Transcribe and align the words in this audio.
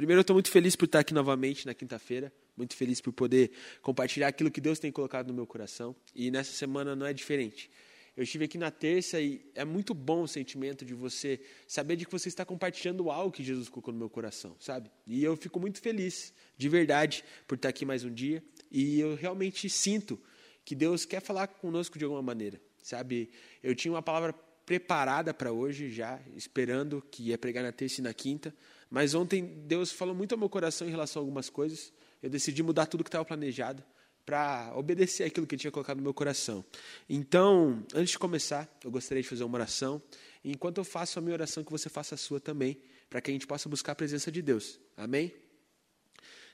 Primeiro, 0.00 0.20
eu 0.20 0.22
estou 0.22 0.32
muito 0.32 0.50
feliz 0.50 0.74
por 0.74 0.86
estar 0.86 1.00
aqui 1.00 1.12
novamente 1.12 1.66
na 1.66 1.74
quinta-feira, 1.74 2.32
muito 2.56 2.74
feliz 2.74 3.02
por 3.02 3.12
poder 3.12 3.50
compartilhar 3.82 4.28
aquilo 4.28 4.50
que 4.50 4.58
Deus 4.58 4.78
tem 4.78 4.90
colocado 4.90 5.28
no 5.28 5.34
meu 5.34 5.46
coração. 5.46 5.94
E 6.14 6.30
nessa 6.30 6.52
semana 6.52 6.96
não 6.96 7.04
é 7.04 7.12
diferente. 7.12 7.70
Eu 8.16 8.22
estive 8.22 8.46
aqui 8.46 8.56
na 8.56 8.70
terça 8.70 9.20
e 9.20 9.44
é 9.54 9.62
muito 9.62 9.92
bom 9.92 10.22
o 10.22 10.26
sentimento 10.26 10.86
de 10.86 10.94
você 10.94 11.38
saber 11.66 11.96
de 11.96 12.06
que 12.06 12.12
você 12.12 12.30
está 12.30 12.46
compartilhando 12.46 13.10
algo 13.10 13.30
que 13.30 13.44
Jesus 13.44 13.68
colocou 13.68 13.92
no 13.92 13.98
meu 13.98 14.08
coração, 14.08 14.56
sabe? 14.58 14.90
E 15.06 15.22
eu 15.22 15.36
fico 15.36 15.60
muito 15.60 15.82
feliz, 15.82 16.32
de 16.56 16.66
verdade, 16.66 17.22
por 17.46 17.56
estar 17.56 17.68
aqui 17.68 17.84
mais 17.84 18.02
um 18.02 18.10
dia. 18.10 18.42
E 18.70 19.00
eu 19.00 19.16
realmente 19.16 19.68
sinto 19.68 20.18
que 20.64 20.74
Deus 20.74 21.04
quer 21.04 21.20
falar 21.20 21.46
conosco 21.46 21.98
de 21.98 22.06
alguma 22.06 22.22
maneira, 22.22 22.58
sabe? 22.82 23.28
Eu 23.62 23.74
tinha 23.74 23.92
uma 23.92 24.00
palavra 24.00 24.32
preparada 24.64 25.34
para 25.34 25.52
hoje 25.52 25.90
já, 25.90 26.18
esperando 26.34 27.04
que 27.10 27.24
ia 27.24 27.36
pregar 27.36 27.62
na 27.62 27.72
terça 27.72 28.00
e 28.00 28.04
na 28.04 28.14
quinta, 28.14 28.54
mas 28.90 29.14
ontem 29.14 29.44
Deus 29.66 29.92
falou 29.92 30.14
muito 30.14 30.32
ao 30.32 30.38
meu 30.38 30.48
coração 30.48 30.86
em 30.86 30.90
relação 30.90 31.20
a 31.20 31.22
algumas 31.22 31.48
coisas. 31.48 31.92
Eu 32.20 32.28
decidi 32.28 32.62
mudar 32.62 32.86
tudo 32.86 33.04
que 33.04 33.08
estava 33.08 33.24
planejado 33.24 33.82
para 34.26 34.72
obedecer 34.76 35.24
aquilo 35.24 35.46
que 35.46 35.56
tinha 35.56 35.70
colocado 35.70 35.96
no 35.98 36.02
meu 36.02 36.12
coração. 36.12 36.64
Então, 37.08 37.84
antes 37.94 38.12
de 38.12 38.18
começar, 38.18 38.68
eu 38.84 38.90
gostaria 38.90 39.22
de 39.22 39.28
fazer 39.28 39.44
uma 39.44 39.56
oração. 39.56 40.02
Enquanto 40.44 40.78
eu 40.78 40.84
faço 40.84 41.18
a 41.18 41.22
minha 41.22 41.34
oração, 41.34 41.64
que 41.64 41.70
você 41.70 41.88
faça 41.88 42.14
a 42.14 42.18
sua 42.18 42.40
também, 42.40 42.80
para 43.08 43.20
que 43.20 43.30
a 43.30 43.32
gente 43.32 43.46
possa 43.46 43.68
buscar 43.68 43.92
a 43.92 43.94
presença 43.94 44.30
de 44.30 44.42
Deus. 44.42 44.78
Amém? 44.96 45.32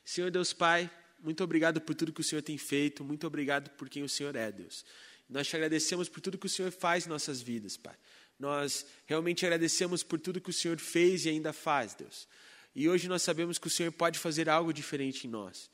Senhor 0.05 0.30
Deus 0.30 0.53
Pai, 0.53 0.91
muito 1.20 1.42
obrigado 1.42 1.80
por 1.80 1.95
tudo 1.95 2.12
que 2.12 2.20
o 2.20 2.25
Senhor 2.25 2.42
tem 2.42 2.56
feito, 2.56 3.03
muito 3.03 3.27
obrigado 3.27 3.70
por 3.70 3.89
quem 3.89 4.03
o 4.03 4.09
Senhor 4.09 4.34
é, 4.37 4.53
Deus. 4.53 4.84
Nós 5.28 5.48
te 5.48 5.56
agradecemos 5.56 6.09
por 6.09 6.20
tudo 6.20 6.39
que 6.39 6.47
o 6.47 6.50
Senhor 6.50 6.70
faz 6.70 7.06
em 7.06 7.09
nossas 7.09 7.42
vidas, 7.42 7.77
Pai. 7.77 7.97
Nós 8.39 8.87
realmente 9.07 9.45
agradecemos 9.47 10.03
por 10.03 10.21
tudo 10.21 10.41
que 10.41 10.51
o 10.51 10.53
Senhor 10.53 10.79
fez 10.79 11.25
e 11.25 11.31
ainda 11.31 11.53
faz, 11.53 11.95
Deus. 11.95 12.29
E 12.75 12.89
hoje 12.89 13.09
nós 13.09 13.23
sabemos 13.23 13.59
que 13.59 13.67
o 13.67 13.71
Senhor 13.71 13.91
pode 13.91 14.19
fazer 14.19 14.49
algo 14.49 14.73
diferente 14.73 15.27
em 15.27 15.31
nós. 15.31 15.71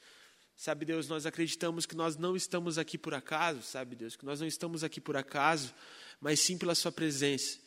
Sabe, 0.56 0.84
Deus, 0.84 1.08
nós 1.08 1.26
acreditamos 1.26 1.86
que 1.86 1.96
nós 1.96 2.16
não 2.16 2.36
estamos 2.36 2.78
aqui 2.78 2.96
por 2.96 3.14
acaso, 3.14 3.62
sabe, 3.62 3.96
Deus, 3.96 4.14
que 4.14 4.24
nós 4.24 4.40
não 4.40 4.46
estamos 4.46 4.84
aqui 4.84 5.00
por 5.00 5.16
acaso, 5.16 5.74
mas 6.20 6.38
sim 6.38 6.56
pela 6.56 6.74
Sua 6.74 6.92
presença. 6.92 7.58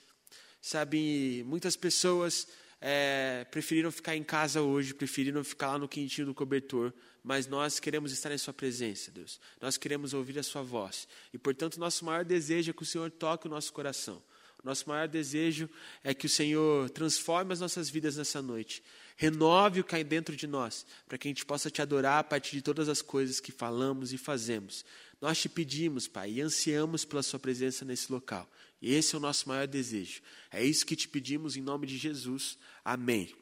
Sabe, 0.61 1.43
muitas 1.45 1.75
pessoas 1.75 2.47
é, 2.79 3.45
preferiram 3.51 3.91
ficar 3.91 4.15
em 4.15 4.23
casa 4.23 4.61
hoje, 4.61 4.93
preferiram 4.93 5.43
ficar 5.43 5.73
lá 5.73 5.77
no 5.77 5.89
quentinho 5.89 6.27
do 6.27 6.33
cobertor, 6.33 6.93
mas 7.21 7.47
nós 7.47 7.79
queremos 7.79 8.13
estar 8.13 8.31
em 8.31 8.37
Sua 8.37 8.53
presença, 8.53 9.11
Deus. 9.11 9.41
Nós 9.59 9.75
queremos 9.75 10.13
ouvir 10.13 10.39
a 10.39 10.43
Sua 10.43 10.61
voz. 10.61 11.07
E, 11.33 11.37
portanto, 11.37 11.79
nosso 11.79 12.05
maior 12.05 12.23
desejo 12.23 12.71
é 12.71 12.73
que 12.73 12.83
o 12.83 12.85
Senhor 12.85 13.11
toque 13.11 13.47
o 13.47 13.49
nosso 13.49 13.73
coração. 13.73 14.23
Nosso 14.65 14.89
maior 14.89 15.07
desejo 15.07 15.69
é 16.03 16.11
que 16.11 16.25
o 16.25 16.29
Senhor 16.29 16.89
transforme 16.89 17.53
as 17.53 17.59
nossas 17.59 17.87
vidas 17.87 18.17
nessa 18.17 18.41
noite. 18.41 18.81
Renove 19.15 19.79
o 19.79 19.83
que 19.83 19.95
há 19.95 20.01
dentro 20.01 20.35
de 20.35 20.47
nós, 20.47 20.87
para 21.07 21.19
que 21.19 21.27
a 21.27 21.29
gente 21.29 21.45
possa 21.45 21.69
te 21.69 21.83
adorar 21.83 22.17
a 22.17 22.23
partir 22.23 22.55
de 22.55 22.63
todas 22.63 22.89
as 22.89 22.99
coisas 22.99 23.39
que 23.39 23.51
falamos 23.51 24.11
e 24.11 24.17
fazemos. 24.17 24.83
Nós 25.21 25.39
te 25.39 25.47
pedimos, 25.47 26.07
Pai, 26.07 26.31
e 26.31 26.41
ansiamos 26.41 27.05
pela 27.05 27.21
Sua 27.21 27.39
presença 27.39 27.85
nesse 27.85 28.11
local. 28.11 28.49
E 28.81 28.91
esse 28.91 29.13
é 29.13 29.19
o 29.19 29.21
nosso 29.21 29.47
maior 29.47 29.67
desejo. 29.67 30.19
É 30.51 30.65
isso 30.65 30.83
que 30.83 30.95
te 30.95 31.07
pedimos 31.07 31.55
em 31.55 31.61
nome 31.61 31.85
de 31.85 31.95
Jesus. 31.95 32.57
Amém. 32.83 33.35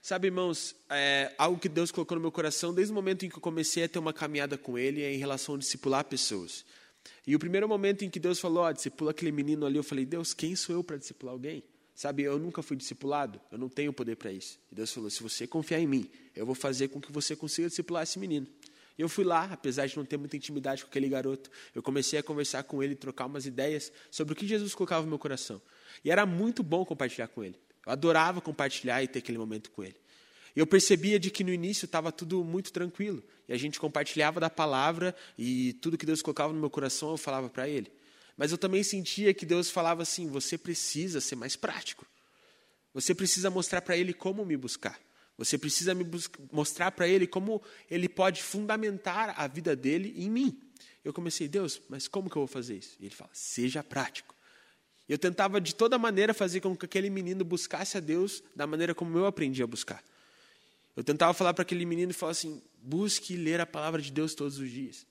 Sabe, 0.00 0.28
irmãos, 0.28 0.76
é, 0.88 1.34
algo 1.36 1.58
que 1.58 1.68
Deus 1.68 1.90
colocou 1.90 2.14
no 2.14 2.22
meu 2.22 2.32
coração 2.32 2.72
desde 2.72 2.92
o 2.92 2.94
momento 2.94 3.26
em 3.26 3.28
que 3.28 3.36
eu 3.36 3.40
comecei 3.40 3.82
a 3.82 3.88
ter 3.88 3.98
uma 3.98 4.12
caminhada 4.12 4.56
com 4.56 4.78
Ele 4.78 5.02
é 5.02 5.12
em 5.12 5.18
relação 5.18 5.56
a 5.56 5.58
discipular 5.58 6.04
pessoas. 6.04 6.64
E 7.26 7.34
o 7.34 7.38
primeiro 7.38 7.68
momento 7.68 8.04
em 8.04 8.10
que 8.10 8.18
Deus 8.18 8.40
falou, 8.40 8.64
ó, 8.64 8.72
discipula 8.72 9.10
aquele 9.10 9.32
menino 9.32 9.64
ali, 9.66 9.76
eu 9.76 9.82
falei, 9.82 10.04
Deus, 10.04 10.34
quem 10.34 10.56
sou 10.56 10.74
eu 10.74 10.84
para 10.84 10.96
discipular 10.96 11.32
alguém? 11.32 11.62
Sabe, 11.94 12.22
eu 12.22 12.38
nunca 12.38 12.62
fui 12.62 12.76
discipulado, 12.76 13.40
eu 13.50 13.58
não 13.58 13.68
tenho 13.68 13.92
poder 13.92 14.16
para 14.16 14.32
isso. 14.32 14.58
E 14.70 14.74
Deus 14.74 14.92
falou, 14.92 15.10
se 15.10 15.22
você 15.22 15.46
confiar 15.46 15.78
em 15.78 15.86
mim, 15.86 16.10
eu 16.34 16.46
vou 16.46 16.54
fazer 16.54 16.88
com 16.88 17.00
que 17.00 17.12
você 17.12 17.36
consiga 17.36 17.68
discipular 17.68 18.02
esse 18.02 18.18
menino. 18.18 18.46
E 18.98 19.02
eu 19.02 19.08
fui 19.08 19.24
lá, 19.24 19.44
apesar 19.52 19.86
de 19.86 19.96
não 19.96 20.04
ter 20.04 20.16
muita 20.16 20.36
intimidade 20.36 20.82
com 20.82 20.88
aquele 20.88 21.08
garoto, 21.08 21.50
eu 21.74 21.82
comecei 21.82 22.18
a 22.18 22.22
conversar 22.22 22.62
com 22.64 22.82
ele, 22.82 22.94
trocar 22.94 23.26
umas 23.26 23.46
ideias 23.46 23.92
sobre 24.10 24.32
o 24.32 24.36
que 24.36 24.46
Jesus 24.46 24.74
colocava 24.74 25.02
no 25.02 25.08
meu 25.08 25.18
coração. 25.18 25.60
E 26.04 26.10
era 26.10 26.26
muito 26.26 26.62
bom 26.62 26.84
compartilhar 26.84 27.28
com 27.28 27.44
ele. 27.44 27.58
Eu 27.86 27.92
adorava 27.92 28.40
compartilhar 28.40 29.02
e 29.02 29.08
ter 29.08 29.20
aquele 29.20 29.38
momento 29.38 29.70
com 29.70 29.82
ele. 29.82 29.96
Eu 30.54 30.66
percebia 30.66 31.18
de 31.18 31.30
que 31.30 31.42
no 31.42 31.52
início 31.52 31.86
estava 31.86 32.12
tudo 32.12 32.44
muito 32.44 32.72
tranquilo. 32.72 33.22
E 33.48 33.52
a 33.52 33.56
gente 33.56 33.80
compartilhava 33.80 34.38
da 34.38 34.50
palavra 34.50 35.14
e 35.38 35.72
tudo 35.74 35.96
que 35.96 36.06
Deus 36.06 36.20
colocava 36.20 36.52
no 36.52 36.60
meu 36.60 36.70
coração 36.70 37.10
eu 37.10 37.16
falava 37.16 37.48
para 37.48 37.68
ele. 37.68 37.90
Mas 38.36 38.52
eu 38.52 38.58
também 38.58 38.82
sentia 38.82 39.32
que 39.32 39.46
Deus 39.46 39.70
falava 39.70 40.02
assim: 40.02 40.28
você 40.28 40.58
precisa 40.58 41.20
ser 41.20 41.36
mais 41.36 41.56
prático. 41.56 42.06
Você 42.94 43.14
precisa 43.14 43.50
mostrar 43.50 43.80
para 43.80 43.96
ele 43.96 44.12
como 44.12 44.44
me 44.44 44.56
buscar. 44.56 45.00
Você 45.38 45.56
precisa 45.56 45.94
me 45.94 46.06
mostrar 46.52 46.92
para 46.92 47.08
ele 47.08 47.26
como 47.26 47.62
ele 47.90 48.08
pode 48.08 48.42
fundamentar 48.42 49.34
a 49.38 49.46
vida 49.46 49.74
dele 49.74 50.14
em 50.16 50.30
mim. 50.30 50.60
Eu 51.04 51.12
comecei, 51.12 51.48
Deus, 51.48 51.80
mas 51.88 52.06
como 52.06 52.28
que 52.28 52.36
eu 52.36 52.40
vou 52.40 52.46
fazer 52.46 52.76
isso? 52.76 52.96
E 53.00 53.06
ele 53.06 53.14
fala: 53.14 53.30
seja 53.32 53.82
prático. 53.82 54.34
Eu 55.08 55.18
tentava 55.18 55.60
de 55.60 55.74
toda 55.74 55.98
maneira 55.98 56.32
fazer 56.32 56.60
com 56.60 56.76
que 56.76 56.84
aquele 56.84 57.10
menino 57.10 57.44
buscasse 57.44 57.96
a 57.96 58.00
Deus 58.00 58.42
da 58.54 58.66
maneira 58.66 58.94
como 58.94 59.18
eu 59.18 59.26
aprendi 59.26 59.62
a 59.62 59.66
buscar. 59.66 60.02
Eu 60.96 61.02
tentava 61.02 61.32
falar 61.32 61.54
para 61.54 61.62
aquele 61.62 61.86
menino 61.86 62.10
e 62.10 62.14
falar 62.14 62.32
assim: 62.32 62.62
busque 62.82 63.36
ler 63.36 63.60
a 63.60 63.66
palavra 63.66 64.00
de 64.00 64.12
Deus 64.12 64.34
todos 64.34 64.58
os 64.58 64.70
dias. 64.70 65.06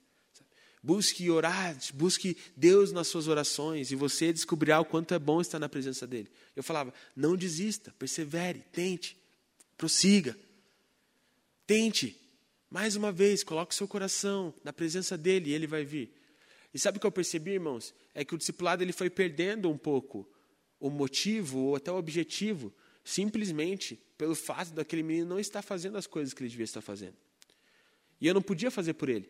Busque 0.83 1.29
orar, 1.29 1.77
busque 1.93 2.35
Deus 2.57 2.91
nas 2.91 3.07
suas 3.07 3.27
orações 3.27 3.91
e 3.91 3.95
você 3.95 4.33
descobrirá 4.33 4.79
o 4.79 4.85
quanto 4.85 5.13
é 5.13 5.19
bom 5.19 5.39
estar 5.39 5.59
na 5.59 5.69
presença 5.69 6.07
dele. 6.07 6.29
Eu 6.55 6.63
falava: 6.63 6.93
não 7.15 7.35
desista, 7.35 7.93
persevere, 7.97 8.65
tente, 8.71 9.17
prossiga. 9.77 10.37
Tente. 11.65 12.17
Mais 12.69 12.95
uma 12.95 13.11
vez, 13.11 13.43
coloque 13.43 13.75
seu 13.75 13.87
coração 13.87 14.53
na 14.63 14.71
presença 14.71 15.17
dele 15.17 15.49
e 15.49 15.53
ele 15.53 15.67
vai 15.67 15.83
vir. 15.83 16.13
E 16.73 16.79
sabe 16.79 16.97
o 16.97 17.01
que 17.01 17.05
eu 17.05 17.11
percebi, 17.11 17.51
irmãos? 17.51 17.93
É 18.15 18.23
que 18.23 18.33
o 18.33 18.37
discipulado 18.37 18.81
ele 18.81 18.93
foi 18.93 19.09
perdendo 19.09 19.69
um 19.69 19.77
pouco 19.77 20.27
o 20.79 20.89
motivo 20.89 21.59
ou 21.59 21.75
até 21.75 21.91
o 21.91 21.97
objetivo 21.97 22.73
simplesmente 23.11 23.99
pelo 24.17 24.33
fato 24.33 24.71
daquele 24.71 25.03
menino 25.03 25.27
não 25.27 25.39
estar 25.39 25.61
fazendo 25.61 25.97
as 25.97 26.07
coisas 26.07 26.33
que 26.33 26.41
ele 26.41 26.49
devia 26.49 26.63
estar 26.63 26.81
fazendo. 26.81 27.15
E 28.19 28.27
eu 28.27 28.33
não 28.33 28.41
podia 28.41 28.71
fazer 28.71 28.93
por 28.93 29.09
ele. 29.09 29.29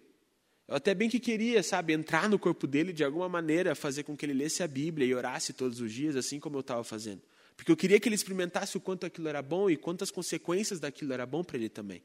Eu 0.68 0.76
até 0.76 0.94
bem 0.94 1.10
que 1.10 1.20
queria, 1.20 1.64
sabe, 1.64 1.94
entrar 1.94 2.30
no 2.30 2.38
corpo 2.38 2.68
dele 2.68 2.94
de 2.94 3.04
alguma 3.04 3.28
maneira, 3.28 3.74
fazer 3.74 4.04
com 4.04 4.16
que 4.16 4.26
ele 4.26 4.34
lesse 4.34 4.62
a 4.62 4.68
Bíblia 4.68 5.08
e 5.08 5.16
orasse 5.16 5.52
todos 5.52 5.82
os 5.82 5.92
dias, 5.92 6.16
assim 6.16 6.40
como 6.40 6.58
eu 6.58 6.62
estava 6.62 6.84
fazendo. 6.84 7.22
Porque 7.58 7.72
eu 7.72 7.76
queria 7.76 8.00
que 8.00 8.08
ele 8.08 8.16
experimentasse 8.16 8.78
o 8.78 8.80
quanto 8.80 9.06
aquilo 9.06 9.28
era 9.28 9.42
bom 9.42 9.70
e 9.70 9.76
quantas 9.76 10.12
consequências 10.12 10.80
daquilo 10.80 11.14
era 11.14 11.26
bom 11.26 11.44
para 11.44 11.58
ele 11.58 11.70
também. 11.70 12.04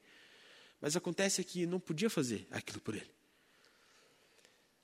Mas 0.80 0.96
acontece 0.96 1.44
que 1.44 1.66
não 1.66 1.78
podia 1.78 2.08
fazer 2.08 2.46
aquilo 2.50 2.80
por 2.80 2.94
ele. 2.94 3.10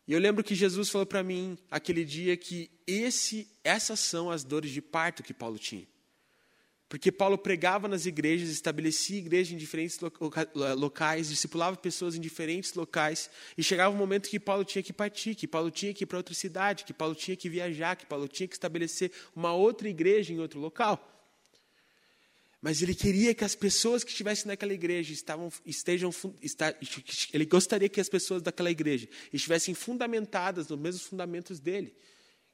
E 0.06 0.12
eu 0.12 0.18
lembro 0.18 0.44
que 0.44 0.54
Jesus 0.54 0.90
falou 0.90 1.06
para 1.06 1.22
mim 1.22 1.56
aquele 1.70 2.04
dia 2.04 2.36
que 2.36 2.70
esse, 2.86 3.48
essas 3.64 4.00
são 4.00 4.30
as 4.30 4.44
dores 4.44 4.70
de 4.70 4.82
parto 4.82 5.22
que 5.22 5.32
Paulo 5.32 5.58
tinha. 5.58 5.86
Porque 6.92 7.10
Paulo 7.10 7.38
pregava 7.38 7.88
nas 7.88 8.04
igrejas, 8.04 8.50
estabelecia 8.50 9.16
igrejas 9.16 9.54
em 9.54 9.56
diferentes 9.56 9.98
locais, 10.76 11.30
discipulava 11.30 11.74
pessoas 11.74 12.14
em 12.16 12.20
diferentes 12.20 12.74
locais, 12.74 13.30
e 13.56 13.62
chegava 13.62 13.94
um 13.94 13.98
momento 13.98 14.28
que 14.28 14.38
Paulo 14.38 14.62
tinha 14.62 14.82
que 14.82 14.92
partir, 14.92 15.34
que 15.34 15.48
Paulo 15.48 15.70
tinha 15.70 15.94
que 15.94 16.04
ir 16.04 16.06
para 16.06 16.18
outra 16.18 16.34
cidade, 16.34 16.84
que 16.84 16.92
Paulo 16.92 17.14
tinha 17.14 17.34
que 17.34 17.48
viajar, 17.48 17.96
que 17.96 18.04
Paulo 18.04 18.28
tinha 18.28 18.46
que 18.46 18.54
estabelecer 18.54 19.10
uma 19.34 19.54
outra 19.54 19.88
igreja 19.88 20.34
em 20.34 20.38
outro 20.38 20.60
local. 20.60 21.00
Mas 22.60 22.82
ele 22.82 22.94
queria 22.94 23.34
que 23.34 23.42
as 23.42 23.54
pessoas 23.54 24.04
que 24.04 24.10
estivessem 24.10 24.48
naquela 24.48 24.74
igreja 24.74 25.14
estavam, 25.14 25.50
estejam, 25.64 26.10
está, 26.42 26.74
ele 27.32 27.46
gostaria 27.46 27.88
que 27.88 28.02
as 28.02 28.08
pessoas 28.10 28.42
daquela 28.42 28.70
igreja 28.70 29.08
estivessem 29.32 29.72
fundamentadas 29.72 30.68
nos 30.68 30.78
mesmos 30.78 31.04
fundamentos 31.04 31.58
dele, 31.58 31.96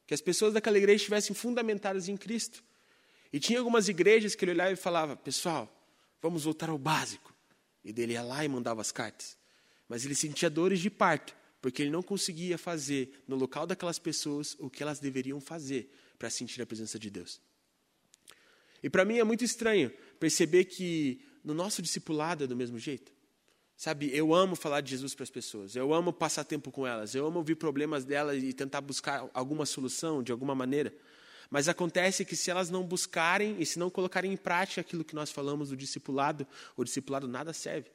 que 0.07 0.13
as 0.13 0.21
pessoas 0.21 0.53
daquela 0.53 0.77
igreja 0.77 0.95
estivessem 0.95 1.35
fundamentadas 1.35 2.07
em 2.07 2.15
Cristo. 2.15 2.63
E 3.31 3.39
tinha 3.39 3.59
algumas 3.59 3.87
igrejas 3.87 4.35
que 4.35 4.43
ele 4.43 4.51
olhava 4.51 4.71
e 4.71 4.75
falava: 4.75 5.15
Pessoal, 5.15 5.71
vamos 6.21 6.43
voltar 6.43 6.69
ao 6.69 6.77
básico. 6.77 7.33
E 7.83 7.93
dele 7.93 8.13
ia 8.13 8.23
lá 8.23 8.43
e 8.43 8.47
mandava 8.47 8.81
as 8.81 8.91
cartas. 8.91 9.37
Mas 9.87 10.05
ele 10.05 10.15
sentia 10.15 10.49
dores 10.49 10.79
de 10.79 10.89
parto, 10.89 11.35
porque 11.61 11.81
ele 11.81 11.91
não 11.91 12.03
conseguia 12.03 12.57
fazer 12.57 13.23
no 13.27 13.35
local 13.35 13.65
daquelas 13.65 13.97
pessoas 13.97 14.55
o 14.59 14.69
que 14.69 14.83
elas 14.83 14.99
deveriam 14.99 15.39
fazer 15.39 15.91
para 16.17 16.29
sentir 16.29 16.61
a 16.61 16.65
presença 16.65 16.99
de 16.99 17.09
Deus. 17.09 17.41
E 18.83 18.89
para 18.89 19.05
mim 19.05 19.17
é 19.17 19.23
muito 19.23 19.43
estranho 19.43 19.91
perceber 20.19 20.65
que 20.65 21.21
no 21.43 21.53
nosso 21.53 21.81
discipulado 21.81 22.43
é 22.43 22.47
do 22.47 22.55
mesmo 22.55 22.77
jeito. 22.77 23.11
Sabe, 23.75 24.13
eu 24.13 24.33
amo 24.33 24.57
falar 24.57 24.81
de 24.81 24.91
Jesus 24.91 25.15
para 25.15 25.23
as 25.23 25.29
pessoas, 25.29 25.73
eu 25.73 25.93
amo 25.93 26.11
passar 26.11 26.43
tempo 26.43 26.69
com 26.69 26.85
elas, 26.85 27.15
eu 27.15 27.25
amo 27.25 27.37
ouvir 27.37 27.55
problemas 27.55 28.03
delas 28.03 28.43
e 28.43 28.51
tentar 28.51 28.81
buscar 28.81 29.29
alguma 29.33 29.65
solução 29.65 30.21
de 30.21 30.33
alguma 30.33 30.53
maneira. 30.53 30.93
Mas 31.49 31.67
acontece 31.67 32.23
que 32.23 32.35
se 32.35 32.51
elas 32.51 32.69
não 32.69 32.83
buscarem 32.83 33.59
e 33.59 33.65
se 33.65 33.79
não 33.79 33.89
colocarem 33.89 34.31
em 34.31 34.37
prática 34.37 34.81
aquilo 34.81 35.03
que 35.03 35.15
nós 35.15 35.31
falamos 35.31 35.69
do 35.69 35.77
discipulado, 35.77 36.45
o 36.77 36.83
discipulado 36.83 37.27
nada 37.27 37.53
serve. 37.53 37.89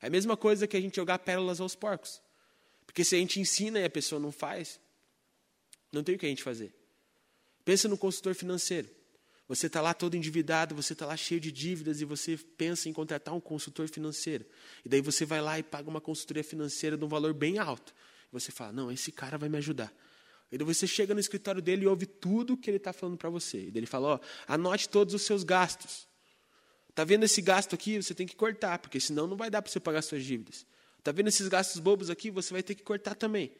É 0.00 0.06
a 0.06 0.10
mesma 0.10 0.36
coisa 0.36 0.66
que 0.66 0.76
a 0.76 0.80
gente 0.80 0.96
jogar 0.96 1.18
pérolas 1.18 1.60
aos 1.60 1.74
porcos. 1.74 2.22
Porque 2.86 3.04
se 3.04 3.14
a 3.14 3.18
gente 3.18 3.38
ensina 3.38 3.78
e 3.78 3.84
a 3.84 3.90
pessoa 3.90 4.18
não 4.18 4.32
faz, 4.32 4.80
não 5.92 6.02
tem 6.02 6.14
o 6.14 6.18
que 6.18 6.24
a 6.24 6.28
gente 6.28 6.42
fazer. 6.42 6.72
Pensa 7.64 7.86
no 7.86 7.98
consultor 7.98 8.34
financeiro. 8.34 8.88
Você 9.46 9.66
está 9.66 9.80
lá 9.80 9.92
todo 9.92 10.14
endividado, 10.14 10.74
você 10.74 10.92
está 10.92 11.06
lá 11.06 11.16
cheio 11.16 11.40
de 11.40 11.50
dívidas 11.50 12.00
e 12.00 12.04
você 12.04 12.36
pensa 12.36 12.88
em 12.88 12.92
contratar 12.92 13.34
um 13.34 13.40
consultor 13.40 13.88
financeiro. 13.88 14.44
E 14.84 14.88
daí 14.88 15.00
você 15.00 15.24
vai 15.24 15.40
lá 15.40 15.58
e 15.58 15.62
paga 15.62 15.88
uma 15.88 16.00
consultoria 16.00 16.44
financeira 16.44 16.96
de 16.96 17.04
um 17.04 17.08
valor 17.08 17.34
bem 17.34 17.58
alto. 17.58 17.94
E 18.30 18.32
você 18.32 18.52
fala: 18.52 18.72
Não, 18.72 18.92
esse 18.92 19.10
cara 19.10 19.38
vai 19.38 19.48
me 19.48 19.56
ajudar. 19.56 19.92
E 20.50 20.58
você 20.58 20.86
chega 20.86 21.12
no 21.12 21.20
escritório 21.20 21.60
dele 21.60 21.84
e 21.84 21.86
ouve 21.86 22.06
tudo 22.06 22.56
que 22.56 22.70
ele 22.70 22.78
está 22.78 22.92
falando 22.92 23.18
para 23.18 23.28
você. 23.28 23.70
E 23.72 23.72
ele 23.74 23.86
fala: 23.86 24.08
Ó, 24.08 24.20
anote 24.46 24.88
todos 24.88 25.14
os 25.14 25.22
seus 25.22 25.44
gastos. 25.44 26.08
Está 26.88 27.04
vendo 27.04 27.24
esse 27.24 27.40
gasto 27.42 27.74
aqui? 27.74 28.02
Você 28.02 28.14
tem 28.14 28.26
que 28.26 28.34
cortar, 28.34 28.78
porque 28.78 28.98
senão 28.98 29.26
não 29.26 29.36
vai 29.36 29.50
dar 29.50 29.62
para 29.62 29.70
você 29.70 29.78
pagar 29.78 30.02
suas 30.02 30.24
dívidas. 30.24 30.66
Está 30.98 31.12
vendo 31.12 31.28
esses 31.28 31.46
gastos 31.48 31.80
bobos 31.80 32.10
aqui? 32.10 32.30
Você 32.30 32.52
vai 32.52 32.62
ter 32.62 32.74
que 32.74 32.82
cortar 32.82 33.14
também. 33.14 33.52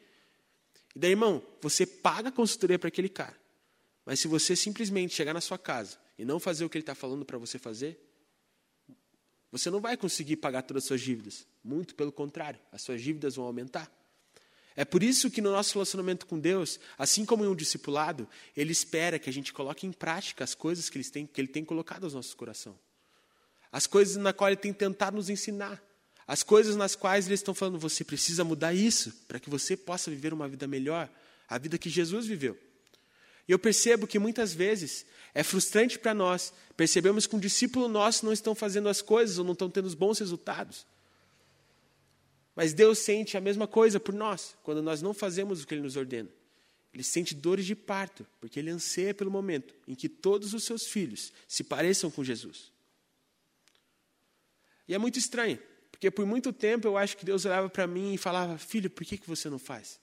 E 0.95 0.99
daí, 0.99 1.11
irmão, 1.11 1.41
você 1.61 1.85
paga 1.85 2.29
a 2.29 2.31
consultoria 2.31 2.77
para 2.77 2.87
aquele 2.87 3.07
cara. 3.07 3.39
Mas 4.05 4.19
se 4.19 4.27
você 4.27 4.55
simplesmente 4.55 5.13
chegar 5.13 5.33
na 5.33 5.41
sua 5.41 5.57
casa 5.57 5.97
e 6.17 6.25
não 6.25 6.39
fazer 6.39 6.65
o 6.65 6.69
que 6.69 6.77
ele 6.77 6.81
está 6.81 6.95
falando 6.95 7.23
para 7.23 7.37
você 7.37 7.59
fazer, 7.59 7.97
você 9.51 9.69
não 9.69 9.79
vai 9.79 9.95
conseguir 9.95 10.37
pagar 10.37 10.63
todas 10.63 10.83
as 10.83 10.87
suas 10.87 11.01
dívidas. 11.01 11.47
Muito 11.63 11.95
pelo 11.95 12.11
contrário, 12.11 12.59
as 12.71 12.81
suas 12.81 13.01
dívidas 13.01 13.35
vão 13.35 13.45
aumentar. 13.45 13.89
É 14.79 14.85
por 14.85 15.03
isso 15.03 15.29
que 15.29 15.41
no 15.41 15.51
nosso 15.51 15.73
relacionamento 15.73 16.25
com 16.25 16.39
Deus, 16.39 16.79
assim 16.97 17.25
como 17.25 17.43
em 17.43 17.49
um 17.49 17.53
discipulado, 17.53 18.25
Ele 18.55 18.71
espera 18.71 19.19
que 19.19 19.29
a 19.29 19.33
gente 19.33 19.51
coloque 19.51 19.85
em 19.85 19.91
prática 19.91 20.41
as 20.41 20.55
coisas 20.55 20.89
que 20.89 20.97
Ele 20.97 21.03
tem, 21.03 21.27
que 21.27 21.41
ele 21.41 21.49
tem 21.49 21.65
colocado 21.65 22.07
no 22.07 22.13
nosso 22.13 22.33
coração. 22.37 22.79
As 23.69 23.85
coisas 23.85 24.15
na 24.15 24.31
qual 24.31 24.49
Ele 24.49 24.55
tem 24.55 24.71
tentado 24.71 25.17
nos 25.17 25.29
ensinar. 25.29 25.83
As 26.25 26.43
coisas 26.43 26.77
nas 26.77 26.95
quais 26.95 27.27
eles 27.27 27.41
estão 27.41 27.53
falando, 27.53 27.77
você 27.77 28.05
precisa 28.05 28.45
mudar 28.45 28.73
isso 28.73 29.11
para 29.27 29.37
que 29.37 29.49
você 29.49 29.75
possa 29.75 30.09
viver 30.09 30.33
uma 30.33 30.47
vida 30.47 30.65
melhor, 30.65 31.09
a 31.49 31.57
vida 31.57 31.77
que 31.77 31.89
Jesus 31.89 32.25
viveu. 32.25 32.57
E 33.49 33.51
eu 33.51 33.59
percebo 33.59 34.07
que 34.07 34.17
muitas 34.17 34.53
vezes 34.53 35.05
é 35.33 35.43
frustrante 35.43 35.99
para 35.99 36.13
nós, 36.13 36.53
percebemos 36.77 37.27
que 37.27 37.35
um 37.35 37.39
discípulo 37.39 37.89
nosso 37.89 38.23
não 38.23 38.31
estão 38.31 38.55
fazendo 38.55 38.87
as 38.87 39.01
coisas 39.01 39.37
ou 39.39 39.43
não 39.43 39.51
estão 39.51 39.69
tendo 39.69 39.87
os 39.87 39.93
bons 39.93 40.19
resultados. 40.19 40.87
Mas 42.59 42.73
Deus 42.73 42.99
sente 42.99 43.37
a 43.37 43.39
mesma 43.39 43.65
coisa 43.65 44.01
por 44.01 44.13
nós, 44.13 44.53
quando 44.63 44.81
nós 44.81 45.01
não 45.01 45.13
fazemos 45.13 45.63
o 45.63 45.65
que 45.65 45.73
Ele 45.73 45.81
nos 45.81 45.95
ordena. 45.95 46.27
Ele 46.93 47.05
sente 47.05 47.33
dores 47.33 47.65
de 47.65 47.73
parto, 47.73 48.27
porque 48.41 48.59
Ele 48.59 48.69
anseia 48.69 49.13
pelo 49.13 49.31
momento 49.31 49.73
em 49.87 49.95
que 49.95 50.09
todos 50.09 50.53
os 50.53 50.65
seus 50.65 50.85
filhos 50.85 51.31
se 51.47 51.63
pareçam 51.63 52.11
com 52.11 52.21
Jesus. 52.21 52.73
E 54.89 54.93
é 54.93 54.97
muito 54.97 55.17
estranho, 55.17 55.57
porque 55.89 56.11
por 56.11 56.25
muito 56.25 56.51
tempo 56.51 56.85
eu 56.85 56.97
acho 56.97 57.15
que 57.15 57.23
Deus 57.23 57.45
olhava 57.45 57.69
para 57.69 57.87
mim 57.87 58.15
e 58.15 58.17
falava: 58.17 58.57
Filho, 58.57 58.89
por 58.89 59.05
que, 59.05 59.17
que 59.17 59.25
você 59.25 59.49
não 59.49 59.57
faz? 59.57 59.97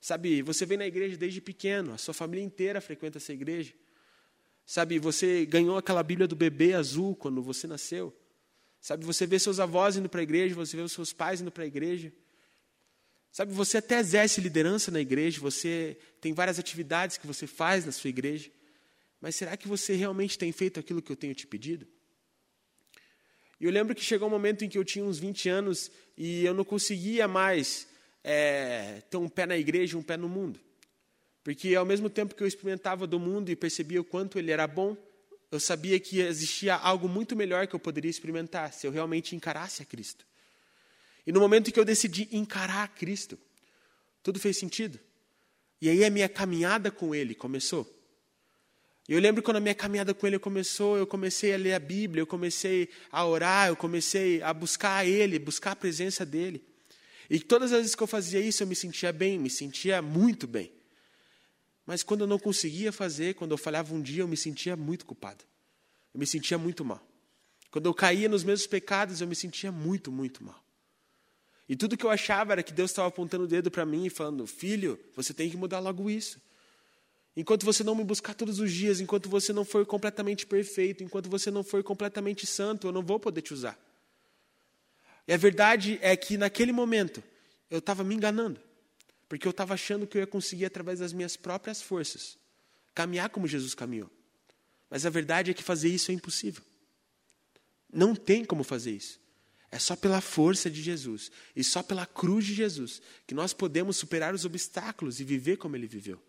Sabe, 0.00 0.40
você 0.40 0.64
vem 0.64 0.78
na 0.78 0.86
igreja 0.86 1.18
desde 1.18 1.42
pequeno, 1.42 1.92
a 1.92 1.98
sua 1.98 2.14
família 2.14 2.42
inteira 2.42 2.80
frequenta 2.80 3.18
essa 3.18 3.34
igreja. 3.34 3.74
Sabe, 4.64 4.98
você 4.98 5.44
ganhou 5.44 5.76
aquela 5.76 6.02
Bíblia 6.02 6.26
do 6.26 6.34
bebê 6.34 6.72
azul 6.72 7.14
quando 7.14 7.42
você 7.42 7.66
nasceu. 7.66 8.10
Sabe, 8.84 9.02
você 9.06 9.26
vê 9.26 9.38
seus 9.38 9.58
avós 9.58 9.96
indo 9.96 10.10
para 10.10 10.20
a 10.20 10.22
igreja, 10.22 10.54
você 10.54 10.76
vê 10.76 10.82
os 10.82 10.92
seus 10.92 11.10
pais 11.10 11.40
indo 11.40 11.50
para 11.50 11.64
a 11.64 11.66
igreja. 11.66 12.12
Sabe, 13.32 13.50
você 13.54 13.78
até 13.78 13.98
exerce 13.98 14.42
liderança 14.42 14.90
na 14.90 15.00
igreja, 15.00 15.40
você 15.40 15.96
tem 16.20 16.34
várias 16.34 16.58
atividades 16.58 17.16
que 17.16 17.26
você 17.26 17.46
faz 17.46 17.86
na 17.86 17.92
sua 17.92 18.10
igreja. 18.10 18.50
Mas 19.22 19.36
será 19.36 19.56
que 19.56 19.66
você 19.66 19.94
realmente 19.94 20.36
tem 20.36 20.52
feito 20.52 20.78
aquilo 20.78 21.00
que 21.00 21.10
eu 21.10 21.16
tenho 21.16 21.34
te 21.34 21.46
pedido? 21.46 21.86
E 23.58 23.64
eu 23.64 23.70
lembro 23.70 23.94
que 23.94 24.04
chegou 24.04 24.28
um 24.28 24.30
momento 24.30 24.66
em 24.66 24.68
que 24.68 24.76
eu 24.76 24.84
tinha 24.84 25.02
uns 25.02 25.18
20 25.18 25.48
anos 25.48 25.90
e 26.14 26.44
eu 26.44 26.52
não 26.52 26.62
conseguia 26.62 27.26
mais 27.26 27.88
é, 28.22 29.00
ter 29.08 29.16
um 29.16 29.30
pé 29.30 29.46
na 29.46 29.56
igreja 29.56 29.96
e 29.96 29.98
um 29.98 30.02
pé 30.02 30.18
no 30.18 30.28
mundo. 30.28 30.60
Porque 31.42 31.74
ao 31.74 31.86
mesmo 31.86 32.10
tempo 32.10 32.34
que 32.34 32.42
eu 32.42 32.46
experimentava 32.46 33.06
do 33.06 33.18
mundo 33.18 33.48
e 33.48 33.56
percebia 33.56 34.02
o 34.02 34.04
quanto 34.04 34.38
ele 34.38 34.50
era 34.50 34.66
bom, 34.66 34.94
eu 35.54 35.60
sabia 35.60 35.98
que 36.00 36.20
existia 36.20 36.74
algo 36.74 37.08
muito 37.08 37.36
melhor 37.36 37.66
que 37.66 37.74
eu 37.74 37.80
poderia 37.80 38.10
experimentar 38.10 38.72
se 38.72 38.86
eu 38.86 38.90
realmente 38.90 39.36
encarasse 39.36 39.82
a 39.82 39.84
Cristo. 39.84 40.26
E 41.26 41.32
no 41.32 41.40
momento 41.40 41.72
que 41.72 41.78
eu 41.78 41.84
decidi 41.84 42.28
encarar 42.32 42.84
a 42.84 42.88
Cristo, 42.88 43.38
tudo 44.22 44.38
fez 44.38 44.58
sentido. 44.58 44.98
E 45.80 45.88
aí 45.88 46.04
a 46.04 46.10
minha 46.10 46.28
caminhada 46.28 46.90
com 46.90 47.14
Ele 47.14 47.34
começou. 47.34 47.90
E 49.08 49.12
eu 49.12 49.20
lembro 49.20 49.42
quando 49.42 49.58
a 49.58 49.60
minha 49.60 49.74
caminhada 49.74 50.14
com 50.14 50.26
Ele 50.26 50.38
começou, 50.38 50.96
eu 50.96 51.06
comecei 51.06 51.52
a 51.52 51.56
ler 51.56 51.74
a 51.74 51.78
Bíblia, 51.78 52.22
eu 52.22 52.26
comecei 52.26 52.88
a 53.10 53.24
orar, 53.24 53.68
eu 53.68 53.76
comecei 53.76 54.42
a 54.42 54.52
buscar 54.52 55.06
Ele, 55.06 55.38
buscar 55.38 55.72
a 55.72 55.76
presença 55.76 56.24
dEle. 56.24 56.64
E 57.28 57.38
todas 57.38 57.72
as 57.72 57.78
vezes 57.78 57.94
que 57.94 58.02
eu 58.02 58.06
fazia 58.06 58.40
isso, 58.40 58.62
eu 58.62 58.66
me 58.66 58.74
sentia 58.74 59.12
bem, 59.12 59.38
me 59.38 59.50
sentia 59.50 60.00
muito 60.00 60.46
bem. 60.46 60.72
Mas 61.86 62.02
quando 62.02 62.22
eu 62.22 62.26
não 62.26 62.38
conseguia 62.38 62.90
fazer, 62.90 63.34
quando 63.34 63.50
eu 63.50 63.58
falhava 63.58 63.94
um 63.94 64.00
dia, 64.00 64.22
eu 64.22 64.28
me 64.28 64.36
sentia 64.36 64.76
muito 64.76 65.04
culpado. 65.04 65.44
Eu 66.12 66.20
me 66.20 66.26
sentia 66.26 66.56
muito 66.56 66.84
mal. 66.84 67.04
Quando 67.70 67.86
eu 67.86 67.94
caía 67.94 68.28
nos 68.28 68.44
mesmos 68.44 68.66
pecados, 68.66 69.20
eu 69.20 69.26
me 69.26 69.34
sentia 69.34 69.72
muito, 69.72 70.10
muito 70.10 70.42
mal. 70.42 70.62
E 71.68 71.74
tudo 71.74 71.96
que 71.96 72.04
eu 72.04 72.10
achava 72.10 72.52
era 72.52 72.62
que 72.62 72.72
Deus 72.72 72.90
estava 72.90 73.08
apontando 73.08 73.44
o 73.44 73.46
dedo 73.48 73.70
para 73.70 73.84
mim 73.84 74.06
e 74.06 74.10
falando: 74.10 74.46
Filho, 74.46 74.98
você 75.14 75.34
tem 75.34 75.50
que 75.50 75.56
mudar 75.56 75.80
logo 75.80 76.08
isso. 76.08 76.40
Enquanto 77.36 77.66
você 77.66 77.82
não 77.82 77.94
me 77.94 78.04
buscar 78.04 78.32
todos 78.34 78.60
os 78.60 78.72
dias, 78.72 79.00
enquanto 79.00 79.28
você 79.28 79.52
não 79.52 79.64
for 79.64 79.84
completamente 79.84 80.46
perfeito, 80.46 81.02
enquanto 81.02 81.28
você 81.28 81.50
não 81.50 81.64
for 81.64 81.82
completamente 81.82 82.46
santo, 82.46 82.86
eu 82.86 82.92
não 82.92 83.02
vou 83.02 83.18
poder 83.18 83.42
te 83.42 83.52
usar. 83.52 83.78
E 85.26 85.32
a 85.32 85.36
verdade 85.36 85.98
é 86.00 86.16
que 86.16 86.36
naquele 86.36 86.70
momento 86.70 87.24
eu 87.68 87.78
estava 87.78 88.04
me 88.04 88.14
enganando, 88.14 88.60
porque 89.34 89.48
eu 89.48 89.50
estava 89.50 89.74
achando 89.74 90.06
que 90.06 90.16
eu 90.16 90.20
ia 90.20 90.28
conseguir, 90.28 90.64
através 90.64 91.00
das 91.00 91.12
minhas 91.12 91.36
próprias 91.36 91.82
forças, 91.82 92.38
caminhar 92.94 93.28
como 93.30 93.48
Jesus 93.48 93.74
caminhou. 93.74 94.08
Mas 94.88 95.04
a 95.04 95.10
verdade 95.10 95.50
é 95.50 95.54
que 95.54 95.60
fazer 95.62 95.88
isso 95.88 96.12
é 96.12 96.14
impossível. 96.14 96.62
Não 97.92 98.14
tem 98.14 98.44
como 98.44 98.62
fazer 98.62 98.92
isso. 98.92 99.18
É 99.72 99.78
só 99.80 99.96
pela 99.96 100.20
força 100.20 100.70
de 100.70 100.80
Jesus 100.80 101.32
e 101.56 101.64
só 101.64 101.82
pela 101.82 102.06
cruz 102.06 102.46
de 102.46 102.54
Jesus 102.54 103.02
que 103.26 103.34
nós 103.34 103.52
podemos 103.52 103.96
superar 103.96 104.32
os 104.32 104.44
obstáculos 104.44 105.18
e 105.18 105.24
viver 105.24 105.56
como 105.56 105.74
ele 105.74 105.88
viveu. 105.88 106.22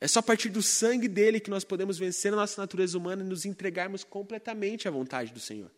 É 0.00 0.06
só 0.06 0.20
a 0.20 0.22
partir 0.22 0.50
do 0.50 0.62
sangue 0.62 1.08
dele 1.08 1.40
que 1.40 1.50
nós 1.50 1.64
podemos 1.64 1.98
vencer 1.98 2.32
a 2.32 2.36
nossa 2.36 2.62
natureza 2.62 2.96
humana 2.96 3.24
e 3.24 3.26
nos 3.26 3.44
entregarmos 3.44 4.04
completamente 4.04 4.86
à 4.86 4.90
vontade 4.92 5.32
do 5.32 5.40
Senhor. 5.40 5.72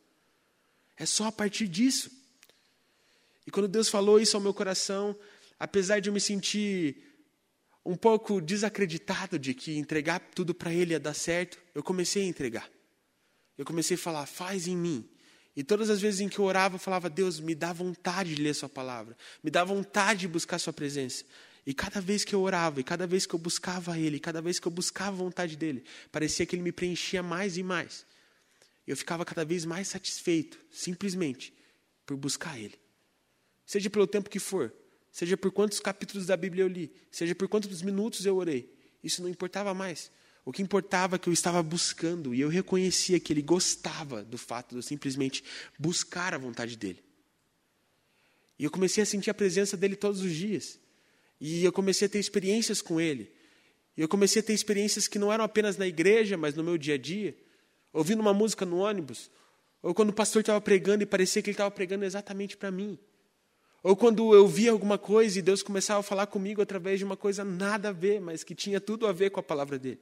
É 0.99 1.07
só 1.07 1.29
a 1.29 1.33
partir 1.33 1.67
disso. 1.67 2.11
E 3.47 3.51
quando 3.51 3.69
Deus 3.69 3.89
falou 3.89 4.21
isso 4.21 4.37
ao 4.37 4.43
meu 4.43 4.53
coração, 4.53 5.17
apesar 5.63 6.01
de 6.01 6.09
eu 6.09 6.13
me 6.13 6.21
sentir 6.21 6.97
um 7.87 7.95
pouco 7.95 8.41
desacreditado 8.41 9.39
de 9.39 9.55
que 9.55 9.79
entregar 9.79 10.19
tudo 10.35 10.53
para 10.53 10.75
Ele 10.75 10.91
ia 10.91 10.99
dar 10.99 11.15
certo, 11.15 11.57
eu 11.73 11.85
comecei 11.85 12.25
a 12.25 12.27
entregar. 12.27 12.69
Eu 13.57 13.65
comecei 13.65 13.95
a 13.95 13.99
falar, 13.99 14.27
faz 14.27 14.67
em 14.67 14.77
mim. 14.77 15.09
E 15.55 15.63
todas 15.63 15.89
as 15.89 16.01
vezes 16.01 16.19
em 16.19 16.29
que 16.29 16.41
eu 16.41 16.45
orava, 16.45 16.75
eu 16.75 16.81
falava, 16.81 17.09
Deus, 17.09 17.39
me 17.39 17.55
dá 17.55 17.73
vontade 17.73 18.35
de 18.35 18.43
ler 18.43 18.57
Sua 18.57 18.69
palavra, 18.69 19.17
me 19.41 19.53
dá 19.53 19.63
vontade 19.63 20.23
de 20.23 20.29
buscar 20.29 20.59
Sua 20.59 20.73
presença. 20.73 21.25
E 21.65 21.73
cada 21.73 22.01
vez 22.01 22.25
que 22.25 22.35
eu 22.35 22.41
orava, 22.41 22.81
e 22.81 22.83
cada 22.83 23.07
vez 23.07 23.25
que 23.25 23.35
eu 23.35 23.39
buscava 23.39 23.97
Ele, 23.97 24.17
e 24.17 24.21
cada 24.21 24.43
vez 24.43 24.59
que 24.59 24.67
eu 24.67 24.73
buscava 24.73 25.11
a 25.11 25.25
vontade 25.25 25.57
dEle, 25.57 25.85
parecia 26.11 26.45
que 26.45 26.57
Ele 26.57 26.63
me 26.63 26.73
preenchia 26.73 27.23
mais 27.23 27.57
e 27.57 27.63
mais. 27.63 28.05
Eu 28.85 28.97
ficava 28.97 29.25
cada 29.25 29.45
vez 29.45 29.65
mais 29.65 29.87
satisfeito, 29.87 30.59
simplesmente, 30.73 31.55
por 32.05 32.17
buscar 32.17 32.59
Ele. 32.59 32.75
Seja 33.65 33.89
pelo 33.89 34.09
tempo 34.09 34.29
que 34.29 34.41
for, 34.41 34.75
seja 35.13 35.37
por 35.37 35.53
quantos 35.53 35.79
capítulos 35.79 36.27
da 36.27 36.37
Bíblia 36.37 36.65
eu 36.65 36.69
li, 36.69 36.91
seja 37.11 37.35
por 37.35 37.47
quantos 37.47 37.83
minutos 37.83 38.27
eu 38.27 38.37
orei, 38.37 38.75
isso 39.05 39.23
não 39.23 39.29
importava 39.29 39.73
mais. 39.73 40.11
O 40.45 40.53
que 40.53 40.63
importava 40.63 41.17
é 41.17 41.19
que 41.19 41.29
eu 41.29 41.33
estava 41.33 41.63
buscando 41.63 42.35
e 42.35 42.41
eu 42.41 42.49
reconhecia 42.49 43.21
que 43.21 43.33
Ele 43.33 43.43
gostava 43.43 44.25
do 44.25 44.37
fato 44.37 44.71
de 44.71 44.77
eu 44.77 44.83
simplesmente 44.83 45.45
buscar 45.79 46.35
a 46.35 46.39
vontade 46.39 46.77
dEle. 46.77 47.01
E 48.59 48.65
eu 48.65 48.71
comecei 48.71 49.03
a 49.03 49.07
sentir 49.07 49.31
a 49.31 49.35
presença 49.35 49.77
dEle 49.77 49.95
todos 49.95 50.21
os 50.21 50.33
dias. 50.33 50.81
E 51.41 51.65
eu 51.65 51.73
comecei 51.73 52.07
a 52.07 52.09
ter 52.09 52.19
experiências 52.19 52.83
com 52.83 53.01
Ele. 53.01 53.33
E 53.97 54.01
eu 54.01 54.09
comecei 54.09 54.41
a 54.41 54.43
ter 54.43 54.53
experiências 54.53 55.07
que 55.07 55.19
não 55.19 55.33
eram 55.33 55.45
apenas 55.45 55.77
na 55.77 55.87
igreja, 55.87 56.37
mas 56.37 56.55
no 56.55 56.65
meu 56.65 56.77
dia 56.77 56.95
a 56.95 56.99
dia. 56.99 57.37
Ouvindo 57.93 58.21
uma 58.21 58.35
música 58.35 58.67
no 58.67 58.79
ônibus. 58.79 59.31
Ou 59.81 59.95
quando 59.95 60.11
o 60.11 60.13
pastor 60.13 60.41
estava 60.41 60.61
pregando 60.61 61.03
e 61.03 61.07
parecia 61.07 61.43
que 61.43 61.51
ele 61.51 61.55
estava 61.55 61.71
pregando 61.71 62.05
exatamente 62.05 62.57
para 62.57 62.71
mim. 62.71 62.99
Ou 63.83 63.97
quando 63.97 64.35
eu 64.35 64.47
via 64.47 64.71
alguma 64.71 64.97
coisa 64.97 65.39
e 65.39 65.43
Deus 65.43 65.63
começava 65.63 66.01
a 66.01 66.03
falar 66.03 66.27
comigo 66.27 66.63
através 66.63 66.99
de 66.99 67.05
uma 67.05 67.17
coisa 67.17 67.45
nada 67.45 67.89
a 67.89 67.93
ver, 67.93 68.21
mas 68.21 68.45
que 68.45 68.55
tinha 68.55 68.81
tudo 68.81 69.07
a 69.07 69.13
ver 69.13 69.31
com 69.31 69.41
a 69.41 69.43
palavra 69.43 69.79
dele. 69.79 70.01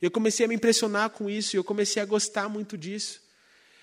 Eu 0.00 0.10
comecei 0.10 0.46
a 0.46 0.48
me 0.48 0.54
impressionar 0.54 1.10
com 1.10 1.28
isso 1.28 1.54
e 1.54 1.58
eu 1.58 1.64
comecei 1.64 2.00
a 2.00 2.06
gostar 2.06 2.48
muito 2.48 2.78
disso. 2.78 3.20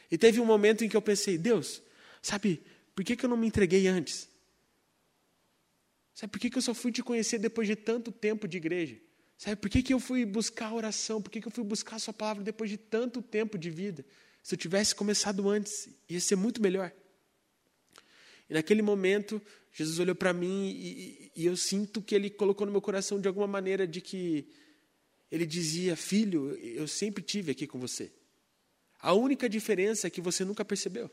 E 0.09 0.17
teve 0.17 0.39
um 0.39 0.45
momento 0.45 0.83
em 0.83 0.89
que 0.89 0.97
eu 0.97 1.01
pensei, 1.01 1.37
Deus, 1.37 1.81
sabe, 2.21 2.63
por 2.95 3.03
que, 3.03 3.15
que 3.15 3.25
eu 3.25 3.29
não 3.29 3.37
me 3.37 3.47
entreguei 3.47 3.87
antes? 3.87 4.27
Sabe 6.15 6.31
por 6.31 6.39
que, 6.39 6.49
que 6.49 6.57
eu 6.57 6.61
só 6.61 6.73
fui 6.73 6.91
te 6.91 7.03
conhecer 7.03 7.37
depois 7.37 7.67
de 7.67 7.75
tanto 7.75 8.11
tempo 8.11 8.47
de 8.47 8.57
igreja? 8.57 8.95
Sabe 9.37 9.57
por 9.57 9.69
que, 9.69 9.83
que 9.83 9.93
eu 9.93 9.99
fui 9.99 10.25
buscar 10.25 10.67
a 10.67 10.73
oração? 10.73 11.21
Por 11.21 11.29
que, 11.29 11.41
que 11.41 11.47
eu 11.47 11.51
fui 11.51 11.63
buscar 11.63 11.97
a 11.97 11.99
sua 11.99 12.13
palavra 12.13 12.41
depois 12.41 12.69
de 12.69 12.77
tanto 12.77 13.21
tempo 13.21 13.57
de 13.57 13.69
vida? 13.69 14.05
Se 14.41 14.55
eu 14.55 14.57
tivesse 14.57 14.95
começado 14.95 15.47
antes, 15.49 15.89
ia 16.07 16.21
ser 16.21 16.37
muito 16.37 16.61
melhor. 16.61 16.91
E 18.49 18.53
naquele 18.53 18.81
momento, 18.81 19.41
Jesus 19.73 19.99
olhou 19.99 20.15
para 20.15 20.31
mim 20.31 20.69
e, 20.69 21.31
e, 21.35 21.45
eu 21.45 21.57
sinto 21.57 22.01
que 22.01 22.15
ele 22.15 22.29
colocou 22.29 22.65
no 22.65 22.71
meu 22.71 22.81
coração 22.81 23.19
de 23.19 23.27
alguma 23.27 23.47
maneira 23.47 23.87
de 23.87 23.99
que 24.01 24.47
ele 25.31 25.45
dizia: 25.45 25.95
Filho, 25.95 26.55
eu 26.57 26.87
sempre 26.87 27.23
tive 27.23 27.51
aqui 27.51 27.67
com 27.67 27.79
você. 27.79 28.11
A 28.99 29.13
única 29.13 29.49
diferença 29.49 30.07
é 30.07 30.09
que 30.09 30.21
você 30.21 30.45
nunca 30.45 30.63
percebeu. 30.63 31.11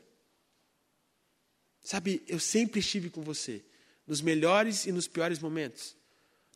Sabe, 1.83 2.23
eu 2.27 2.39
sempre 2.39 2.79
estive 2.79 3.09
com 3.09 3.21
você, 3.21 3.61
nos 4.07 4.21
melhores 4.21 4.85
e 4.85 4.91
nos 4.91 5.07
piores 5.07 5.39
momentos, 5.39 5.95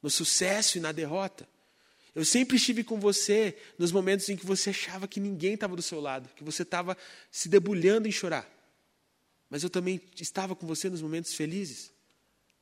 no 0.02 0.10
sucesso 0.10 0.78
e 0.78 0.82
na 0.82 0.92
derrota. 0.92 1.48
Eu 2.16 2.24
sempre 2.26 2.58
estive 2.58 2.84
com 2.84 3.00
você 3.00 3.56
nos 3.78 3.92
momentos 3.92 4.28
em 4.30 4.38
que 4.38 4.46
você 4.46 4.72
achava 4.72 5.08
que 5.08 5.20
ninguém 5.20 5.54
estava 5.54 5.76
do 5.76 5.82
seu 5.82 6.00
lado, 6.00 6.30
que 6.36 6.44
você 6.44 6.64
estava 6.64 6.98
se 7.30 7.50
debulhando 7.50 8.08
em 8.08 8.12
chorar. 8.12 8.50
Mas 9.50 9.64
eu 9.64 9.70
também 9.70 10.02
estava 10.20 10.56
com 10.56 10.68
você 10.68 10.90
nos 10.90 11.02
momentos 11.02 11.34
felizes. 11.34 11.92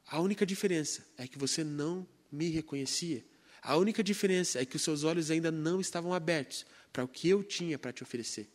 A 0.07 0.19
única 0.19 0.45
diferença 0.45 1.05
é 1.17 1.27
que 1.27 1.37
você 1.37 1.63
não 1.63 2.07
me 2.31 2.49
reconhecia. 2.49 3.25
A 3.61 3.75
única 3.77 4.03
diferença 4.03 4.61
é 4.61 4.65
que 4.65 4.75
os 4.75 4.81
seus 4.83 5.03
olhos 5.03 5.31
ainda 5.31 5.51
não 5.51 5.81
estavam 5.81 6.13
abertos 6.13 6.65
para 6.93 7.03
o 7.03 7.07
que 7.07 7.27
eu 7.27 7.43
tinha 7.43 7.79
para 7.79 7.91
te 7.91 8.03
oferecer. 8.03 8.47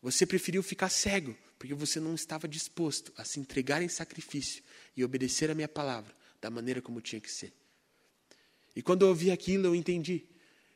Você 0.00 0.24
preferiu 0.24 0.62
ficar 0.62 0.88
cego, 0.88 1.36
porque 1.58 1.74
você 1.74 2.00
não 2.00 2.14
estava 2.14 2.48
disposto 2.48 3.12
a 3.16 3.24
se 3.24 3.40
entregar 3.40 3.82
em 3.82 3.88
sacrifício 3.88 4.62
e 4.96 5.04
obedecer 5.04 5.50
a 5.50 5.54
minha 5.54 5.68
palavra 5.68 6.16
da 6.40 6.50
maneira 6.50 6.80
como 6.80 7.00
tinha 7.00 7.20
que 7.20 7.30
ser. 7.30 7.52
E 8.74 8.80
quando 8.80 9.02
eu 9.02 9.08
ouvi 9.08 9.30
aquilo, 9.30 9.66
eu 9.66 9.74
entendi 9.74 10.24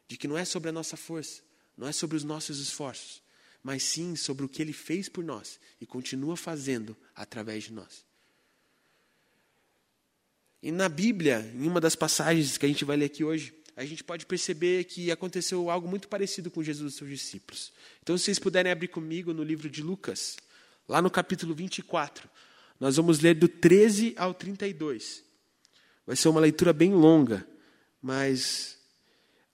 de 0.09 0.17
que 0.17 0.27
não 0.27 0.37
é 0.37 0.45
sobre 0.45 0.69
a 0.69 0.73
nossa 0.73 0.97
força, 0.97 1.41
não 1.77 1.87
é 1.87 1.93
sobre 1.93 2.17
os 2.17 2.25
nossos 2.25 2.59
esforços, 2.59 3.22
mas 3.63 3.83
sim 3.83 4.17
sobre 4.17 4.45
o 4.45 4.49
que 4.49 4.61
ele 4.61 4.73
fez 4.73 5.09
por 5.09 5.23
nós 5.23 5.61
e 5.81 5.87
continua 5.87 6.37
fazendo 6.37 6.97
através 7.15 7.65
de 7.65 7.73
nós. 7.73 8.05
E 10.63 10.71
na 10.71 10.89
Bíblia, 10.89 11.51
em 11.55 11.67
uma 11.67 11.81
das 11.81 11.97
passagens 11.97 12.57
que 12.57 12.65
a 12.65 12.69
gente 12.69 12.85
vai 12.85 12.97
ler 12.97 13.07
aqui 13.07 13.25
hoje, 13.25 13.53
a 13.77 13.85
gente 13.85 14.05
pode 14.05 14.27
perceber 14.27 14.85
que 14.85 15.11
aconteceu 15.11 15.71
algo 15.71 15.89
muito 15.89 16.09
parecido 16.09 16.51
com 16.51 16.63
Jesus 16.63 16.95
e 16.95 16.97
seus 16.99 17.11
discípulos. 17.11 17.73
Então, 18.03 18.17
se 18.17 18.25
vocês 18.25 18.39
puderem 18.39 18.71
abrir 18.71 18.89
comigo 18.89 19.33
no 19.33 19.43
livro 19.43 19.69
de 19.69 19.83
Lucas, 19.83 20.37
lá 20.89 21.01
no 21.01 21.11
capítulo 21.11 21.55
24, 21.55 22.29
nós 22.79 22.97
vamos 22.97 23.21
ler 23.21 23.35
do 23.35 23.49
13 23.49 24.15
ao 24.17 24.35
32. 24.35 25.25
Vai 26.07 26.17
ser 26.17 26.29
uma 26.29 26.41
leitura 26.41 26.73
bem 26.73 26.93
longa, 26.93 27.47
mas 28.01 28.79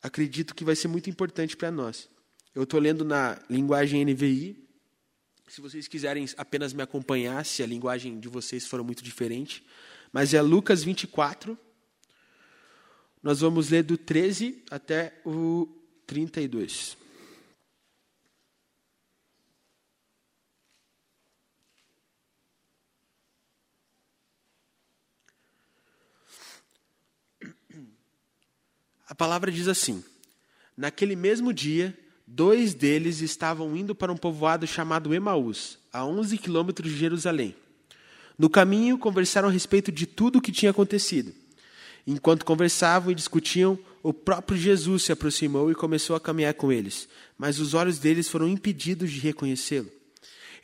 acredito 0.02 0.54
que 0.54 0.64
vai 0.64 0.74
ser 0.74 0.88
muito 0.88 1.08
importante 1.08 1.56
para 1.56 1.70
nós. 1.70 2.08
Eu 2.54 2.62
estou 2.62 2.80
lendo 2.80 3.04
na 3.04 3.40
linguagem 3.48 4.04
NVI. 4.04 4.68
Se 5.48 5.60
vocês 5.60 5.86
quiserem 5.86 6.26
apenas 6.36 6.72
me 6.72 6.82
acompanhar, 6.82 7.44
se 7.44 7.62
a 7.62 7.66
linguagem 7.66 8.18
de 8.18 8.28
vocês 8.28 8.66
for 8.66 8.82
muito 8.82 9.02
diferente, 9.02 9.64
mas 10.12 10.34
é 10.34 10.42
Lucas 10.42 10.82
24. 10.82 11.58
Nós 13.22 13.40
vamos 13.40 13.70
ler 13.70 13.82
do 13.82 13.96
13 13.96 14.64
até 14.70 15.20
o 15.24 15.68
32. 16.06 16.96
A 29.06 29.14
palavra 29.14 29.50
diz 29.50 29.66
assim: 29.68 30.04
Naquele 30.76 31.16
mesmo 31.16 31.52
dia, 31.52 31.96
dois 32.30 32.75
deles 32.75 33.20
estavam 33.20 33.75
indo 33.75 33.94
para 33.94 34.12
um 34.12 34.16
povoado 34.16 34.66
chamado 34.66 35.14
Emaús, 35.14 35.78
a 35.92 36.04
11 36.04 36.37
quilômetros 36.37 36.92
de 36.92 36.99
Jerusalém. 36.99 37.54
No 38.38 38.50
caminho, 38.50 38.99
conversaram 38.99 39.49
a 39.49 39.50
respeito 39.50 39.90
de 39.90 40.06
tudo 40.06 40.38
o 40.38 40.42
que 40.42 40.52
tinha 40.52 40.70
acontecido. 40.70 41.32
Enquanto 42.06 42.44
conversavam 42.44 43.11
e 43.11 43.14
discutiam, 43.14 43.78
o 44.02 44.12
próprio 44.12 44.58
Jesus 44.58 45.04
se 45.04 45.12
aproximou 45.12 45.70
e 45.70 45.75
começou 45.75 46.14
a 46.14 46.20
caminhar 46.20 46.54
com 46.54 46.70
eles, 46.70 47.08
mas 47.37 47.58
os 47.58 47.75
olhos 47.75 47.99
deles 47.99 48.28
foram 48.28 48.47
impedidos 48.47 49.11
de 49.11 49.20
reconhecê-lo. 49.20 49.90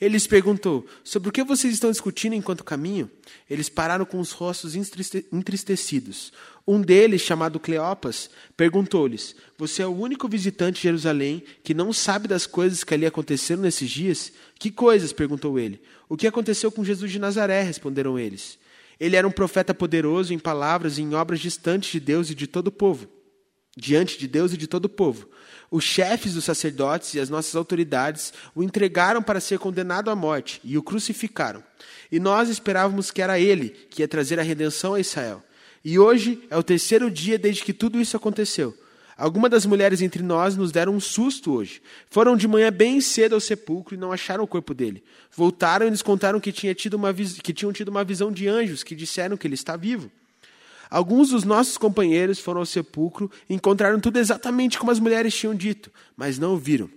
Ele 0.01 0.15
lhes 0.15 0.27
perguntou: 0.27 0.87
Sobre 1.03 1.29
o 1.29 1.33
que 1.33 1.45
vocês 1.45 1.75
estão 1.75 1.91
discutindo 1.91 2.35
enquanto 2.35 2.65
caminham? 2.65 3.11
Eles 3.49 3.69
pararam 3.69 4.05
com 4.05 4.19
os 4.19 4.33
rostos 4.33 4.75
entristecidos. 4.75 6.33
Um 6.67 6.81
deles, 6.81 7.23
chamado 7.23 7.61
Cleopas, 7.61 8.31
perguntou-lhes: 8.57 9.37
Você 9.59 9.83
é 9.83 9.87
o 9.87 9.97
único 9.97 10.29
visitante 10.29 10.77
de 10.77 10.83
Jerusalém 10.83 11.43
que 11.63 11.75
não 11.75 11.93
sabe 11.93 12.27
das 12.27 12.47
coisas 12.47 12.83
que 12.83 12.95
ali 12.95 13.07
aconteceram 13.07 13.63
nesses 13.63 13.91
dias? 13.91 14.33
Que 14.59 14.71
coisas? 14.71 15.13
perguntou 15.13 15.59
ele. 15.59 15.81
O 16.09 16.17
que 16.17 16.27
aconteceu 16.27 16.71
com 16.71 16.85
Jesus 16.85 17.11
de 17.11 17.19
Nazaré? 17.19 17.63
responderam 17.63 18.19
eles. 18.19 18.59
Ele 18.99 19.17
era 19.17 19.27
um 19.27 19.33
profeta 19.33 19.75
poderoso 19.75 20.33
em 20.33 20.39
palavras 20.39 20.99
e 20.99 21.03
em 21.03 21.15
obras 21.15 21.41
distantes 21.41 21.91
de 21.91 22.01
Deus 22.01 22.31
e 22.31 22.35
de 22.35 22.47
todo 22.47 22.69
o 22.69 22.73
povo. 22.73 23.09
Diante 23.77 24.19
de 24.19 24.29
Deus 24.29 24.53
e 24.53 24.57
de 24.57 24.67
todo 24.67 24.85
o 24.85 24.89
povo. 24.89 25.29
Os 25.71 25.83
chefes 25.83 26.35
dos 26.35 26.45
sacerdotes 26.45 27.15
e 27.15 27.21
as 27.21 27.29
nossas 27.29 27.57
autoridades 27.57 28.33
o 28.55 28.63
entregaram 28.63 29.23
para 29.23 29.41
ser 29.41 29.59
condenado 29.59 30.11
à 30.11 30.15
morte 30.15 30.61
e 30.63 30.79
o 30.79 30.83
crucificaram. 30.83 31.63
E 32.11 32.21
nós 32.21 32.49
esperávamos 32.49 33.11
que 33.11 33.21
era 33.21 33.41
ele 33.41 33.71
que 33.91 34.03
ia 34.03 34.09
trazer 34.09 34.39
a 34.39 34.43
redenção 34.43 34.95
a 34.95 35.01
Israel. 35.01 35.43
E 35.85 35.99
hoje 35.99 36.43
é 36.49 36.57
o 36.57 36.63
terceiro 36.63 37.11
dia 37.11 37.39
desde 37.39 37.65
que 37.65 37.73
tudo 37.73 38.01
isso 38.01 38.17
aconteceu. 38.17 38.77
Algumas 39.17 39.51
das 39.51 39.65
mulheres 39.65 40.03
entre 40.03 40.23
nós 40.23 40.57
nos 40.57 40.73
deram 40.73 40.95
um 40.95 41.01
susto 41.01 41.53
hoje. 41.53 41.81
Foram 42.11 42.37
de 42.37 42.49
manhã 42.49 42.73
bem 42.73 43.01
cedo 43.01 43.35
ao 43.35 43.41
sepulcro 43.41 43.95
e 43.95 43.99
não 43.99 44.13
acharam 44.13 44.43
o 44.43 44.47
corpo 44.47 44.75
dele. 44.75 45.05
Voltaram 45.31 45.87
e 45.87 45.91
nos 45.91 46.03
contaram 46.03 46.41
que, 46.41 46.51
tinha 46.51 46.75
tido 46.75 46.95
uma, 46.95 47.13
que 47.13 47.53
tinham 47.53 47.73
tido 47.73 47.89
uma 47.89 48.03
visão 48.03 48.33
de 48.33 48.49
anjos 48.49 48.83
que 48.83 48.95
disseram 48.95 49.37
que 49.37 49.47
ele 49.47 49.55
está 49.55 49.77
vivo. 49.77 50.11
Alguns 50.95 51.31
dos 51.31 51.43
nossos 51.43 51.77
companheiros 51.77 52.39
foram 52.39 52.61
ao 52.61 52.67
sepulcro 52.67 53.29
e 53.51 53.55
encontraram 53.55 53.99
tudo 53.99 54.17
exatamente 54.17 54.79
como 54.79 54.93
as 54.93 55.01
mulheres 55.01 55.35
tinham 55.35 55.53
dito, 55.53 55.91
mas 56.17 56.39
não 56.39 56.55
o 56.55 56.57
viram. 56.57 56.89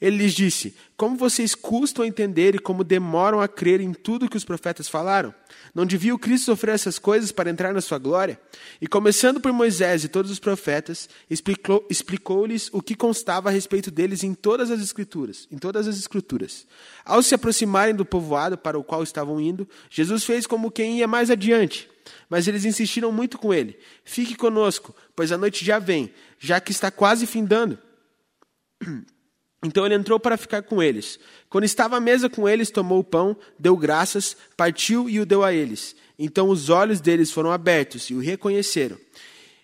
Ele 0.00 0.16
lhes 0.16 0.32
disse: 0.32 0.74
Como 0.96 1.18
vocês 1.18 1.54
custam 1.54 2.02
a 2.02 2.08
entender 2.08 2.54
e 2.54 2.58
como 2.58 2.82
demoram 2.82 3.42
a 3.42 3.46
crer 3.46 3.82
em 3.82 3.92
tudo 3.92 4.26
que 4.26 4.38
os 4.38 4.44
profetas 4.46 4.88
falaram? 4.88 5.34
Não 5.74 5.84
devia 5.84 6.14
o 6.14 6.18
Cristo 6.18 6.46
sofrer 6.46 6.76
essas 6.76 6.98
coisas 6.98 7.30
para 7.30 7.50
entrar 7.50 7.74
na 7.74 7.82
sua 7.82 7.98
glória? 7.98 8.40
E 8.80 8.86
começando 8.86 9.38
por 9.38 9.52
Moisés 9.52 10.02
e 10.02 10.08
todos 10.08 10.30
os 10.30 10.38
profetas, 10.38 11.06
explicou-lhes 11.28 12.70
o 12.72 12.80
que 12.80 12.94
constava 12.94 13.50
a 13.50 13.52
respeito 13.52 13.90
deles 13.90 14.24
em 14.24 14.32
todas 14.32 14.70
as 14.70 14.80
escrituras, 14.80 15.46
em 15.52 15.58
todas 15.58 15.86
as 15.86 15.98
escrituras. 15.98 16.66
Ao 17.04 17.22
se 17.22 17.34
aproximarem 17.34 17.94
do 17.94 18.06
povoado 18.06 18.56
para 18.56 18.78
o 18.78 18.82
qual 18.82 19.02
estavam 19.02 19.38
indo, 19.38 19.68
Jesus 19.90 20.24
fez 20.24 20.46
como 20.46 20.70
quem 20.70 21.00
ia 21.00 21.06
mais 21.06 21.30
adiante. 21.30 21.91
Mas 22.28 22.48
eles 22.48 22.64
insistiram 22.64 23.12
muito 23.12 23.38
com 23.38 23.52
ele: 23.52 23.78
Fique 24.04 24.34
conosco, 24.34 24.94
pois 25.14 25.32
a 25.32 25.38
noite 25.38 25.64
já 25.64 25.78
vem, 25.78 26.12
já 26.38 26.60
que 26.60 26.72
está 26.72 26.90
quase 26.90 27.26
findando. 27.26 27.78
Então 29.64 29.86
ele 29.86 29.94
entrou 29.94 30.18
para 30.18 30.36
ficar 30.36 30.62
com 30.62 30.82
eles. 30.82 31.20
Quando 31.48 31.62
estava 31.62 31.96
à 31.96 32.00
mesa 32.00 32.28
com 32.28 32.48
eles, 32.48 32.68
tomou 32.68 32.98
o 32.98 33.04
pão, 33.04 33.36
deu 33.56 33.76
graças, 33.76 34.36
partiu 34.56 35.08
e 35.08 35.20
o 35.20 35.24
deu 35.24 35.44
a 35.44 35.52
eles. 35.52 35.94
Então 36.18 36.48
os 36.48 36.68
olhos 36.68 37.00
deles 37.00 37.30
foram 37.30 37.52
abertos 37.52 38.10
e 38.10 38.14
o 38.14 38.18
reconheceram. 38.18 38.98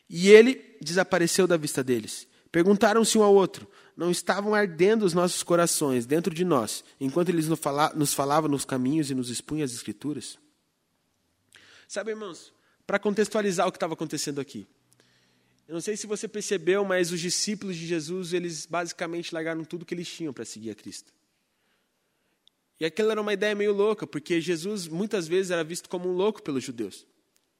E 0.08 0.30
ele 0.30 0.76
desapareceu 0.80 1.46
da 1.48 1.56
vista 1.56 1.82
deles. 1.82 2.28
Perguntaram-se 2.52 3.18
um 3.18 3.22
ao 3.22 3.34
outro: 3.34 3.66
Não 3.96 4.10
estavam 4.10 4.54
ardendo 4.54 5.04
os 5.04 5.14
nossos 5.14 5.42
corações 5.42 6.06
dentro 6.06 6.32
de 6.32 6.44
nós, 6.44 6.84
enquanto 7.00 7.30
eles 7.30 7.48
nos 7.48 8.14
falavam 8.14 8.48
nos 8.48 8.64
caminhos 8.64 9.10
e 9.10 9.14
nos 9.14 9.30
expunham 9.30 9.64
as 9.64 9.72
Escrituras? 9.72 10.38
Sabe, 11.88 12.10
irmãos, 12.10 12.52
para 12.86 12.98
contextualizar 12.98 13.66
o 13.66 13.72
que 13.72 13.76
estava 13.76 13.94
acontecendo 13.94 14.40
aqui. 14.40 14.68
Eu 15.66 15.72
não 15.74 15.80
sei 15.80 15.96
se 15.96 16.06
você 16.06 16.28
percebeu, 16.28 16.84
mas 16.84 17.10
os 17.10 17.20
discípulos 17.20 17.76
de 17.76 17.86
Jesus, 17.86 18.34
eles 18.34 18.66
basicamente 18.66 19.34
largaram 19.34 19.64
tudo 19.64 19.86
que 19.86 19.94
eles 19.94 20.08
tinham 20.08 20.32
para 20.32 20.44
seguir 20.44 20.70
a 20.70 20.74
Cristo. 20.74 21.12
E 22.78 22.84
aquela 22.84 23.12
era 23.12 23.20
uma 23.20 23.32
ideia 23.32 23.54
meio 23.54 23.72
louca, 23.72 24.06
porque 24.06 24.40
Jesus 24.40 24.86
muitas 24.86 25.26
vezes 25.26 25.50
era 25.50 25.64
visto 25.64 25.88
como 25.88 26.08
um 26.08 26.12
louco 26.12 26.42
pelos 26.42 26.62
judeus. 26.62 27.06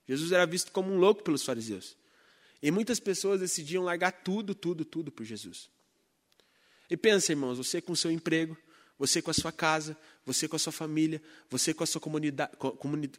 Jesus 0.07 0.31
era 0.31 0.47
visto 0.47 0.71
como 0.73 0.93
um 0.93 0.99
louco 0.99 1.23
pelos 1.23 1.43
fariseus. 1.43 1.97
E 2.63 2.71
muitas 2.71 3.01
pessoas 3.01 3.41
decidiam 3.41 3.83
largar 3.83 4.13
tudo, 4.13 4.55
tudo, 4.55 4.85
tudo 4.85 5.11
por 5.11 5.25
Jesus. 5.25 5.71
E 6.91 6.97
pensa, 6.97 7.33
irmãos, 7.33 7.59
você 7.59 7.81
com 7.81 7.95
seu 7.95 8.11
emprego, 8.11 8.57
você 8.99 9.23
com 9.23 9.31
a 9.31 9.35
sua 9.35 9.53
casa, 9.53 9.97
você 10.27 10.49
com 10.49 10.57
a 10.57 10.59
sua 10.59 10.73
família, 10.73 11.23
você 11.49 11.73
com 11.73 11.85
a 11.85 11.87
sua 11.87 12.03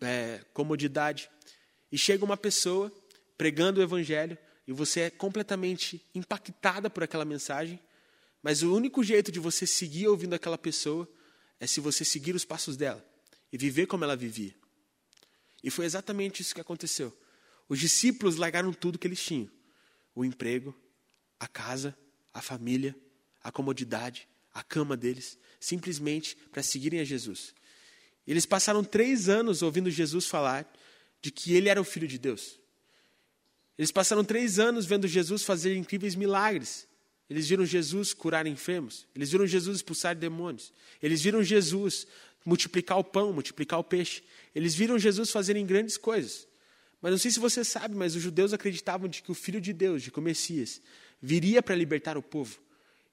é, 0.02 0.44
comodidade. 0.54 1.30
E 1.92 1.98
chega 1.98 2.26
uma 2.26 2.38
pessoa 2.38 2.92
pregando 3.38 3.80
o 3.80 3.84
evangelho 3.84 4.38
e 4.68 4.74
você 4.74 5.02
é 5.02 5.10
completamente 5.10 6.06
impactada 6.14 6.90
por 6.90 7.02
aquela 7.02 7.26
mensagem, 7.26 7.80
mas 8.44 8.62
o 8.62 8.76
único 8.76 9.04
jeito 9.04 9.32
de 9.32 9.40
você 9.40 9.66
seguir 9.66 10.08
ouvindo 10.08 10.36
aquela 10.36 10.58
pessoa 10.58 11.10
é 11.60 11.66
se 11.66 11.80
você 11.80 12.06
seguir 12.06 12.36
os 12.36 12.46
passos 12.46 12.78
dela 12.78 13.04
e 13.52 13.58
viver 13.58 13.88
como 13.88 14.04
ela 14.04 14.16
vivia. 14.16 14.54
E 15.64 15.72
foi 15.72 15.86
exatamente 15.86 16.42
isso 16.42 16.54
que 16.54 16.62
aconteceu. 16.62 17.18
Os 17.68 17.80
discípulos 17.80 18.36
largaram 18.36 18.72
tudo 18.72 19.00
que 19.00 19.08
eles 19.08 19.24
tinham: 19.24 19.50
o 20.14 20.24
emprego, 20.24 20.76
a 21.40 21.48
casa, 21.48 21.98
a 22.34 22.42
família, 22.42 22.96
a 23.44 23.52
comodidade, 23.52 24.28
a 24.54 24.64
cama 24.64 24.96
deles, 24.98 25.38
simplesmente 25.60 26.36
para 26.52 26.64
seguirem 26.64 27.00
a 27.00 27.04
Jesus. 27.04 27.54
Eles 28.28 28.46
passaram 28.46 28.84
três 28.84 29.28
anos 29.28 29.62
ouvindo 29.62 29.90
Jesus 29.90 30.28
falar 30.28 30.72
de 31.22 31.32
que 31.32 31.54
ele 31.54 31.70
era 31.70 31.82
o 31.82 31.84
Filho 31.84 32.08
de 32.08 32.18
Deus. 32.18 32.60
Eles 33.78 33.92
passaram 33.92 34.24
três 34.24 34.60
anos 34.60 34.86
vendo 34.86 35.08
Jesus 35.08 35.44
fazer 35.44 35.76
incríveis 35.76 36.16
milagres. 36.16 36.88
Eles 37.30 37.48
viram 37.48 37.66
Jesus 37.66 38.14
curar 38.14 38.46
enfermos. 38.46 39.08
Eles 39.16 39.32
viram 39.32 39.48
Jesus 39.48 39.78
expulsar 39.78 40.16
demônios. 40.16 40.74
Eles 41.02 41.22
viram 41.22 41.44
Jesus 41.44 42.06
multiplicar 42.46 42.98
o 42.98 43.04
pão, 43.04 43.32
multiplicar 43.32 43.80
o 43.80 43.84
peixe. 43.84 44.24
Eles 44.54 44.76
viram 44.76 44.98
Jesus 45.00 45.32
fazerem 45.32 45.66
grandes 45.66 45.98
coisas. 45.98 46.48
Mas 47.02 47.12
não 47.12 47.18
sei 47.18 47.32
se 47.32 47.40
você 47.40 47.64
sabe, 47.64 47.96
mas 47.96 48.16
os 48.16 48.22
judeus 48.22 48.52
acreditavam 48.52 49.08
de 49.08 49.22
que 49.22 49.32
o 49.32 49.36
Filho 49.36 49.62
de 49.62 49.72
Deus, 49.72 50.04
de 50.04 50.12
que 50.12 50.20
o 50.20 50.22
Messias, 50.22 50.82
viria 51.22 51.64
para 51.64 51.76
libertar 51.76 52.18
o 52.18 52.22
povo. 52.22 52.60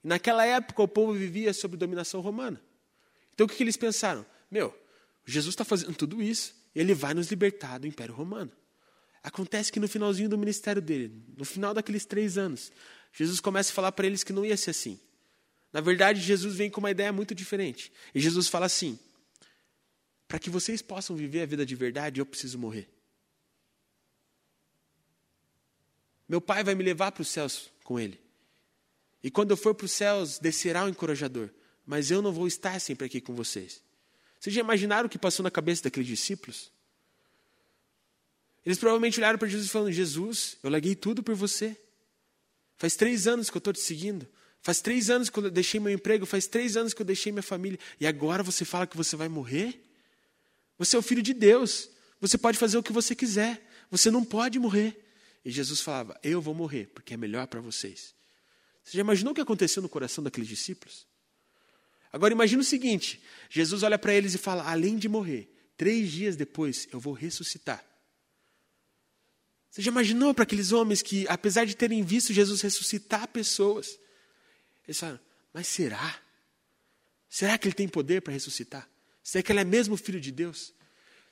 Naquela 0.07 0.45
época 0.45 0.81
o 0.81 0.87
povo 0.87 1.11
vivia 1.11 1.53
sob 1.53 1.75
dominação 1.75 2.21
romana. 2.21 2.61
Então 3.33 3.45
o 3.45 3.49
que, 3.49 3.57
que 3.57 3.63
eles 3.63 3.75
pensaram? 3.75 4.25
Meu, 4.49 4.73
Jesus 5.25 5.51
está 5.51 5.65
fazendo 5.65 5.93
tudo 5.95 6.23
isso, 6.23 6.55
ele 6.73 6.93
vai 6.93 7.13
nos 7.13 7.29
libertar 7.29 7.77
do 7.77 7.87
Império 7.87 8.15
Romano. 8.15 8.49
Acontece 9.21 9.69
que 9.69 9.81
no 9.81 9.87
finalzinho 9.87 10.29
do 10.29 10.37
ministério 10.37 10.81
dele, 10.81 11.21
no 11.35 11.43
final 11.43 11.73
daqueles 11.73 12.05
três 12.05 12.37
anos, 12.37 12.71
Jesus 13.11 13.41
começa 13.41 13.69
a 13.73 13.75
falar 13.75 13.91
para 13.91 14.07
eles 14.07 14.23
que 14.23 14.31
não 14.31 14.45
ia 14.45 14.55
ser 14.55 14.69
assim. 14.69 14.97
Na 15.73 15.81
verdade, 15.81 16.21
Jesus 16.21 16.55
vem 16.55 16.69
com 16.69 16.79
uma 16.79 16.91
ideia 16.91 17.11
muito 17.11 17.35
diferente. 17.35 17.91
E 18.15 18.21
Jesus 18.21 18.47
fala 18.47 18.65
assim: 18.65 18.97
para 20.25 20.39
que 20.39 20.49
vocês 20.49 20.81
possam 20.81 21.17
viver 21.17 21.41
a 21.41 21.45
vida 21.45 21.65
de 21.65 21.75
verdade, 21.75 22.21
eu 22.21 22.25
preciso 22.25 22.57
morrer. 22.57 22.87
Meu 26.29 26.39
pai 26.39 26.63
vai 26.63 26.75
me 26.75 26.83
levar 26.83 27.11
para 27.11 27.23
os 27.23 27.27
céus 27.27 27.69
com 27.83 27.99
ele. 27.99 28.26
E 29.23 29.31
quando 29.31 29.51
eu 29.51 29.57
for 29.57 29.73
para 29.73 29.85
os 29.85 29.91
céus, 29.91 30.39
descerá 30.39 30.85
o 30.85 30.89
encorajador. 30.89 31.49
Mas 31.85 32.11
eu 32.11 32.21
não 32.21 32.31
vou 32.31 32.47
estar 32.47 32.79
sempre 32.79 33.05
aqui 33.05 33.21
com 33.21 33.33
vocês. 33.33 33.81
Vocês 34.39 34.53
já 34.53 34.61
imaginaram 34.61 35.07
o 35.07 35.09
que 35.09 35.17
passou 35.17 35.43
na 35.43 35.51
cabeça 35.51 35.83
daqueles 35.83 36.07
discípulos? 36.07 36.71
Eles 38.65 38.77
provavelmente 38.77 39.19
olharam 39.19 39.39
para 39.39 39.47
Jesus 39.47 39.69
e 39.69 39.71
falaram: 39.71 39.91
Jesus, 39.91 40.57
eu 40.61 40.69
larguei 40.69 40.93
tudo 40.93 41.23
por 41.23 41.35
você. 41.35 41.77
Faz 42.75 42.95
três 42.95 43.25
anos 43.25 43.49
que 43.49 43.55
eu 43.55 43.59
estou 43.59 43.73
te 43.73 43.79
seguindo. 43.79 44.27
Faz 44.61 44.81
três 44.81 45.09
anos 45.09 45.29
que 45.29 45.39
eu 45.39 45.49
deixei 45.49 45.79
meu 45.79 45.93
emprego. 45.93 46.25
Faz 46.25 46.47
três 46.47 46.75
anos 46.75 46.93
que 46.93 47.01
eu 47.01 47.05
deixei 47.05 47.31
minha 47.31 47.41
família. 47.41 47.79
E 47.99 48.05
agora 48.05 48.43
você 48.43 48.65
fala 48.65 48.85
que 48.85 48.97
você 48.97 49.15
vai 49.15 49.29
morrer? 49.29 49.81
Você 50.77 50.97
é 50.97 50.99
o 50.99 51.01
filho 51.01 51.23
de 51.23 51.33
Deus. 51.33 51.89
Você 52.19 52.37
pode 52.37 52.57
fazer 52.57 52.77
o 52.77 52.83
que 52.83 52.91
você 52.91 53.15
quiser. 53.15 53.65
Você 53.89 54.11
não 54.11 54.25
pode 54.25 54.59
morrer. 54.59 55.01
E 55.45 55.49
Jesus 55.49 55.79
falava: 55.79 56.19
Eu 56.21 56.41
vou 56.41 56.53
morrer, 56.53 56.87
porque 56.93 57.13
é 57.13 57.17
melhor 57.17 57.47
para 57.47 57.61
vocês. 57.61 58.16
Você 58.87 58.95
já 58.95 59.01
imaginou 59.01 59.33
o 59.33 59.35
que 59.35 59.41
aconteceu 59.41 59.83
no 59.83 59.89
coração 59.89 60.23
daqueles 60.23 60.47
discípulos? 60.47 61.05
Agora 62.09 62.33
imagine 62.33 62.61
o 62.61 62.65
seguinte: 62.65 63.21
Jesus 63.49 63.83
olha 63.83 63.99
para 63.99 64.13
eles 64.13 64.33
e 64.33 64.37
fala: 64.37 64.63
Além 64.63 64.95
de 64.97 65.09
morrer, 65.09 65.53
três 65.75 66.09
dias 66.09 66.37
depois 66.37 66.87
eu 66.93 66.97
vou 66.97 67.11
ressuscitar. 67.11 67.83
Você 69.69 69.81
já 69.81 69.91
imaginou 69.91 70.33
para 70.33 70.43
aqueles 70.43 70.71
homens 70.71 71.01
que, 71.01 71.27
apesar 71.27 71.65
de 71.65 71.75
terem 71.75 72.01
visto 72.01 72.31
Jesus 72.31 72.61
ressuscitar 72.61 73.27
pessoas, 73.27 73.99
eles 74.87 74.97
falam: 74.97 75.19
Mas 75.53 75.67
será? 75.67 76.21
Será 77.27 77.57
que 77.57 77.67
ele 77.67 77.75
tem 77.75 77.89
poder 77.89 78.21
para 78.21 78.31
ressuscitar? 78.31 78.89
Será 79.21 79.43
que 79.43 79.51
ele 79.51 79.59
é 79.59 79.65
mesmo 79.65 79.97
filho 79.97 80.21
de 80.21 80.31
Deus? 80.31 80.73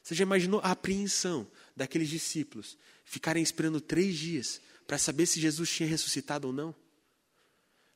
Você 0.03 0.13
já 0.13 0.23
imaginou 0.23 0.59
a 0.59 0.71
apreensão 0.71 1.49
daqueles 1.73 2.09
discípulos 2.09 2.77
ficarem 3.05 3.41
esperando 3.41 3.79
três 3.79 4.17
dias 4.17 4.59
para 4.85 4.97
saber 4.97 5.25
se 5.25 5.39
Jesus 5.39 5.69
tinha 5.69 5.87
ressuscitado 5.87 6.47
ou 6.47 6.53
não? 6.53 6.75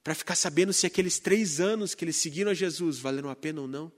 Para 0.09 0.15
ficar 0.15 0.33
sabendo 0.33 0.73
se 0.73 0.87
aqueles 0.87 1.19
três 1.19 1.59
anos 1.59 1.93
que 1.93 2.03
eles 2.03 2.15
seguiram 2.15 2.49
a 2.49 2.53
Jesus 2.55 2.97
valeram 2.97 3.29
a 3.29 3.35
pena 3.35 3.61
ou 3.61 3.67
não? 3.67 3.91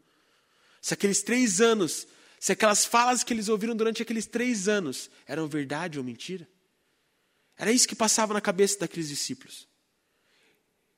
Se 0.82 0.94
aqueles 0.94 1.24
três 1.24 1.62
anos 1.62 2.06
se 2.38 2.52
aquelas 2.52 2.84
falas 2.84 3.24
que 3.24 3.32
eles 3.34 3.48
ouviram 3.48 3.74
durante 3.74 4.02
aqueles 4.02 4.26
três 4.26 4.68
anos 4.68 5.10
eram 5.26 5.48
verdade 5.48 5.98
ou 5.98 6.04
mentira. 6.04 6.46
Era 7.58 7.72
isso 7.72 7.88
que 7.88 7.96
passava 7.96 8.34
na 8.34 8.42
cabeça 8.42 8.78
daqueles 8.78 9.08
discípulos. 9.08 9.70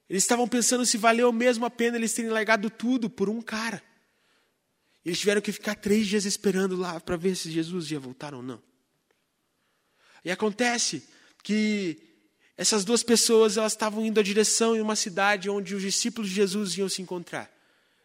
Eles 0.09 0.23
estavam 0.23 0.47
pensando 0.47 0.83
se 0.83 0.97
valeu 0.97 1.31
mesmo 1.31 1.63
a 1.63 1.69
pena 1.69 1.95
eles 1.95 2.11
terem 2.11 2.31
largado 2.31 2.67
tudo 2.71 3.07
por 3.07 3.29
um 3.29 3.39
cara. 3.39 3.83
Eles 5.05 5.19
tiveram 5.19 5.41
que 5.41 5.51
ficar 5.51 5.75
três 5.75 6.07
dias 6.07 6.25
esperando 6.25 6.75
lá 6.75 6.99
para 6.99 7.17
ver 7.17 7.35
se 7.35 7.51
Jesus 7.51 7.91
ia 7.91 7.99
voltar 7.99 8.33
ou 8.33 8.41
não. 8.41 8.59
E 10.25 10.31
acontece 10.31 11.07
que 11.43 12.12
essas 12.55 12.85
duas 12.85 13.01
pessoas 13.01 13.57
elas 13.57 13.73
estavam 13.73 14.05
indo 14.05 14.19
à 14.19 14.23
direção 14.23 14.75
em 14.75 14.81
uma 14.81 14.95
cidade 14.95 15.49
onde 15.49 15.75
os 15.75 15.81
discípulos 15.81 16.29
de 16.29 16.35
Jesus 16.35 16.77
iam 16.77 16.87
se 16.87 17.01
encontrar. 17.01 17.51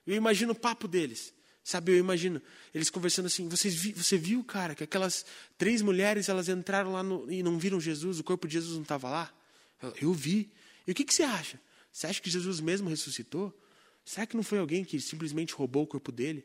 Eu 0.06 0.14
imagino 0.14 0.52
o 0.52 0.54
papo 0.54 0.88
deles. 0.88 1.34
Sabe, 1.62 1.92
eu 1.92 1.98
imagino 1.98 2.40
eles 2.74 2.88
conversando 2.88 3.26
assim, 3.26 3.46
Vocês 3.46 3.74
vi, 3.74 3.92
você 3.92 4.16
viu, 4.16 4.42
cara, 4.42 4.74
que 4.74 4.82
aquelas 4.82 5.26
três 5.58 5.82
mulheres, 5.82 6.30
elas 6.30 6.48
entraram 6.48 6.92
lá 6.92 7.02
no, 7.02 7.30
e 7.30 7.42
não 7.42 7.58
viram 7.58 7.78
Jesus, 7.78 8.18
o 8.18 8.24
corpo 8.24 8.48
de 8.48 8.54
Jesus 8.54 8.74
não 8.76 8.82
estava 8.82 9.10
lá? 9.10 9.30
Eu, 9.82 9.94
eu, 10.00 10.12
vi. 10.14 10.50
E 10.86 10.92
o 10.92 10.94
que, 10.94 11.04
que 11.04 11.12
você 11.12 11.24
acha? 11.24 11.60
Você 11.92 12.06
acha 12.06 12.22
que 12.22 12.30
Jesus 12.30 12.58
mesmo 12.58 12.88
ressuscitou? 12.88 13.54
Será 14.02 14.24
que 14.26 14.34
não 14.34 14.42
foi 14.42 14.58
alguém 14.58 14.82
que 14.82 14.98
simplesmente 14.98 15.52
roubou 15.52 15.82
o 15.82 15.86
corpo 15.86 16.10
dele? 16.10 16.42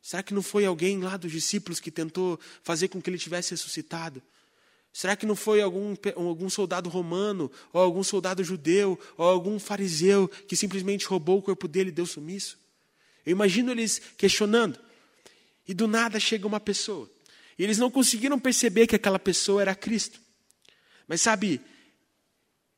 Será 0.00 0.22
que 0.22 0.32
não 0.32 0.42
foi 0.42 0.64
alguém 0.64 1.02
lá 1.02 1.18
dos 1.18 1.30
discípulos 1.30 1.78
que 1.78 1.90
tentou 1.90 2.40
fazer 2.62 2.88
com 2.88 3.02
que 3.02 3.10
ele 3.10 3.18
tivesse 3.18 3.50
ressuscitado? 3.50 4.22
Será 4.96 5.14
que 5.14 5.26
não 5.26 5.36
foi 5.36 5.60
algum, 5.60 5.94
algum 6.14 6.48
soldado 6.48 6.88
romano, 6.88 7.52
ou 7.70 7.82
algum 7.82 8.02
soldado 8.02 8.42
judeu, 8.42 8.98
ou 9.18 9.28
algum 9.28 9.58
fariseu 9.58 10.26
que 10.26 10.56
simplesmente 10.56 11.04
roubou 11.04 11.36
o 11.36 11.42
corpo 11.42 11.68
dele 11.68 11.90
e 11.90 11.92
deu 11.92 12.06
sumiço? 12.06 12.58
Eu 13.26 13.32
imagino 13.32 13.70
eles 13.70 14.00
questionando. 14.16 14.80
E 15.68 15.74
do 15.74 15.86
nada 15.86 16.18
chega 16.18 16.46
uma 16.46 16.58
pessoa. 16.58 17.10
E 17.58 17.62
eles 17.62 17.76
não 17.76 17.90
conseguiram 17.90 18.38
perceber 18.38 18.86
que 18.86 18.96
aquela 18.96 19.18
pessoa 19.18 19.60
era 19.60 19.74
Cristo. 19.74 20.18
Mas 21.06 21.20
sabe, 21.20 21.60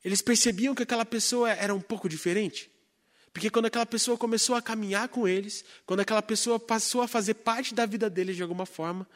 eles 0.03 0.21
percebiam 0.21 0.75
que 0.75 0.83
aquela 0.83 1.05
pessoa 1.05 1.49
era 1.49 1.73
um 1.73 1.79
pouco 1.79 2.09
diferente. 2.09 2.69
Porque 3.31 3.49
quando 3.49 3.67
aquela 3.67 3.85
pessoa 3.85 4.17
começou 4.17 4.57
a 4.57 4.61
caminhar 4.61 5.07
com 5.07 5.25
eles, 5.25 5.63
quando 5.85 6.01
aquela 6.01 6.21
pessoa 6.21 6.59
passou 6.59 7.01
a 7.01 7.07
fazer 7.07 7.35
parte 7.35 7.73
da 7.73 7.85
vida 7.85 8.09
deles 8.09 8.35
de 8.35 8.41
alguma 8.41 8.65
forma, 8.65 9.07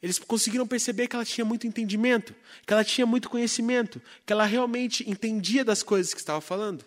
eles 0.00 0.18
conseguiram 0.18 0.66
perceber 0.66 1.08
que 1.08 1.16
ela 1.16 1.24
tinha 1.24 1.44
muito 1.44 1.66
entendimento, 1.66 2.34
que 2.66 2.72
ela 2.72 2.84
tinha 2.84 3.06
muito 3.06 3.28
conhecimento, 3.28 4.00
que 4.24 4.32
ela 4.32 4.44
realmente 4.44 5.08
entendia 5.10 5.64
das 5.64 5.82
coisas 5.82 6.14
que 6.14 6.20
estava 6.20 6.40
falando. 6.40 6.84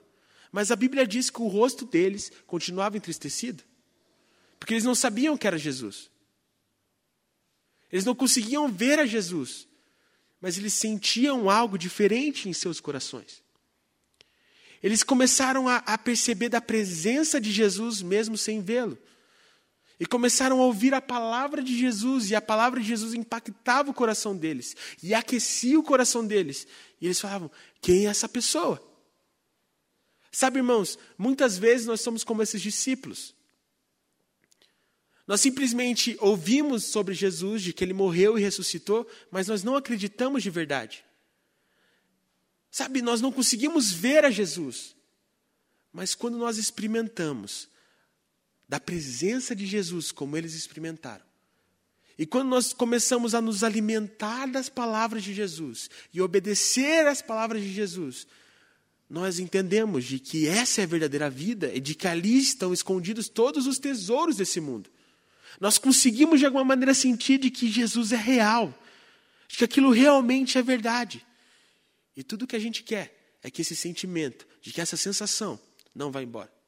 Mas 0.52 0.71
a 0.71 0.76
Bíblia 0.76 1.06
diz 1.06 1.30
que 1.30 1.41
o 1.41 1.47
rosto 1.47 1.86
deles 1.86 2.32
continuava 2.47 2.97
entristecido, 2.97 3.63
porque 4.60 4.74
eles 4.74 4.84
não 4.84 4.95
sabiam 4.95 5.38
que 5.38 5.47
era 5.47 5.58
Jesus. 5.58 6.10
Eles 7.91 8.06
não 8.06 8.15
conseguiam 8.15 8.71
ver 8.71 9.00
a 9.00 9.06
Jesus, 9.06 9.67
mas 10.39 10.58
eles 10.58 10.74
sentiam 10.74 11.50
algo 11.50 11.78
diferente 11.78 12.47
em 12.47 12.54
seus 12.54 12.80
corações. 12.80 13.43
Eles 14.82 15.04
começaram 15.04 15.67
a, 15.67 15.78
a 15.78 15.97
perceber 15.97 16.50
da 16.50 16.62
presença 16.62 17.39
de 17.39 17.52
Jesus 17.52 18.02
mesmo 18.02 18.38
sem 18.38 18.62
vê-lo. 18.62 18.97
E 20.02 20.06
começaram 20.08 20.60
a 20.60 20.66
ouvir 20.66 20.96
a 20.96 21.00
palavra 21.00 21.62
de 21.62 21.78
Jesus, 21.78 22.32
e 22.32 22.36
a 22.36 22.42
palavra 22.42 22.80
de 22.80 22.88
Jesus 22.88 23.14
impactava 23.14 23.92
o 23.92 23.94
coração 23.94 24.36
deles, 24.36 24.76
e 25.04 25.14
aquecia 25.14 25.80
o 25.80 25.84
coração 25.84 26.26
deles. 26.26 26.66
E 27.00 27.06
eles 27.06 27.20
falavam: 27.20 27.52
quem 27.80 28.08
é 28.08 28.10
essa 28.10 28.28
pessoa? 28.28 28.82
Sabe, 30.32 30.58
irmãos, 30.58 30.98
muitas 31.16 31.56
vezes 31.56 31.86
nós 31.86 32.02
somos 32.02 32.24
como 32.24 32.42
esses 32.42 32.60
discípulos. 32.60 33.36
Nós 35.28 35.40
simplesmente 35.40 36.18
ouvimos 36.20 36.86
sobre 36.86 37.14
Jesus, 37.14 37.62
de 37.62 37.72
que 37.72 37.84
ele 37.84 37.94
morreu 37.94 38.40
e 38.40 38.42
ressuscitou, 38.42 39.08
mas 39.30 39.48
nós 39.48 39.62
não 39.62 39.76
acreditamos 39.76 40.42
de 40.42 40.50
verdade. 40.50 41.06
Sabe, 42.72 43.04
nós 43.04 43.22
não 43.22 43.32
conseguimos 43.32 43.92
ver 43.92 44.26
a 44.26 44.32
Jesus. 44.32 44.96
Mas 45.94 46.16
quando 46.16 46.40
nós 46.40 46.58
experimentamos 46.58 47.70
da 48.71 48.79
presença 48.79 49.53
de 49.53 49.65
Jesus, 49.65 50.13
como 50.13 50.38
eles 50.38 50.53
experimentaram, 50.53 51.25
e 52.17 52.25
quando 52.25 52.47
nós 52.47 52.71
começamos 52.71 53.36
a 53.36 53.41
nos 53.41 53.65
alimentar 53.65 54.45
das 54.45 54.69
palavras 54.69 55.25
de 55.25 55.34
Jesus 55.34 55.89
e 56.13 56.21
obedecer 56.21 57.05
às 57.05 57.21
palavras 57.21 57.62
de 57.62 57.73
Jesus, 57.73 58.25
nós 59.10 59.39
entendemos 59.39 60.05
de 60.05 60.19
que 60.19 60.47
essa 60.47 60.79
é 60.79 60.84
a 60.86 60.88
verdadeira 60.88 61.29
vida 61.29 61.69
e 61.75 61.81
de 61.81 61.93
que 61.93 62.07
ali 62.07 62.38
estão 62.38 62.71
escondidos 62.71 63.27
todos 63.27 63.67
os 63.67 63.77
tesouros 63.77 64.38
desse 64.38 64.62
mundo. 64.62 64.89
Nós 65.60 65.77
conseguimos 65.77 66.39
de 66.39 66.45
alguma 66.45 66.63
maneira 66.63 66.93
sentir 66.93 67.39
de 67.39 67.51
que 67.51 67.69
Jesus 67.69 68.13
é 68.13 68.17
real, 68.17 68.73
de 69.49 69.57
que 69.57 69.65
aquilo 69.65 69.91
realmente 69.91 70.57
é 70.57 70.62
verdade. 70.62 71.25
E 72.15 72.23
tudo 72.23 72.47
que 72.47 72.55
a 72.55 72.60
gente 72.60 72.84
quer 72.84 73.36
é 73.43 73.51
que 73.51 73.63
esse 73.63 73.75
sentimento, 73.75 74.47
de 74.62 74.71
que 74.71 74.79
essa 74.79 74.95
sensação 74.95 75.60
não 75.93 76.10
vá 76.10 76.23
embora. 76.23 76.61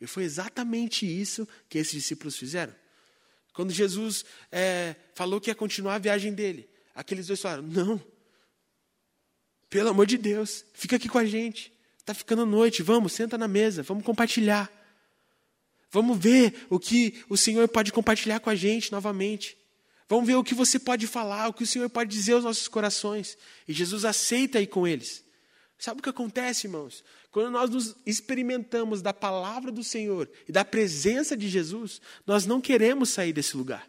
E 0.00 0.06
foi 0.06 0.24
exatamente 0.24 1.06
isso 1.06 1.48
que 1.68 1.78
esses 1.78 1.92
discípulos 1.92 2.36
fizeram. 2.36 2.74
Quando 3.52 3.72
Jesus 3.72 4.24
é, 4.52 4.94
falou 5.14 5.40
que 5.40 5.50
ia 5.50 5.54
continuar 5.54 5.94
a 5.94 5.98
viagem 5.98 6.34
dele, 6.34 6.68
aqueles 6.94 7.26
dois 7.26 7.40
falaram: 7.40 7.62
Não, 7.62 8.02
pelo 9.70 9.88
amor 9.88 10.06
de 10.06 10.18
Deus, 10.18 10.64
fica 10.74 10.96
aqui 10.96 11.08
com 11.08 11.18
a 11.18 11.24
gente. 11.24 11.72
Está 11.98 12.14
ficando 12.14 12.46
noite, 12.46 12.82
vamos, 12.82 13.14
senta 13.14 13.36
na 13.36 13.48
mesa, 13.48 13.82
vamos 13.82 14.04
compartilhar. 14.04 14.70
Vamos 15.90 16.18
ver 16.18 16.66
o 16.68 16.78
que 16.78 17.24
o 17.28 17.36
Senhor 17.36 17.66
pode 17.68 17.92
compartilhar 17.92 18.40
com 18.40 18.50
a 18.50 18.54
gente 18.54 18.92
novamente. 18.92 19.56
Vamos 20.08 20.26
ver 20.26 20.36
o 20.36 20.44
que 20.44 20.54
você 20.54 20.78
pode 20.78 21.06
falar, 21.06 21.48
o 21.48 21.52
que 21.52 21.64
o 21.64 21.66
Senhor 21.66 21.88
pode 21.88 22.10
dizer 22.10 22.34
aos 22.34 22.44
nossos 22.44 22.68
corações. 22.68 23.36
E 23.66 23.72
Jesus 23.72 24.04
aceita 24.04 24.60
ir 24.60 24.68
com 24.68 24.86
eles. 24.86 25.24
Sabe 25.78 26.00
o 26.00 26.02
que 26.02 26.08
acontece, 26.08 26.66
irmãos? 26.66 27.02
Quando 27.36 27.50
nós 27.50 27.68
nos 27.68 27.94
experimentamos 28.06 29.02
da 29.02 29.12
palavra 29.12 29.70
do 29.70 29.84
Senhor 29.84 30.26
e 30.48 30.52
da 30.52 30.64
presença 30.64 31.36
de 31.36 31.50
Jesus, 31.50 32.00
nós 32.26 32.46
não 32.46 32.62
queremos 32.62 33.10
sair 33.10 33.30
desse 33.30 33.58
lugar. 33.58 33.86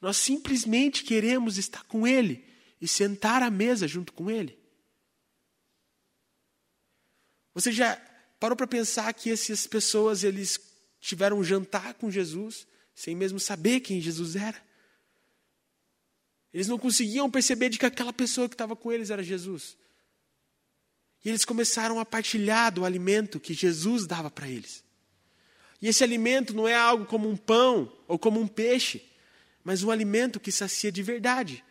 Nós 0.00 0.18
simplesmente 0.18 1.02
queremos 1.02 1.58
estar 1.58 1.82
com 1.82 2.06
Ele 2.06 2.44
e 2.80 2.86
sentar 2.86 3.42
à 3.42 3.50
mesa 3.50 3.88
junto 3.88 4.12
com 4.12 4.30
Ele. 4.30 4.56
Você 7.54 7.72
já 7.72 7.96
parou 8.38 8.56
para 8.56 8.68
pensar 8.68 9.12
que 9.14 9.28
essas 9.28 9.66
pessoas 9.66 10.22
eles 10.22 10.60
tiveram 11.00 11.40
um 11.40 11.44
jantar 11.44 11.94
com 11.94 12.08
Jesus 12.08 12.68
sem 12.94 13.16
mesmo 13.16 13.40
saber 13.40 13.80
quem 13.80 14.00
Jesus 14.00 14.36
era? 14.36 14.64
Eles 16.54 16.68
não 16.68 16.78
conseguiam 16.78 17.28
perceber 17.28 17.68
de 17.68 17.80
que 17.80 17.86
aquela 17.86 18.12
pessoa 18.12 18.48
que 18.48 18.54
estava 18.54 18.76
com 18.76 18.92
eles 18.92 19.10
era 19.10 19.24
Jesus. 19.24 19.76
E 21.24 21.28
eles 21.28 21.44
começaram 21.44 22.00
a 22.00 22.04
partilhar 22.04 22.72
do 22.72 22.84
alimento 22.84 23.38
que 23.38 23.54
Jesus 23.54 24.06
dava 24.06 24.30
para 24.30 24.48
eles. 24.48 24.82
E 25.80 25.88
esse 25.88 26.02
alimento 26.04 26.54
não 26.54 26.66
é 26.66 26.74
algo 26.74 27.06
como 27.06 27.28
um 27.28 27.36
pão 27.36 27.92
ou 28.06 28.18
como 28.18 28.40
um 28.40 28.46
peixe, 28.46 29.02
mas 29.64 29.82
um 29.82 29.90
alimento 29.90 30.40
que 30.40 30.52
sacia 30.52 30.92
de 30.92 31.02
verdade. 31.02 31.64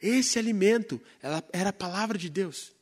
Esse 0.00 0.38
alimento 0.38 1.00
era 1.52 1.70
a 1.70 1.72
palavra 1.72 2.18
de 2.18 2.28
Deus. 2.28 2.72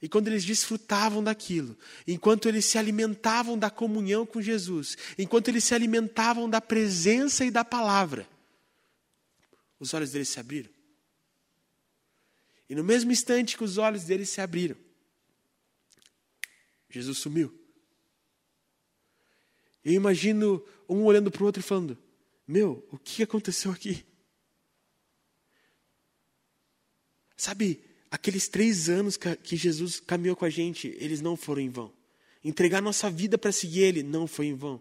E 0.00 0.08
quando 0.08 0.28
eles 0.28 0.44
desfrutavam 0.44 1.24
daquilo, 1.24 1.76
enquanto 2.06 2.48
eles 2.48 2.66
se 2.66 2.76
alimentavam 2.76 3.58
da 3.58 3.70
comunhão 3.70 4.26
com 4.26 4.42
Jesus, 4.42 4.96
enquanto 5.16 5.48
eles 5.48 5.64
se 5.64 5.74
alimentavam 5.74 6.48
da 6.48 6.60
presença 6.60 7.44
e 7.44 7.50
da 7.50 7.64
palavra, 7.64 8.28
os 9.80 9.94
olhos 9.94 10.12
deles 10.12 10.28
se 10.28 10.38
abriram. 10.38 10.70
E 12.68 12.74
no 12.74 12.84
mesmo 12.84 13.12
instante 13.12 13.56
que 13.56 13.64
os 13.64 13.78
olhos 13.78 14.04
deles 14.04 14.28
se 14.28 14.40
abriram, 14.40 14.76
Jesus 16.90 17.18
sumiu. 17.18 17.52
Eu 19.84 19.92
imagino 19.92 20.64
um 20.88 21.04
olhando 21.04 21.30
para 21.30 21.42
o 21.42 21.46
outro 21.46 21.60
e 21.60 21.62
falando: 21.62 21.96
Meu, 22.46 22.86
o 22.90 22.98
que 22.98 23.22
aconteceu 23.22 23.70
aqui? 23.70 24.04
Sabe, 27.36 27.80
aqueles 28.10 28.48
três 28.48 28.88
anos 28.88 29.16
que 29.16 29.56
Jesus 29.56 30.00
caminhou 30.00 30.34
com 30.34 30.44
a 30.44 30.50
gente, 30.50 30.96
eles 30.98 31.20
não 31.20 31.36
foram 31.36 31.60
em 31.60 31.68
vão. 31.68 31.92
Entregar 32.42 32.80
nossa 32.80 33.10
vida 33.10 33.36
para 33.36 33.52
seguir 33.52 33.82
Ele 33.82 34.02
não 34.02 34.26
foi 34.26 34.46
em 34.46 34.54
vão. 34.54 34.80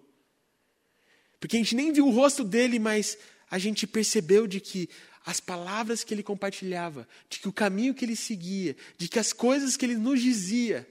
Porque 1.39 1.57
a 1.57 1.59
gente 1.59 1.75
nem 1.75 1.91
viu 1.91 2.07
o 2.07 2.11
rosto 2.11 2.43
dele, 2.43 2.79
mas 2.79 3.17
a 3.49 3.59
gente 3.59 3.85
percebeu 3.85 4.47
de 4.47 4.59
que 4.59 4.89
as 5.25 5.39
palavras 5.39 6.03
que 6.03 6.13
ele 6.13 6.23
compartilhava, 6.23 7.07
de 7.29 7.39
que 7.39 7.47
o 7.47 7.53
caminho 7.53 7.93
que 7.93 8.05
ele 8.05 8.15
seguia, 8.15 8.75
de 8.97 9.07
que 9.07 9.19
as 9.19 9.33
coisas 9.33 9.75
que 9.75 9.85
ele 9.85 9.97
nos 9.97 10.21
dizia 10.21 10.87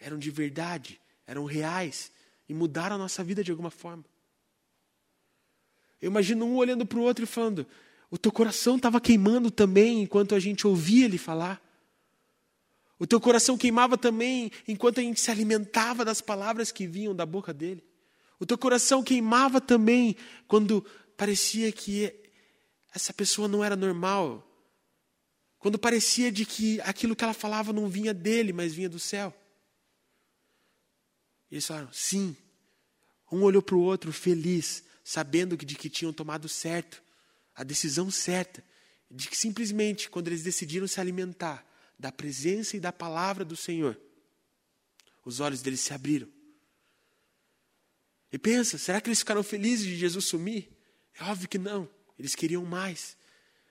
eram 0.00 0.18
de 0.18 0.30
verdade, 0.30 1.00
eram 1.26 1.44
reais 1.44 2.10
e 2.48 2.54
mudaram 2.54 2.96
a 2.96 2.98
nossa 2.98 3.22
vida 3.22 3.44
de 3.44 3.50
alguma 3.50 3.70
forma. 3.70 4.04
Eu 6.00 6.10
imagino 6.10 6.46
um 6.46 6.56
olhando 6.56 6.86
para 6.86 6.98
o 6.98 7.02
outro 7.02 7.24
e 7.24 7.26
falando: 7.26 7.66
O 8.10 8.16
teu 8.16 8.32
coração 8.32 8.76
estava 8.76 9.00
queimando 9.00 9.50
também 9.50 10.02
enquanto 10.02 10.34
a 10.34 10.40
gente 10.40 10.66
ouvia 10.66 11.04
ele 11.04 11.18
falar. 11.18 11.62
O 12.98 13.06
teu 13.06 13.20
coração 13.20 13.56
queimava 13.56 13.96
também 13.96 14.50
enquanto 14.66 14.98
a 14.98 15.02
gente 15.02 15.20
se 15.20 15.30
alimentava 15.30 16.04
das 16.04 16.20
palavras 16.20 16.72
que 16.72 16.86
vinham 16.86 17.14
da 17.14 17.24
boca 17.24 17.54
dele. 17.54 17.84
O 18.40 18.46
teu 18.46 18.58
coração 18.58 19.02
queimava 19.02 19.60
também 19.60 20.16
quando 20.46 20.84
parecia 21.16 21.70
que 21.70 22.12
essa 22.94 23.12
pessoa 23.12 23.46
não 23.46 23.62
era 23.62 23.76
normal. 23.76 24.44
Quando 25.58 25.78
parecia 25.78 26.30
de 26.30 26.44
que 26.44 26.80
aquilo 26.82 27.16
que 27.16 27.24
ela 27.24 27.34
falava 27.34 27.72
não 27.72 27.88
vinha 27.88 28.14
dele, 28.14 28.52
mas 28.52 28.72
vinha 28.72 28.88
do 28.88 28.98
céu. 28.98 29.34
Eles 31.50 31.66
falaram, 31.66 31.92
sim. 31.92 32.36
Um 33.30 33.42
olhou 33.42 33.62
para 33.62 33.76
o 33.76 33.80
outro 33.80 34.12
feliz, 34.12 34.84
sabendo 35.04 35.56
de 35.56 35.74
que 35.74 35.90
tinham 35.90 36.12
tomado 36.12 36.48
certo, 36.48 37.02
a 37.54 37.64
decisão 37.64 38.10
certa, 38.10 38.62
de 39.10 39.28
que 39.28 39.36
simplesmente, 39.36 40.08
quando 40.08 40.28
eles 40.28 40.42
decidiram 40.42 40.86
se 40.86 41.00
alimentar 41.00 41.66
da 41.98 42.12
presença 42.12 42.76
e 42.76 42.80
da 42.80 42.92
palavra 42.92 43.44
do 43.44 43.56
Senhor, 43.56 43.98
os 45.24 45.40
olhos 45.40 45.62
deles 45.62 45.80
se 45.80 45.92
abriram. 45.92 46.28
E 48.30 48.38
pensa, 48.38 48.76
será 48.76 49.00
que 49.00 49.08
eles 49.08 49.20
ficaram 49.20 49.42
felizes 49.42 49.86
de 49.86 49.96
Jesus 49.96 50.26
sumir? 50.26 50.68
É 51.18 51.24
óbvio 51.24 51.48
que 51.48 51.58
não. 51.58 51.88
Eles 52.18 52.34
queriam 52.34 52.64
mais. 52.64 53.16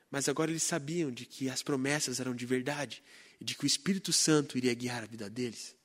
Mas 0.10 0.28
agora 0.28 0.50
eles 0.50 0.64
sabiam 0.64 1.12
de 1.12 1.26
que 1.26 1.50
as 1.50 1.62
promessas 1.62 2.20
eram 2.20 2.34
de 2.34 2.46
verdade 2.46 3.04
e 3.40 3.46
de 3.46 3.56
que 3.56 3.66
o 3.66 3.68
Espírito 3.68 4.12
Santo 4.12 4.58
iria 4.58 4.74
guiar 4.74 5.04
a 5.04 5.08
vida 5.08 5.30
deles. 5.30 5.77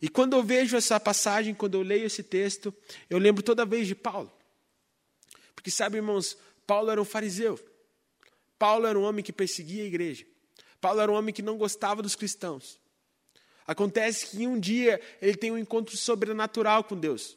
E 0.00 0.08
quando 0.08 0.34
eu 0.34 0.42
vejo 0.42 0.76
essa 0.76 0.98
passagem, 0.98 1.54
quando 1.54 1.74
eu 1.74 1.82
leio 1.82 2.06
esse 2.06 2.22
texto, 2.22 2.74
eu 3.08 3.18
lembro 3.18 3.42
toda 3.42 3.64
vez 3.64 3.86
de 3.86 3.94
Paulo. 3.94 4.32
Porque 5.54 5.70
sabe, 5.70 5.96
irmãos, 5.96 6.36
Paulo 6.66 6.90
era 6.90 7.00
um 7.00 7.04
fariseu. 7.04 7.58
Paulo 8.58 8.86
era 8.86 8.98
um 8.98 9.02
homem 9.02 9.24
que 9.24 9.32
perseguia 9.32 9.82
a 9.82 9.86
igreja. 9.86 10.26
Paulo 10.80 11.00
era 11.00 11.10
um 11.10 11.14
homem 11.14 11.34
que 11.34 11.42
não 11.42 11.56
gostava 11.56 12.02
dos 12.02 12.14
cristãos. 12.14 12.78
Acontece 13.66 14.26
que 14.26 14.46
um 14.46 14.58
dia 14.60 15.00
ele 15.22 15.36
tem 15.36 15.50
um 15.50 15.58
encontro 15.58 15.96
sobrenatural 15.96 16.84
com 16.84 16.98
Deus. 16.98 17.36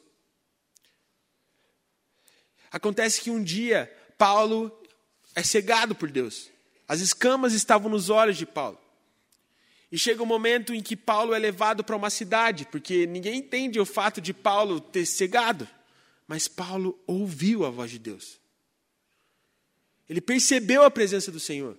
Acontece 2.70 3.22
que 3.22 3.30
um 3.30 3.42
dia 3.42 3.90
Paulo 4.18 4.70
é 5.34 5.42
cegado 5.42 5.94
por 5.94 6.10
Deus. 6.10 6.50
As 6.86 7.00
escamas 7.00 7.52
estavam 7.54 7.90
nos 7.90 8.10
olhos 8.10 8.36
de 8.36 8.44
Paulo. 8.44 8.78
E 9.90 9.98
chega 9.98 10.22
um 10.22 10.26
momento 10.26 10.74
em 10.74 10.82
que 10.82 10.94
Paulo 10.94 11.34
é 11.34 11.38
levado 11.38 11.82
para 11.82 11.96
uma 11.96 12.10
cidade, 12.10 12.66
porque 12.70 13.06
ninguém 13.06 13.38
entende 13.38 13.80
o 13.80 13.86
fato 13.86 14.20
de 14.20 14.34
Paulo 14.34 14.80
ter 14.80 15.06
cegado. 15.06 15.66
Mas 16.26 16.46
Paulo 16.46 16.98
ouviu 17.06 17.64
a 17.64 17.70
voz 17.70 17.90
de 17.90 17.98
Deus. 17.98 18.38
Ele 20.08 20.20
percebeu 20.20 20.82
a 20.84 20.90
presença 20.90 21.32
do 21.32 21.40
Senhor. 21.40 21.78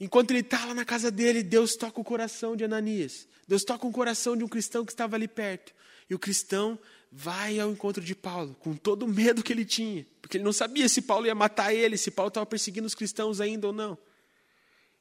Enquanto 0.00 0.32
ele 0.32 0.40
está 0.40 0.64
lá 0.64 0.74
na 0.74 0.84
casa 0.84 1.10
dele, 1.10 1.42
Deus 1.42 1.76
toca 1.76 2.00
o 2.00 2.04
coração 2.04 2.56
de 2.56 2.64
Ananias. 2.64 3.28
Deus 3.46 3.62
toca 3.62 3.86
o 3.86 3.92
coração 3.92 4.36
de 4.36 4.42
um 4.42 4.48
cristão 4.48 4.84
que 4.84 4.92
estava 4.92 5.14
ali 5.14 5.28
perto. 5.28 5.72
E 6.10 6.14
o 6.14 6.18
cristão 6.18 6.78
vai 7.12 7.60
ao 7.60 7.70
encontro 7.70 8.02
de 8.02 8.14
Paulo, 8.14 8.56
com 8.58 8.74
todo 8.74 9.04
o 9.04 9.08
medo 9.08 9.42
que 9.42 9.52
ele 9.52 9.66
tinha, 9.66 10.06
porque 10.20 10.38
ele 10.38 10.44
não 10.44 10.52
sabia 10.52 10.88
se 10.88 11.02
Paulo 11.02 11.26
ia 11.26 11.34
matar 11.34 11.74
ele, 11.74 11.98
se 11.98 12.10
Paulo 12.10 12.28
estava 12.28 12.46
perseguindo 12.46 12.86
os 12.86 12.94
cristãos 12.94 13.40
ainda 13.40 13.66
ou 13.66 13.72
não. 13.72 13.98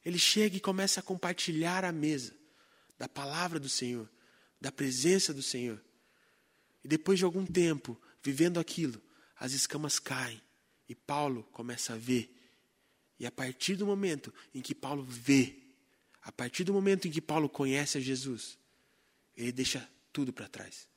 Ele 0.04 0.18
chega 0.18 0.58
e 0.58 0.60
começa 0.60 1.00
a 1.00 1.04
compartilhar 1.04 1.86
a 1.86 1.92
mesa 1.92 2.36
da 2.98 3.08
palavra 3.08 3.60
do 3.60 3.70
Senhor, 3.70 4.10
da 4.60 4.72
presença 4.72 5.34
do 5.34 5.42
Senhor. 5.42 5.82
E 6.84 6.88
depois 6.88 7.20
de 7.20 7.26
algum 7.26 7.46
tempo, 7.46 8.00
vivendo 8.24 8.60
aquilo, 8.60 9.02
as 9.38 9.54
escamas 9.54 10.00
caem 10.00 10.42
e 10.88 10.96
Paulo 10.96 11.44
começa 11.52 11.94
a 11.94 11.98
ver. 11.98 12.36
E 13.20 13.26
a 13.26 13.32
partir 13.32 13.76
do 13.76 13.86
momento 13.86 14.34
em 14.54 14.62
que 14.62 14.74
Paulo 14.74 15.04
vê, 15.04 15.56
a 16.22 16.32
partir 16.32 16.64
do 16.64 16.74
momento 16.74 17.08
em 17.08 17.12
que 17.12 17.22
Paulo 17.22 17.48
conhece 17.48 17.98
a 17.98 18.02
Jesus, 18.02 18.58
ele 19.36 19.52
deixa 19.52 19.88
tudo 20.12 20.34
para 20.34 20.48
trás 20.48 20.92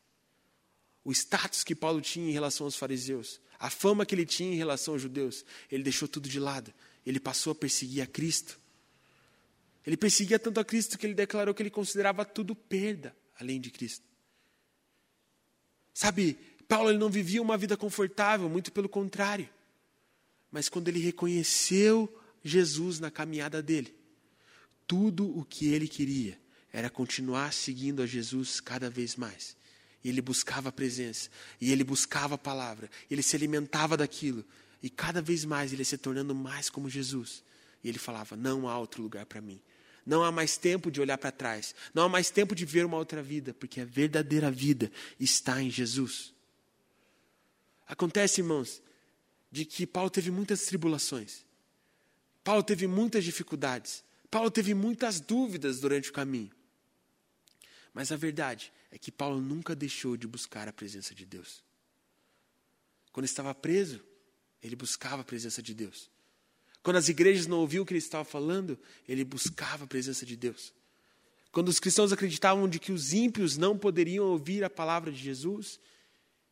o 1.04 1.12
status 1.12 1.62
que 1.62 1.74
Paulo 1.74 2.00
tinha 2.00 2.28
em 2.28 2.32
relação 2.32 2.66
aos 2.66 2.76
fariseus, 2.76 3.40
a 3.58 3.68
fama 3.68 4.06
que 4.06 4.14
ele 4.14 4.24
tinha 4.24 4.52
em 4.52 4.56
relação 4.56 4.94
aos 4.94 5.02
judeus, 5.02 5.44
ele 5.70 5.82
deixou 5.82 6.08
tudo 6.08 6.28
de 6.28 6.40
lado. 6.40 6.72
Ele 7.04 7.20
passou 7.20 7.52
a 7.52 7.54
perseguir 7.54 8.02
a 8.02 8.06
Cristo. 8.06 8.58
Ele 9.86 9.96
perseguia 9.96 10.38
tanto 10.38 10.60
a 10.60 10.64
Cristo 10.64 10.96
que 10.96 11.06
ele 11.06 11.14
declarou 11.14 11.54
que 11.54 11.62
ele 11.62 11.70
considerava 11.70 12.24
tudo 12.24 12.54
perda 12.54 13.14
além 13.38 13.60
de 13.60 13.70
Cristo. 13.70 14.04
Sabe, 15.92 16.38
Paulo 16.66 16.90
ele 16.90 16.98
não 16.98 17.10
vivia 17.10 17.42
uma 17.42 17.56
vida 17.56 17.76
confortável, 17.76 18.48
muito 18.48 18.72
pelo 18.72 18.88
contrário. 18.88 19.48
Mas 20.50 20.68
quando 20.68 20.88
ele 20.88 21.00
reconheceu 21.00 22.12
Jesus 22.42 22.98
na 22.98 23.10
caminhada 23.10 23.62
dele, 23.62 23.94
tudo 24.86 25.36
o 25.38 25.44
que 25.44 25.66
ele 25.68 25.88
queria 25.88 26.38
era 26.72 26.90
continuar 26.90 27.52
seguindo 27.52 28.02
a 28.02 28.06
Jesus 28.06 28.60
cada 28.60 28.88
vez 28.90 29.16
mais. 29.16 29.56
E 30.02 30.08
ele 30.08 30.20
buscava 30.20 30.68
a 30.68 30.72
presença, 30.72 31.30
e 31.60 31.72
ele 31.72 31.82
buscava 31.82 32.34
a 32.34 32.38
palavra, 32.38 32.90
ele 33.10 33.22
se 33.22 33.36
alimentava 33.36 33.96
daquilo, 33.96 34.44
e 34.82 34.90
cada 34.90 35.22
vez 35.22 35.44
mais 35.44 35.72
ele 35.72 35.84
se 35.84 35.96
tornando 35.96 36.34
mais 36.34 36.68
como 36.68 36.90
Jesus. 36.90 37.42
E 37.82 37.88
ele 37.88 37.98
falava: 37.98 38.36
Não 38.36 38.68
há 38.68 38.78
outro 38.78 39.02
lugar 39.02 39.24
para 39.24 39.40
mim. 39.40 39.62
Não 40.04 40.22
há 40.22 40.30
mais 40.30 40.56
tempo 40.56 40.90
de 40.90 41.00
olhar 41.00 41.16
para 41.16 41.32
trás. 41.32 41.74
Não 41.94 42.04
há 42.04 42.08
mais 42.08 42.30
tempo 42.30 42.54
de 42.54 42.64
ver 42.64 42.84
uma 42.84 42.96
outra 42.96 43.22
vida, 43.22 43.54
porque 43.54 43.80
a 43.80 43.84
verdadeira 43.84 44.50
vida 44.50 44.92
está 45.18 45.62
em 45.62 45.70
Jesus. 45.70 46.34
Acontece, 47.86 48.40
irmãos, 48.40 48.82
de 49.50 49.64
que 49.64 49.86
Paulo 49.86 50.10
teve 50.10 50.30
muitas 50.30 50.66
tribulações. 50.66 51.44
Paulo 52.42 52.62
teve 52.62 52.86
muitas 52.86 53.24
dificuldades. 53.24 54.04
Paulo 54.30 54.50
teve 54.50 54.74
muitas 54.74 55.20
dúvidas 55.20 55.80
durante 55.80 56.10
o 56.10 56.12
caminho. 56.12 56.50
Mas 57.92 58.10
a 58.10 58.16
verdade 58.16 58.72
é 58.90 58.98
que 58.98 59.12
Paulo 59.12 59.40
nunca 59.40 59.74
deixou 59.74 60.16
de 60.16 60.26
buscar 60.26 60.68
a 60.68 60.72
presença 60.72 61.14
de 61.14 61.24
Deus. 61.24 61.62
Quando 63.12 63.26
estava 63.26 63.54
preso, 63.54 64.04
ele 64.60 64.74
buscava 64.74 65.22
a 65.22 65.24
presença 65.24 65.62
de 65.62 65.72
Deus. 65.72 66.10
Quando 66.84 66.96
as 66.96 67.08
igrejas 67.08 67.46
não 67.46 67.60
ouviam 67.60 67.82
o 67.82 67.86
que 67.86 67.94
ele 67.94 67.98
estava 67.98 68.26
falando, 68.26 68.78
ele 69.08 69.24
buscava 69.24 69.84
a 69.84 69.86
presença 69.86 70.26
de 70.26 70.36
Deus. 70.36 70.70
Quando 71.50 71.70
os 71.70 71.80
cristãos 71.80 72.12
acreditavam 72.12 72.68
de 72.68 72.78
que 72.78 72.92
os 72.92 73.14
ímpios 73.14 73.56
não 73.56 73.78
poderiam 73.78 74.26
ouvir 74.26 74.62
a 74.62 74.68
palavra 74.68 75.10
de 75.10 75.16
Jesus, 75.16 75.80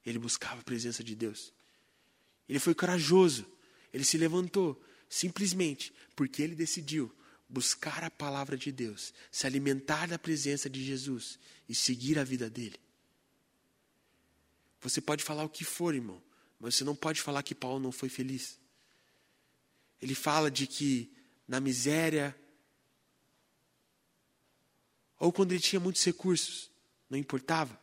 ele 0.07 0.19
buscava 0.19 0.63
a 0.63 0.65
presença 0.65 1.05
de 1.05 1.15
Deus. 1.15 1.53
Ele 2.49 2.59
foi 2.59 2.75
corajoso, 2.75 3.45
ele 3.93 4.05
se 4.05 4.17
levantou, 4.17 4.83
simplesmente 5.07 5.93
porque 6.17 6.41
ele 6.41 6.55
decidiu 6.55 7.15
buscar 7.47 8.03
a 8.03 8.11
palavra 8.11 8.57
de 8.57 8.73
Deus, 8.73 9.13
se 9.31 9.47
alimentar 9.47 10.09
da 10.09 10.19
presença 10.19 10.71
de 10.71 10.83
Jesus 10.83 11.39
e 11.69 11.75
seguir 11.75 12.19
a 12.19 12.25
vida 12.25 12.49
dele. 12.49 12.81
Você 14.81 15.03
pode 15.03 15.23
falar 15.23 15.45
o 15.45 15.51
que 15.51 15.63
for, 15.63 15.95
irmão, 15.95 16.23
mas 16.59 16.75
você 16.75 16.85
não 16.85 16.97
pode 16.97 17.21
falar 17.21 17.43
que 17.43 17.55
Paulo 17.55 17.79
não 17.79 17.93
foi 17.93 18.09
feliz. 18.09 18.62
Ele 20.03 20.17
fala 20.17 20.51
de 20.51 20.67
que 20.67 21.11
na 21.47 21.61
miséria, 21.61 22.37
ou 25.17 25.33
quando 25.33 25.53
ele 25.53 25.61
tinha 25.61 25.79
muitos 25.79 26.05
recursos, 26.05 26.69
não 27.09 27.17
importava, 27.17 27.81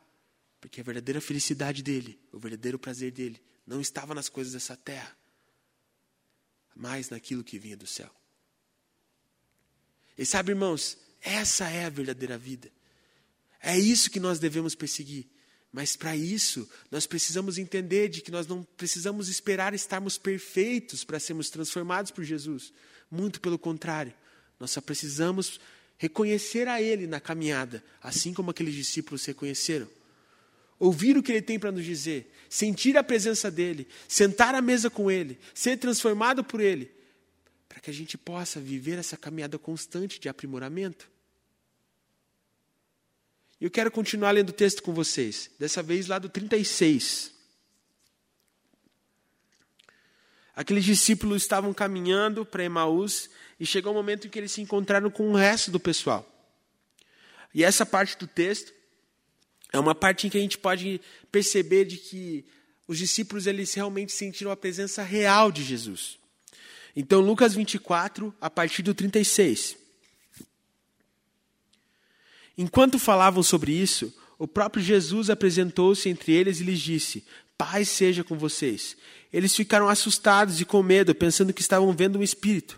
porque 0.59 0.81
a 0.81 0.83
verdadeira 0.83 1.21
felicidade 1.21 1.81
dele, 1.81 2.19
o 2.33 2.37
verdadeiro 2.37 2.77
prazer 2.77 3.11
dele, 3.11 3.41
não 3.65 3.79
estava 3.79 4.13
nas 4.13 4.27
coisas 4.27 4.51
dessa 4.51 4.75
terra, 4.75 5.17
mas 6.75 7.09
naquilo 7.09 7.43
que 7.43 7.57
vinha 7.57 7.77
do 7.77 7.87
céu. 7.87 8.13
E 10.17 10.25
sabe, 10.25 10.51
irmãos, 10.51 10.97
essa 11.21 11.69
é 11.69 11.85
a 11.85 11.89
verdadeira 11.89 12.37
vida. 12.37 12.69
É 13.61 13.79
isso 13.79 14.09
que 14.09 14.19
nós 14.19 14.39
devemos 14.39 14.75
perseguir. 14.75 15.29
Mas 15.71 15.95
para 15.95 16.15
isso, 16.15 16.67
nós 16.89 17.05
precisamos 17.05 17.57
entender 17.57 18.09
de 18.09 18.21
que 18.21 18.31
nós 18.31 18.47
não 18.47 18.63
precisamos 18.63 19.29
esperar 19.29 19.73
estarmos 19.73 20.17
perfeitos 20.17 21.03
para 21.03 21.19
sermos 21.19 21.49
transformados 21.49 22.11
por 22.11 22.23
Jesus. 22.23 22.73
Muito 23.09 23.39
pelo 23.39 23.59
contrário, 23.59 24.13
nós 24.59 24.71
só 24.71 24.81
precisamos 24.81 25.59
reconhecer 25.97 26.67
a 26.67 26.81
Ele 26.81 27.05
na 27.05 27.19
caminhada, 27.19 27.83
assim 28.01 28.33
como 28.33 28.49
aqueles 28.49 28.73
discípulos 28.73 29.23
reconheceram. 29.25 29.87
Ouvir 30.79 31.17
o 31.17 31.21
que 31.21 31.31
Ele 31.31 31.41
tem 31.41 31.59
para 31.59 31.71
nos 31.71 31.85
dizer, 31.85 32.33
sentir 32.49 32.97
a 32.97 33.03
presença 33.03 33.51
dEle, 33.51 33.87
sentar 34.07 34.55
à 34.55 34.61
mesa 34.61 34.89
com 34.89 35.11
Ele, 35.11 35.37
ser 35.53 35.77
transformado 35.77 36.43
por 36.43 36.61
Ele, 36.61 36.89
para 37.67 37.79
que 37.79 37.91
a 37.91 37.93
gente 37.93 38.17
possa 38.17 38.59
viver 38.59 38.97
essa 38.97 39.17
caminhada 39.17 39.59
constante 39.59 40.19
de 40.19 40.29
aprimoramento. 40.29 41.09
E 43.59 43.65
eu 43.65 43.71
quero 43.71 43.91
continuar 43.91 44.31
lendo 44.31 44.49
o 44.49 44.53
texto 44.53 44.81
com 44.81 44.93
vocês, 44.93 45.51
dessa 45.59 45.83
vez 45.83 46.07
lá 46.07 46.17
do 46.17 46.29
36. 46.29 47.33
Aqueles 50.55 50.85
discípulos 50.85 51.41
estavam 51.41 51.73
caminhando 51.73 52.45
para 52.45 52.63
Emaús 52.63 53.29
e 53.59 53.65
chegou 53.65 53.91
o 53.91 53.95
um 53.95 53.97
momento 53.97 54.27
em 54.27 54.29
que 54.29 54.39
eles 54.39 54.51
se 54.51 54.61
encontraram 54.61 55.09
com 55.09 55.29
o 55.29 55.35
resto 55.35 55.71
do 55.71 55.79
pessoal. 55.79 56.25
E 57.53 57.63
essa 57.63 57.85
parte 57.85 58.17
do 58.17 58.27
texto 58.27 58.73
é 59.71 59.79
uma 59.79 59.95
parte 59.95 60.27
em 60.27 60.29
que 60.29 60.37
a 60.37 60.41
gente 60.41 60.57
pode 60.57 61.01
perceber 61.31 61.85
de 61.85 61.97
que 61.97 62.45
os 62.87 62.97
discípulos 62.97 63.45
eles 63.45 63.73
realmente 63.73 64.11
sentiram 64.11 64.51
a 64.51 64.57
presença 64.57 65.03
real 65.03 65.51
de 65.51 65.63
Jesus. 65.63 66.17
Então, 66.95 67.21
Lucas 67.21 67.53
24, 67.53 68.33
a 68.41 68.49
partir 68.49 68.83
do 68.83 68.93
36. 68.93 69.78
Enquanto 72.61 72.99
falavam 72.99 73.41
sobre 73.41 73.71
isso, 73.71 74.13
o 74.37 74.45
próprio 74.45 74.83
Jesus 74.83 75.29
apresentou-se 75.29 76.09
entre 76.09 76.33
eles 76.33 76.59
e 76.59 76.65
lhes 76.65 76.81
disse: 76.81 77.23
Paz 77.57 77.87
seja 77.87 78.21
com 78.21 78.37
vocês. 78.37 78.97
Eles 79.31 79.55
ficaram 79.55 79.87
assustados 79.87 80.59
e 80.59 80.65
com 80.65 80.83
medo, 80.83 81.15
pensando 81.15 81.53
que 81.53 81.61
estavam 81.61 81.93
vendo 81.93 82.19
um 82.19 82.21
espírito. 82.21 82.77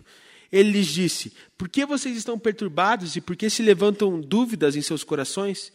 Ele 0.52 0.70
lhes 0.70 0.86
disse: 0.86 1.32
Por 1.58 1.68
que 1.68 1.84
vocês 1.84 2.16
estão 2.16 2.38
perturbados 2.38 3.16
e 3.16 3.20
por 3.20 3.34
que 3.34 3.50
se 3.50 3.60
levantam 3.60 4.20
dúvidas 4.20 4.76
em 4.76 4.82
seus 4.82 5.02
corações? 5.02 5.72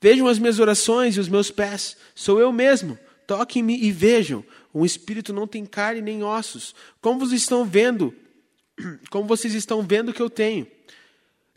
Vejam 0.00 0.28
as 0.28 0.38
minhas 0.38 0.60
orações 0.60 1.16
e 1.16 1.20
os 1.20 1.28
meus 1.28 1.50
pés. 1.50 1.96
Sou 2.14 2.38
eu 2.38 2.52
mesmo. 2.52 2.96
Toquem-me 3.26 3.82
e 3.82 3.90
vejam. 3.90 4.44
Um 4.72 4.84
espírito 4.84 5.32
não 5.32 5.48
tem 5.48 5.66
carne 5.66 6.00
nem 6.00 6.22
ossos. 6.22 6.72
Como 7.00 7.18
vocês 7.18 7.42
estão 7.42 7.64
vendo? 7.64 8.14
Como 9.10 9.26
vocês 9.26 9.54
estão 9.54 9.82
vendo 9.82 10.12
que 10.12 10.22
eu 10.22 10.30
tenho? 10.30 10.68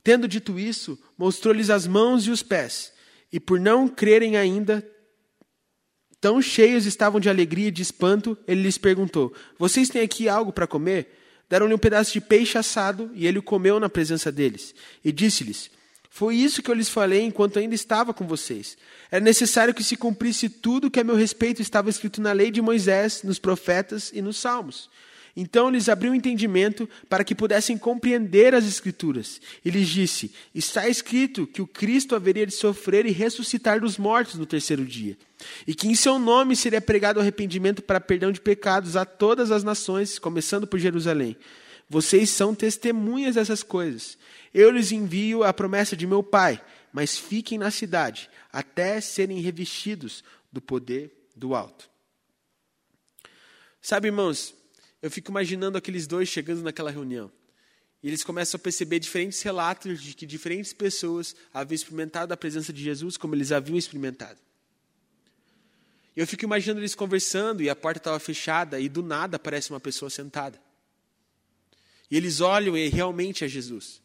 Tendo 0.04 0.28
dito 0.28 0.60
isso, 0.60 1.00
mostrou-lhes 1.18 1.70
as 1.70 1.88
mãos 1.88 2.26
e 2.28 2.32
os 2.32 2.44
pés. 2.44 2.92
E 3.32 3.40
por 3.40 3.60
não 3.60 3.88
crerem 3.88 4.36
ainda, 4.36 4.86
tão 6.20 6.42
cheios 6.42 6.86
estavam 6.86 7.20
de 7.20 7.30
alegria 7.30 7.70
e 7.70 7.72
de 7.72 7.82
espanto, 7.82 8.38
ele 8.48 8.64
lhes 8.64 8.78
perguntou: 8.78 9.34
Vocês 9.58 9.90
têm 9.90 10.02
aqui 10.02 10.28
algo 10.28 10.52
para 10.52 10.68
comer? 10.68 11.20
Deram-lhe 11.50 11.74
um 11.74 11.80
pedaço 11.80 12.12
de 12.12 12.22
peixe 12.22 12.58
assado 12.58 13.12
e 13.14 13.26
ele 13.28 13.40
o 13.40 13.44
comeu 13.44 13.80
na 13.80 13.90
presença 13.90 14.32
deles. 14.32 14.74
E 15.04 15.12
disse-lhes: 15.12 15.70
foi 16.16 16.36
isso 16.36 16.62
que 16.62 16.70
eu 16.70 16.76
lhes 16.76 16.90
falei 16.90 17.24
enquanto 17.24 17.58
ainda 17.58 17.74
estava 17.74 18.14
com 18.14 18.28
vocês. 18.28 18.78
Era 19.10 19.20
necessário 19.20 19.74
que 19.74 19.84
se 19.84 19.98
cumprisse 19.98 20.48
tudo 20.48 20.92
que 20.92 21.00
a 21.00 21.04
meu 21.04 21.16
respeito 21.16 21.60
estava 21.60 21.90
escrito 21.90 22.22
na 22.22 22.32
lei 22.32 22.52
de 22.52 22.62
Moisés, 22.62 23.24
nos 23.24 23.40
profetas 23.40 24.12
e 24.14 24.22
nos 24.22 24.38
salmos. 24.38 24.92
Então 25.36 25.70
lhes 25.70 25.90
abriu 25.90 26.12
o 26.12 26.16
entendimento 26.16 26.88
para 27.10 27.24
que 27.24 27.34
pudessem 27.34 27.78
compreender 27.78 28.54
as 28.54 28.66
Escrituras. 28.66 29.42
E 29.66 29.70
lhes 29.72 29.88
disse: 29.88 30.32
Está 30.54 30.88
escrito 30.88 31.48
que 31.48 31.62
o 31.62 31.68
Cristo 31.68 32.16
haveria 32.16 32.46
de 32.46 32.54
sofrer 32.54 33.06
e 33.06 33.12
ressuscitar 33.12 33.80
dos 33.80 33.98
mortos 33.98 34.36
no 34.36 34.46
terceiro 34.46 34.86
dia, 34.86 35.18
e 35.66 35.74
que 35.74 35.88
em 35.88 35.96
seu 35.96 36.20
nome 36.20 36.56
seria 36.56 36.80
pregado 36.80 37.20
arrependimento 37.20 37.82
para 37.82 38.00
perdão 38.00 38.32
de 38.32 38.40
pecados 38.40 38.96
a 38.96 39.06
todas 39.06 39.50
as 39.50 39.64
nações, 39.64 40.20
começando 40.20 40.68
por 40.68 40.80
Jerusalém. 40.80 41.36
Vocês 41.90 42.30
são 42.30 42.54
testemunhas 42.54 43.36
dessas 43.36 43.64
coisas. 43.64 44.18
Eu 44.54 44.70
lhes 44.70 44.92
envio 44.92 45.44
a 45.44 45.52
promessa 45.52 45.98
de 45.98 46.06
meu 46.06 46.22
Pai, 46.22 46.62
mas 46.92 47.18
fiquem 47.18 47.58
na 47.58 47.72
cidade, 47.72 48.30
até 48.52 49.02
serem 49.02 49.40
revestidos 49.40 50.24
do 50.52 50.62
poder 50.62 51.12
do 51.36 51.56
alto. 51.56 51.90
Sabe, 53.82 54.08
irmãos, 54.08 54.56
eu 55.04 55.12
fico 55.12 55.30
imaginando 55.30 55.78
aqueles 55.78 56.08
dois 56.08 56.30
chegando 56.30 56.64
naquela 56.64 56.90
reunião. 56.90 57.30
E 58.02 58.08
eles 58.08 58.24
começam 58.24 58.58
a 58.58 58.62
perceber 58.62 59.00
diferentes 59.00 59.42
relatos 59.42 60.02
de 60.02 60.14
que 60.14 60.26
diferentes 60.26 60.72
pessoas 60.72 61.36
haviam 61.54 61.76
experimentado 61.76 62.34
a 62.34 62.38
presença 62.38 62.72
de 62.72 62.82
Jesus 62.82 63.18
como 63.18 63.36
eles 63.36 63.52
haviam 63.52 63.78
experimentado. 63.78 64.40
Eu 66.16 66.26
fico 66.26 66.46
imaginando 66.46 66.80
eles 66.80 66.96
conversando 66.96 67.62
e 67.62 67.70
a 67.70 67.76
porta 67.76 68.00
estava 68.00 68.18
fechada 68.18 68.80
e 68.80 68.88
do 68.88 69.04
nada 69.04 69.36
aparece 69.36 69.72
uma 69.72 69.80
pessoa 69.80 70.10
sentada. 70.10 70.58
E 72.10 72.16
eles 72.16 72.40
olham 72.40 72.78
e 72.78 72.88
realmente 72.88 73.44
é 73.44 73.48
Jesus. 73.48 74.02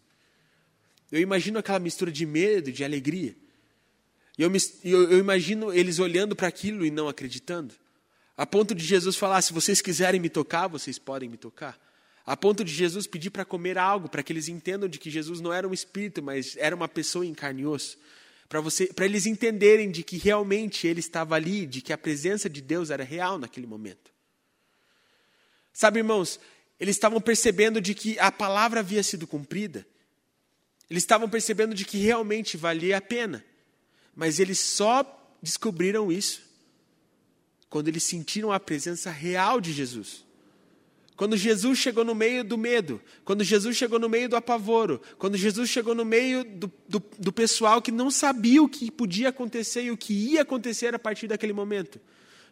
Eu 1.12 1.20
imagino 1.20 1.60
aquela 1.60 1.78
mistura 1.78 2.10
de 2.10 2.26
medo, 2.26 2.72
de 2.72 2.82
alegria. 2.82 3.36
E 4.36 4.42
eu, 4.42 4.50
eu, 4.82 5.12
eu 5.12 5.18
imagino 5.18 5.72
eles 5.72 6.00
olhando 6.00 6.34
para 6.34 6.48
aquilo 6.48 6.84
e 6.84 6.90
não 6.90 7.08
acreditando. 7.08 7.72
A 8.38 8.46
ponto 8.46 8.74
de 8.74 8.84
Jesus 8.84 9.16
falar: 9.16 9.42
se 9.42 9.52
vocês 9.52 9.82
quiserem 9.82 10.18
me 10.18 10.30
tocar, 10.30 10.66
vocês 10.66 10.98
podem 10.98 11.28
me 11.28 11.36
tocar. 11.36 11.78
A 12.24 12.36
ponto 12.36 12.64
de 12.64 12.72
Jesus 12.72 13.06
pedir 13.06 13.30
para 13.30 13.44
comer 13.44 13.76
algo, 13.76 14.08
para 14.08 14.22
que 14.22 14.32
eles 14.32 14.48
entendam 14.48 14.88
de 14.88 14.98
que 14.98 15.10
Jesus 15.10 15.40
não 15.40 15.52
era 15.52 15.68
um 15.68 15.74
espírito, 15.74 16.22
mas 16.22 16.56
era 16.56 16.74
uma 16.74 16.88
pessoa 16.88 17.26
em 17.26 17.34
carne 17.34 17.62
e 17.62 17.66
osso. 17.66 17.98
Para, 18.48 19.04
eles 19.04 19.26
entenderem 19.26 19.90
de 19.90 20.02
que 20.02 20.16
realmente 20.16 20.86
ele 20.86 21.00
estava 21.00 21.34
ali, 21.34 21.66
de 21.66 21.82
que 21.82 21.92
a 21.92 21.98
presença 21.98 22.48
de 22.48 22.62
Deus 22.62 22.88
era 22.88 23.04
real 23.04 23.38
naquele 23.38 23.66
momento. 23.66 24.10
Sabe, 25.72 25.98
irmãos, 25.98 26.40
eles 26.80 26.96
estavam 26.96 27.20
percebendo 27.20 27.80
de 27.80 27.94
que 27.94 28.18
a 28.18 28.32
palavra 28.32 28.80
havia 28.80 29.02
sido 29.02 29.26
cumprida 29.26 29.86
eles 30.90 31.02
estavam 31.02 31.28
percebendo 31.28 31.74
de 31.74 31.84
que 31.84 31.98
realmente 31.98 32.56
valia 32.56 32.96
a 32.96 33.00
pena. 33.00 33.44
Mas 34.14 34.40
eles 34.40 34.58
só 34.58 35.04
descobriram 35.42 36.10
isso 36.10 36.47
quando 37.68 37.88
eles 37.88 38.02
sentiram 38.02 38.52
a 38.52 38.60
presença 38.60 39.10
real 39.10 39.60
de 39.60 39.72
Jesus. 39.72 40.26
Quando 41.16 41.36
Jesus 41.36 41.78
chegou 41.78 42.04
no 42.04 42.14
meio 42.14 42.44
do 42.44 42.56
medo, 42.56 43.02
quando 43.24 43.42
Jesus 43.42 43.76
chegou 43.76 43.98
no 43.98 44.08
meio 44.08 44.28
do 44.28 44.36
apavoro, 44.36 45.00
quando 45.18 45.36
Jesus 45.36 45.68
chegou 45.68 45.92
no 45.92 46.04
meio 46.04 46.44
do, 46.44 46.72
do, 46.88 47.02
do, 47.18 47.32
pessoal 47.32 47.82
que 47.82 47.90
não 47.90 48.08
sabia 48.08 48.62
o 48.62 48.68
que 48.68 48.88
podia 48.88 49.30
acontecer 49.30 49.82
e 49.82 49.90
o 49.90 49.96
que 49.96 50.12
ia 50.12 50.42
acontecer 50.42 50.94
a 50.94 50.98
partir 50.98 51.26
daquele 51.26 51.52
momento. 51.52 52.00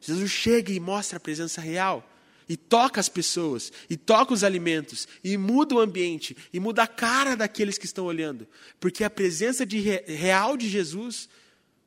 Jesus 0.00 0.30
chega 0.32 0.72
e 0.72 0.80
mostra 0.80 1.16
a 1.16 1.20
presença 1.20 1.60
real 1.60 2.04
e 2.48 2.56
toca 2.56 3.00
as 3.00 3.08
pessoas, 3.08 3.72
e 3.90 3.96
toca 3.96 4.32
os 4.32 4.44
alimentos, 4.44 5.08
e 5.22 5.36
muda 5.36 5.74
o 5.74 5.80
ambiente, 5.80 6.36
e 6.52 6.60
muda 6.60 6.84
a 6.84 6.86
cara 6.86 7.36
daqueles 7.36 7.76
que 7.76 7.86
estão 7.86 8.04
olhando, 8.04 8.46
porque 8.78 9.02
a 9.02 9.10
presença 9.10 9.66
de, 9.66 9.80
real 9.80 10.56
de 10.56 10.68
Jesus 10.68 11.28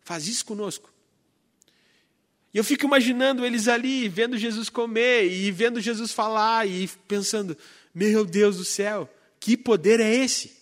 faz 0.03 0.27
isso 0.27 0.45
conosco. 0.45 0.88
E 2.53 2.57
eu 2.57 2.63
fico 2.63 2.85
imaginando 2.85 3.45
eles 3.45 3.67
ali, 3.67 4.07
vendo 4.09 4.37
Jesus 4.37 4.69
comer, 4.69 5.31
e 5.31 5.51
vendo 5.51 5.79
Jesus 5.79 6.11
falar, 6.11 6.67
e 6.67 6.87
pensando: 7.07 7.55
meu 7.93 8.25
Deus 8.25 8.57
do 8.57 8.65
céu, 8.65 9.09
que 9.39 9.55
poder 9.55 9.99
é 9.99 10.15
esse? 10.15 10.57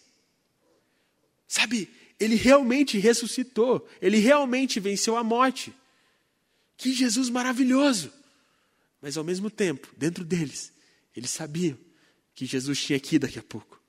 Sabe, 1.47 1.89
ele 2.19 2.35
realmente 2.35 2.97
ressuscitou, 2.97 3.87
ele 4.01 4.17
realmente 4.17 4.79
venceu 4.79 5.15
a 5.15 5.23
morte. 5.23 5.73
Que 6.75 6.93
Jesus 6.93 7.29
maravilhoso! 7.29 8.11
Mas 9.01 9.17
ao 9.17 9.23
mesmo 9.23 9.49
tempo, 9.49 9.87
dentro 9.97 10.25
deles, 10.25 10.73
eles 11.15 11.31
sabiam 11.31 11.77
que 12.35 12.45
Jesus 12.45 12.81
tinha 12.81 12.97
aqui 12.97 13.17
daqui 13.17 13.39
a 13.39 13.43
pouco. 13.43 13.81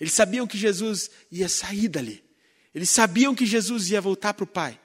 Eles 0.00 0.12
sabiam 0.12 0.46
que 0.46 0.56
Jesus 0.56 1.10
ia 1.30 1.48
sair 1.48 1.88
dali. 1.88 2.24
Eles 2.74 2.88
sabiam 2.88 3.34
que 3.34 3.44
Jesus 3.44 3.90
ia 3.90 4.00
voltar 4.00 4.32
para 4.32 4.44
o 4.44 4.46
Pai. 4.46 4.80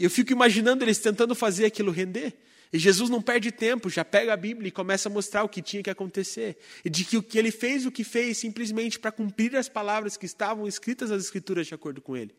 E 0.00 0.04
eu 0.04 0.08
fico 0.08 0.32
imaginando 0.32 0.82
eles 0.82 0.96
tentando 0.96 1.34
fazer 1.34 1.66
aquilo 1.66 1.92
render. 1.92 2.32
E 2.72 2.78
Jesus 2.78 3.10
não 3.10 3.20
perde 3.20 3.52
tempo, 3.52 3.90
já 3.90 4.02
pega 4.02 4.32
a 4.32 4.36
Bíblia 4.36 4.68
e 4.68 4.70
começa 4.70 5.10
a 5.10 5.12
mostrar 5.12 5.44
o 5.44 5.48
que 5.48 5.60
tinha 5.60 5.82
que 5.82 5.90
acontecer. 5.90 6.56
E 6.82 6.88
de 6.88 7.04
que 7.04 7.18
o 7.18 7.22
que 7.22 7.38
ele 7.38 7.50
fez 7.50 7.84
o 7.84 7.90
que 7.90 8.02
fez 8.02 8.38
simplesmente 8.38 8.98
para 8.98 9.12
cumprir 9.12 9.54
as 9.56 9.68
palavras 9.68 10.16
que 10.16 10.24
estavam 10.24 10.66
escritas 10.66 11.10
nas 11.10 11.22
Escrituras 11.22 11.66
de 11.66 11.74
acordo 11.74 12.00
com 12.00 12.16
ele. 12.16 12.34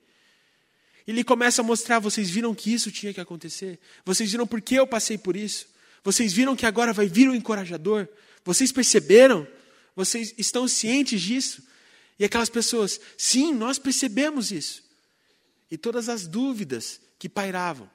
Ele 1.05 1.23
começa 1.23 1.61
a 1.61 1.63
mostrar: 1.63 1.99
vocês 1.99 2.31
viram 2.31 2.55
que 2.55 2.73
isso 2.73 2.89
tinha 2.89 3.13
que 3.13 3.21
acontecer? 3.21 3.77
Vocês 4.03 4.31
viram 4.31 4.47
por 4.47 4.59
que 4.59 4.73
eu 4.73 4.87
passei 4.87 5.19
por 5.19 5.35
isso? 5.35 5.67
Vocês 6.03 6.33
viram 6.33 6.55
que 6.55 6.65
agora 6.65 6.91
vai 6.91 7.07
vir 7.07 7.29
o 7.29 7.31
um 7.31 7.35
encorajador? 7.35 8.07
Vocês 8.43 8.71
perceberam? 8.71 9.47
Vocês 9.95 10.33
estão 10.35 10.67
cientes 10.67 11.21
disso? 11.21 11.61
E 12.17 12.25
aquelas 12.25 12.49
pessoas, 12.49 12.99
sim, 13.15 13.53
nós 13.53 13.77
percebemos 13.77 14.51
isso. 14.51 14.83
E 15.69 15.77
todas 15.77 16.09
as 16.09 16.25
dúvidas 16.25 16.99
que 17.21 17.29
pairavam, 17.29 17.87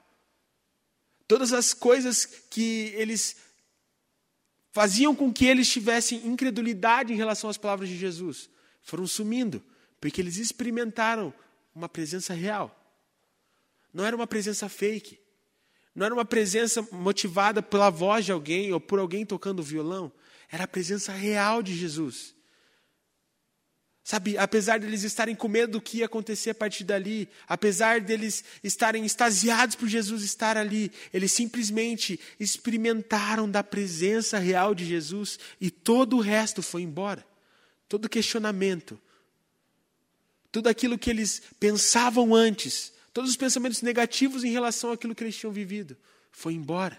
todas 1.26 1.52
as 1.52 1.74
coisas 1.74 2.24
que 2.24 2.92
eles 2.94 3.36
faziam 4.70 5.16
com 5.16 5.32
que 5.32 5.46
eles 5.46 5.68
tivessem 5.68 6.24
incredulidade 6.24 7.12
em 7.12 7.16
relação 7.16 7.50
às 7.50 7.58
palavras 7.58 7.88
de 7.88 7.98
Jesus, 7.98 8.48
foram 8.82 9.04
sumindo, 9.04 9.60
porque 10.00 10.20
eles 10.20 10.36
experimentaram 10.36 11.34
uma 11.74 11.88
presença 11.88 12.34
real. 12.34 12.70
Não 13.92 14.04
era 14.04 14.14
uma 14.14 14.28
presença 14.28 14.68
fake. 14.68 15.18
Não 15.92 16.06
era 16.06 16.14
uma 16.14 16.24
presença 16.24 16.80
motivada 16.92 17.60
pela 17.60 17.90
voz 17.90 18.24
de 18.24 18.30
alguém 18.30 18.72
ou 18.72 18.78
por 18.78 19.00
alguém 19.00 19.26
tocando 19.26 19.60
violão. 19.60 20.12
Era 20.48 20.62
a 20.62 20.68
presença 20.68 21.10
real 21.10 21.64
de 21.64 21.74
Jesus. 21.74 22.32
Sabe, 24.06 24.38
apesar 24.38 24.78
deles 24.78 25.02
estarem 25.02 25.34
com 25.34 25.48
medo 25.48 25.72
do 25.72 25.80
que 25.80 25.98
ia 25.98 26.06
acontecer 26.06 26.50
a 26.50 26.54
partir 26.54 26.84
dali, 26.84 27.28
apesar 27.48 28.00
deles 28.00 28.44
estarem 28.62 29.04
extasiados 29.04 29.74
por 29.74 29.88
Jesus 29.88 30.22
estar 30.22 30.56
ali, 30.56 30.92
eles 31.12 31.32
simplesmente 31.32 32.20
experimentaram 32.38 33.50
da 33.50 33.64
presença 33.64 34.38
real 34.38 34.76
de 34.76 34.84
Jesus 34.84 35.40
e 35.60 35.72
todo 35.72 36.18
o 36.18 36.20
resto 36.20 36.62
foi 36.62 36.82
embora. 36.82 37.26
Todo 37.88 38.08
questionamento, 38.08 38.96
tudo 40.52 40.68
aquilo 40.68 40.96
que 40.96 41.10
eles 41.10 41.42
pensavam 41.58 42.32
antes, 42.32 42.92
todos 43.12 43.30
os 43.30 43.36
pensamentos 43.36 43.82
negativos 43.82 44.44
em 44.44 44.52
relação 44.52 44.92
àquilo 44.92 45.16
que 45.16 45.24
eles 45.24 45.36
tinham 45.36 45.52
vivido, 45.52 45.96
foi 46.30 46.54
embora. 46.54 46.96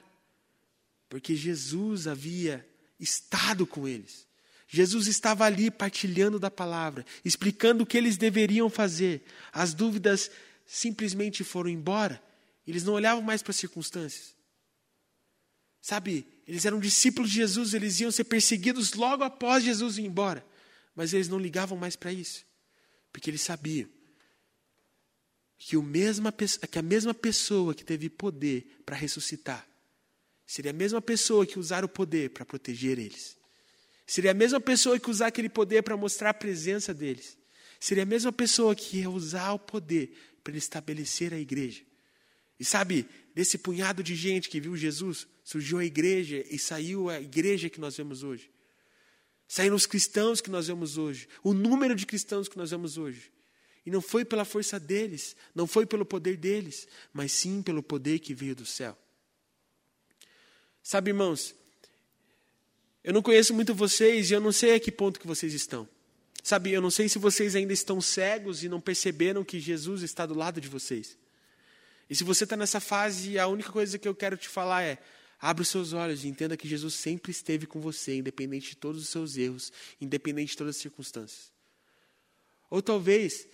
Porque 1.08 1.38
Jesus 1.38 2.06
havia 2.06 2.68
estado 3.00 3.66
com 3.66 3.88
eles. 3.88 4.27
Jesus 4.68 5.08
estava 5.08 5.46
ali 5.46 5.72
partilhando 5.72 6.38
da 6.38 6.52
palavra, 6.52 7.06
explicando 7.24 7.84
o 7.84 7.86
que 7.86 7.98
eles 7.98 8.18
deveriam 8.18 8.70
fazer. 8.70 9.24
As 9.54 9.74
dúvidas 9.74 10.30
simplesmente 10.66 11.44
foram 11.44 11.70
embora. 11.70 12.22
Eles 12.66 12.84
não 12.84 12.94
olhavam 12.94 13.24
mais 13.24 13.42
para 13.42 13.52
as 13.52 13.58
circunstâncias. 13.58 14.36
Sabe, 15.82 16.28
eles 16.46 16.66
eram 16.66 16.82
discípulos 16.82 17.30
de 17.30 17.38
Jesus, 17.38 17.74
eles 17.74 17.98
iam 18.02 18.12
ser 18.12 18.26
perseguidos 18.26 18.94
logo 18.94 19.24
após 19.24 19.64
Jesus 19.64 19.98
ir 19.98 20.06
embora. 20.06 20.46
Mas 20.94 21.14
eles 21.14 21.30
não 21.30 21.40
ligavam 21.40 21.78
mais 21.78 21.96
para 21.96 22.12
isso, 22.12 22.46
porque 23.14 23.30
eles 23.30 23.42
sabiam 23.42 23.88
que, 25.58 25.78
o 25.78 25.84
mesma, 25.84 26.32
que 26.32 26.78
a 26.78 26.82
mesma 26.82 27.14
pessoa 27.14 27.74
que 27.74 27.86
teve 27.86 28.10
poder 28.10 28.82
para 28.86 28.98
ressuscitar 28.98 29.66
seria 30.46 30.72
a 30.72 30.74
mesma 30.74 31.02
pessoa 31.02 31.46
que 31.46 31.60
usar 31.60 31.86
o 31.86 31.90
poder 31.90 32.32
para 32.32 32.46
proteger 32.46 33.00
eles. 33.00 33.37
Seria 34.08 34.32
a 34.32 34.34
mesma 34.34 34.62
pessoa 34.62 34.98
que 34.98 35.12
usar 35.12 35.28
aquele 35.28 35.50
poder 35.50 35.84
para 35.84 35.98
mostrar 35.98 36.30
a 36.30 36.34
presença 36.34 36.94
deles. 36.94 37.38
Seria 37.78 38.04
a 38.04 38.06
mesma 38.06 38.32
pessoa 38.32 38.74
que 38.74 39.00
ia 39.00 39.10
usar 39.10 39.52
o 39.52 39.60
poder 39.60 40.14
para 40.42 40.56
estabelecer 40.56 41.34
a 41.34 41.40
igreja. 41.40 41.84
E 42.58 42.64
sabe, 42.64 43.06
desse 43.36 43.58
punhado 43.58 44.02
de 44.02 44.16
gente 44.16 44.50
que 44.50 44.62
viu 44.62 44.78
Jesus, 44.78 45.28
surgiu 45.44 45.78
a 45.78 45.86
igreja 45.86 46.44
e 46.50 46.58
saiu 46.58 47.10
a 47.10 47.20
igreja 47.20 47.70
que 47.70 47.82
nós 47.82 47.98
vemos 47.98 48.24
hoje. 48.24 48.50
Saíram 49.46 49.76
os 49.76 49.86
cristãos 49.86 50.40
que 50.40 50.50
nós 50.50 50.68
vemos 50.68 50.98
hoje, 50.98 51.28
o 51.44 51.54
número 51.54 51.94
de 51.94 52.06
cristãos 52.06 52.48
que 52.48 52.58
nós 52.58 52.72
vemos 52.72 52.98
hoje. 52.98 53.32
E 53.86 53.92
não 53.92 54.02
foi 54.02 54.26
pela 54.26 54.44
força 54.46 54.80
deles, 54.80 55.36
não 55.54 55.68
foi 55.68 55.86
pelo 55.86 56.06
poder 56.06 56.38
deles, 56.38 56.88
mas 57.14 57.32
sim 57.32 57.62
pelo 57.62 57.84
poder 57.84 58.20
que 58.20 58.34
veio 58.34 58.56
do 58.56 58.66
céu. 58.66 58.98
Sabe, 60.82 61.12
irmãos, 61.12 61.54
eu 63.08 63.14
não 63.14 63.22
conheço 63.22 63.54
muito 63.54 63.74
vocês 63.74 64.30
e 64.30 64.34
eu 64.34 64.42
não 64.42 64.52
sei 64.52 64.76
a 64.76 64.80
que 64.82 64.92
ponto 64.92 65.18
que 65.18 65.26
vocês 65.26 65.54
estão. 65.54 65.88
Sabe, 66.44 66.74
eu 66.74 66.82
não 66.82 66.92
sei 66.92 67.08
se 67.08 67.18
vocês 67.18 67.56
ainda 67.56 67.72
estão 67.72 68.02
cegos 68.02 68.66
e 68.66 68.68
não 68.68 68.82
perceberam 68.82 69.46
que 69.46 69.62
Jesus 69.62 70.02
está 70.02 70.26
do 70.26 70.34
lado 70.34 70.60
de 70.60 70.68
vocês. 70.68 71.18
E 72.10 72.16
se 72.18 72.26
você 72.26 72.44
está 72.44 72.58
nessa 72.58 72.82
fase, 72.82 73.40
a 73.40 73.48
única 73.48 73.72
coisa 73.72 73.98
que 73.98 74.10
eu 74.10 74.14
quero 74.14 74.36
te 74.36 74.50
falar 74.50 74.84
é: 74.84 75.02
abra 75.40 75.62
os 75.62 75.70
seus 75.70 75.94
olhos 75.94 76.26
e 76.26 76.28
entenda 76.28 76.58
que 76.58 76.68
Jesus 76.68 76.96
sempre 76.96 77.32
esteve 77.32 77.66
com 77.66 77.80
você, 77.80 78.18
independente 78.18 78.72
de 78.72 78.76
todos 78.76 79.04
os 79.04 79.08
seus 79.08 79.38
erros, 79.38 79.72
independente 80.02 80.50
de 80.50 80.58
todas 80.58 80.76
as 80.76 80.82
circunstâncias. 80.82 81.50
Ou 82.70 82.82
talvez 82.82 83.48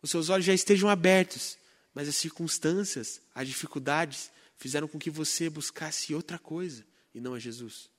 os 0.00 0.12
seus 0.12 0.28
olhos 0.28 0.46
já 0.46 0.54
estejam 0.54 0.88
abertos, 0.88 1.58
mas 1.92 2.08
as 2.08 2.14
circunstâncias, 2.14 3.20
as 3.34 3.48
dificuldades, 3.48 4.30
fizeram 4.58 4.86
com 4.86 4.96
que 4.96 5.10
você 5.10 5.50
buscasse 5.50 6.14
outra 6.14 6.38
coisa 6.38 6.86
e 7.12 7.20
não 7.20 7.34
a 7.34 7.40
Jesus. 7.40 7.90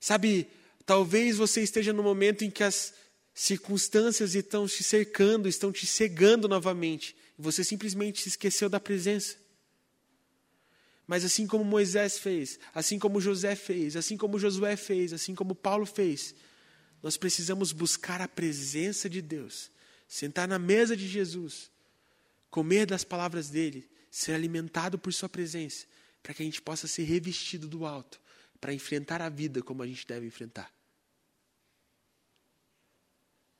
Sabe, 0.00 0.48
talvez 0.86 1.36
você 1.36 1.62
esteja 1.62 1.92
no 1.92 2.02
momento 2.02 2.44
em 2.44 2.50
que 2.50 2.62
as 2.62 2.94
circunstâncias 3.34 4.34
estão 4.34 4.66
te 4.66 4.82
cercando, 4.82 5.48
estão 5.48 5.70
te 5.70 5.86
cegando 5.86 6.48
novamente, 6.48 7.16
e 7.38 7.42
você 7.42 7.62
simplesmente 7.62 8.22
se 8.22 8.30
esqueceu 8.30 8.68
da 8.68 8.80
presença. 8.80 9.36
Mas 11.06 11.24
assim 11.24 11.46
como 11.46 11.64
Moisés 11.64 12.18
fez, 12.18 12.58
assim 12.74 12.98
como 12.98 13.20
José 13.20 13.54
fez, 13.54 13.96
assim 13.96 14.16
como 14.16 14.38
Josué 14.38 14.76
fez, 14.76 15.12
assim 15.12 15.34
como 15.34 15.54
Paulo 15.54 15.86
fez, 15.86 16.34
nós 17.02 17.16
precisamos 17.16 17.72
buscar 17.72 18.20
a 18.20 18.28
presença 18.28 19.08
de 19.08 19.22
Deus, 19.22 19.70
sentar 20.06 20.46
na 20.46 20.58
mesa 20.58 20.96
de 20.96 21.08
Jesus, 21.08 21.70
comer 22.50 22.86
das 22.86 23.04
palavras 23.04 23.48
dele, 23.48 23.88
ser 24.10 24.32
alimentado 24.32 24.98
por 24.98 25.12
sua 25.12 25.28
presença, 25.28 25.86
para 26.22 26.34
que 26.34 26.42
a 26.42 26.44
gente 26.44 26.60
possa 26.60 26.86
ser 26.86 27.04
revestido 27.04 27.68
do 27.68 27.86
alto 27.86 28.20
para 28.60 28.72
enfrentar 28.72 29.22
a 29.22 29.28
vida 29.28 29.62
como 29.62 29.82
a 29.82 29.86
gente 29.86 30.06
deve 30.06 30.26
enfrentar. 30.26 30.72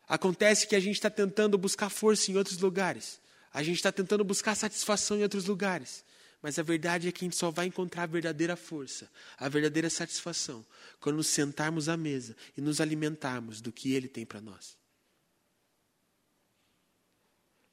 Acontece 0.07 0.67
que 0.67 0.75
a 0.75 0.81
gente 0.81 0.95
está 0.95 1.11
tentando 1.11 1.59
buscar 1.59 1.91
força 1.91 2.31
em 2.31 2.37
outros 2.37 2.59
lugares. 2.59 3.21
A 3.53 3.63
gente 3.63 3.77
está 3.77 3.93
tentando 3.93 4.25
buscar 4.25 4.55
satisfação 4.55 5.19
em 5.19 5.23
outros 5.23 5.45
lugares. 5.45 6.05
Mas 6.41 6.59
a 6.59 6.63
verdade 6.63 7.09
é 7.09 7.13
que 7.13 7.25
a 7.25 7.27
gente 7.27 7.37
só 7.37 7.51
vai 7.51 7.67
encontrar 7.67 8.05
a 8.05 8.07
verdadeira 8.07 8.57
força, 8.57 9.11
a 9.37 9.49
verdadeira 9.49 9.91
satisfação, 9.91 10.65
quando 11.01 11.17
nos 11.17 11.27
sentarmos 11.27 11.89
à 11.89 11.97
mesa 11.97 12.37
e 12.57 12.61
nos 12.61 12.81
alimentarmos 12.81 13.61
do 13.61 13.73
que 13.73 13.93
Ele 13.93 14.09
tem 14.09 14.25
para 14.25 14.41
nós. 14.41 14.77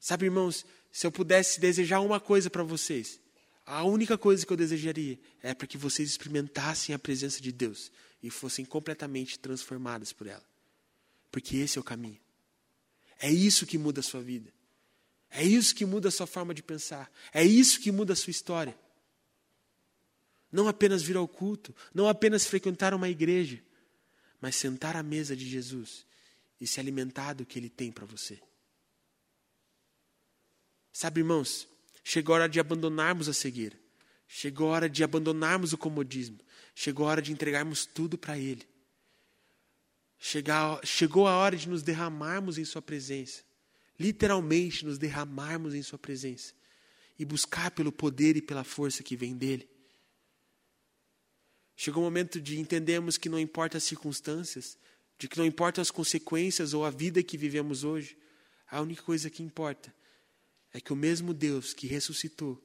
Sabe, 0.00 0.26
irmãos, 0.26 0.66
se 0.90 1.06
eu 1.06 1.12
pudesse 1.12 1.60
desejar 1.60 2.00
uma 2.00 2.20
coisa 2.20 2.50
para 2.50 2.62
vocês, 2.62 3.20
a 3.66 3.82
única 3.82 4.16
coisa 4.16 4.46
que 4.46 4.52
eu 4.52 4.56
desejaria 4.56 5.18
é 5.42 5.52
para 5.52 5.66
que 5.66 5.76
vocês 5.76 6.08
experimentassem 6.08 6.94
a 6.94 6.98
presença 6.98 7.40
de 7.40 7.50
Deus 7.50 7.90
e 8.22 8.30
fossem 8.30 8.64
completamente 8.64 9.38
transformados 9.38 10.12
por 10.12 10.28
ela. 10.28 10.44
Porque 11.32 11.56
esse 11.56 11.76
é 11.76 11.80
o 11.80 11.84
caminho. 11.84 12.20
É 13.18 13.28
isso 13.28 13.66
que 13.66 13.76
muda 13.76 13.98
a 13.98 14.04
sua 14.04 14.22
vida. 14.22 14.52
É 15.28 15.42
isso 15.42 15.74
que 15.74 15.84
muda 15.84 16.08
a 16.08 16.12
sua 16.12 16.28
forma 16.28 16.54
de 16.54 16.62
pensar. 16.62 17.10
É 17.32 17.44
isso 17.44 17.80
que 17.80 17.90
muda 17.90 18.12
a 18.12 18.16
sua 18.16 18.30
história. 18.30 18.78
Não 20.52 20.68
apenas 20.68 21.02
vir 21.02 21.16
ao 21.16 21.26
culto, 21.26 21.74
não 21.92 22.08
apenas 22.08 22.46
frequentar 22.46 22.94
uma 22.94 23.08
igreja, 23.08 23.60
mas 24.40 24.54
sentar 24.54 24.96
à 24.96 25.02
mesa 25.02 25.34
de 25.34 25.48
Jesus 25.48 26.06
e 26.60 26.66
se 26.68 26.78
alimentar 26.78 27.34
do 27.34 27.44
que 27.44 27.58
ele 27.58 27.68
tem 27.68 27.90
para 27.90 28.06
você. 28.06 28.40
Sabe, 30.92 31.20
irmãos, 31.20 31.68
Chegou 32.08 32.36
a 32.36 32.38
hora 32.38 32.48
de 32.48 32.60
abandonarmos 32.60 33.28
a 33.28 33.32
cegueira. 33.32 33.76
Chegou 34.28 34.68
a 34.68 34.74
hora 34.74 34.88
de 34.88 35.02
abandonarmos 35.02 35.72
o 35.72 35.76
comodismo. 35.76 36.38
Chegou 36.72 37.04
a 37.04 37.10
hora 37.10 37.20
de 37.20 37.32
entregarmos 37.32 37.84
tudo 37.84 38.16
para 38.16 38.38
Ele. 38.38 38.62
Chegou 40.84 41.26
a 41.26 41.36
hora 41.36 41.56
de 41.56 41.68
nos 41.68 41.82
derramarmos 41.82 42.58
em 42.58 42.64
Sua 42.64 42.80
presença. 42.80 43.42
Literalmente 43.98 44.84
nos 44.84 44.98
derramarmos 44.98 45.74
em 45.74 45.82
Sua 45.82 45.98
presença. 45.98 46.54
E 47.18 47.24
buscar 47.24 47.72
pelo 47.72 47.90
poder 47.90 48.36
e 48.36 48.40
pela 48.40 48.62
força 48.62 49.02
que 49.02 49.16
vem 49.16 49.36
dEle. 49.36 49.68
Chegou 51.74 52.04
o 52.04 52.06
momento 52.06 52.40
de 52.40 52.60
entendermos 52.60 53.18
que 53.18 53.28
não 53.28 53.40
importa 53.40 53.78
as 53.78 53.82
circunstâncias, 53.82 54.78
de 55.18 55.26
que 55.26 55.36
não 55.36 55.44
importa 55.44 55.82
as 55.82 55.90
consequências 55.90 56.72
ou 56.72 56.84
a 56.84 56.90
vida 56.90 57.20
que 57.20 57.36
vivemos 57.36 57.82
hoje, 57.82 58.16
a 58.70 58.80
única 58.80 59.02
coisa 59.02 59.28
que 59.28 59.42
importa 59.42 59.92
é 60.76 60.80
que 60.80 60.92
o 60.92 60.96
mesmo 60.96 61.32
Deus 61.32 61.72
que 61.72 61.86
ressuscitou, 61.86 62.62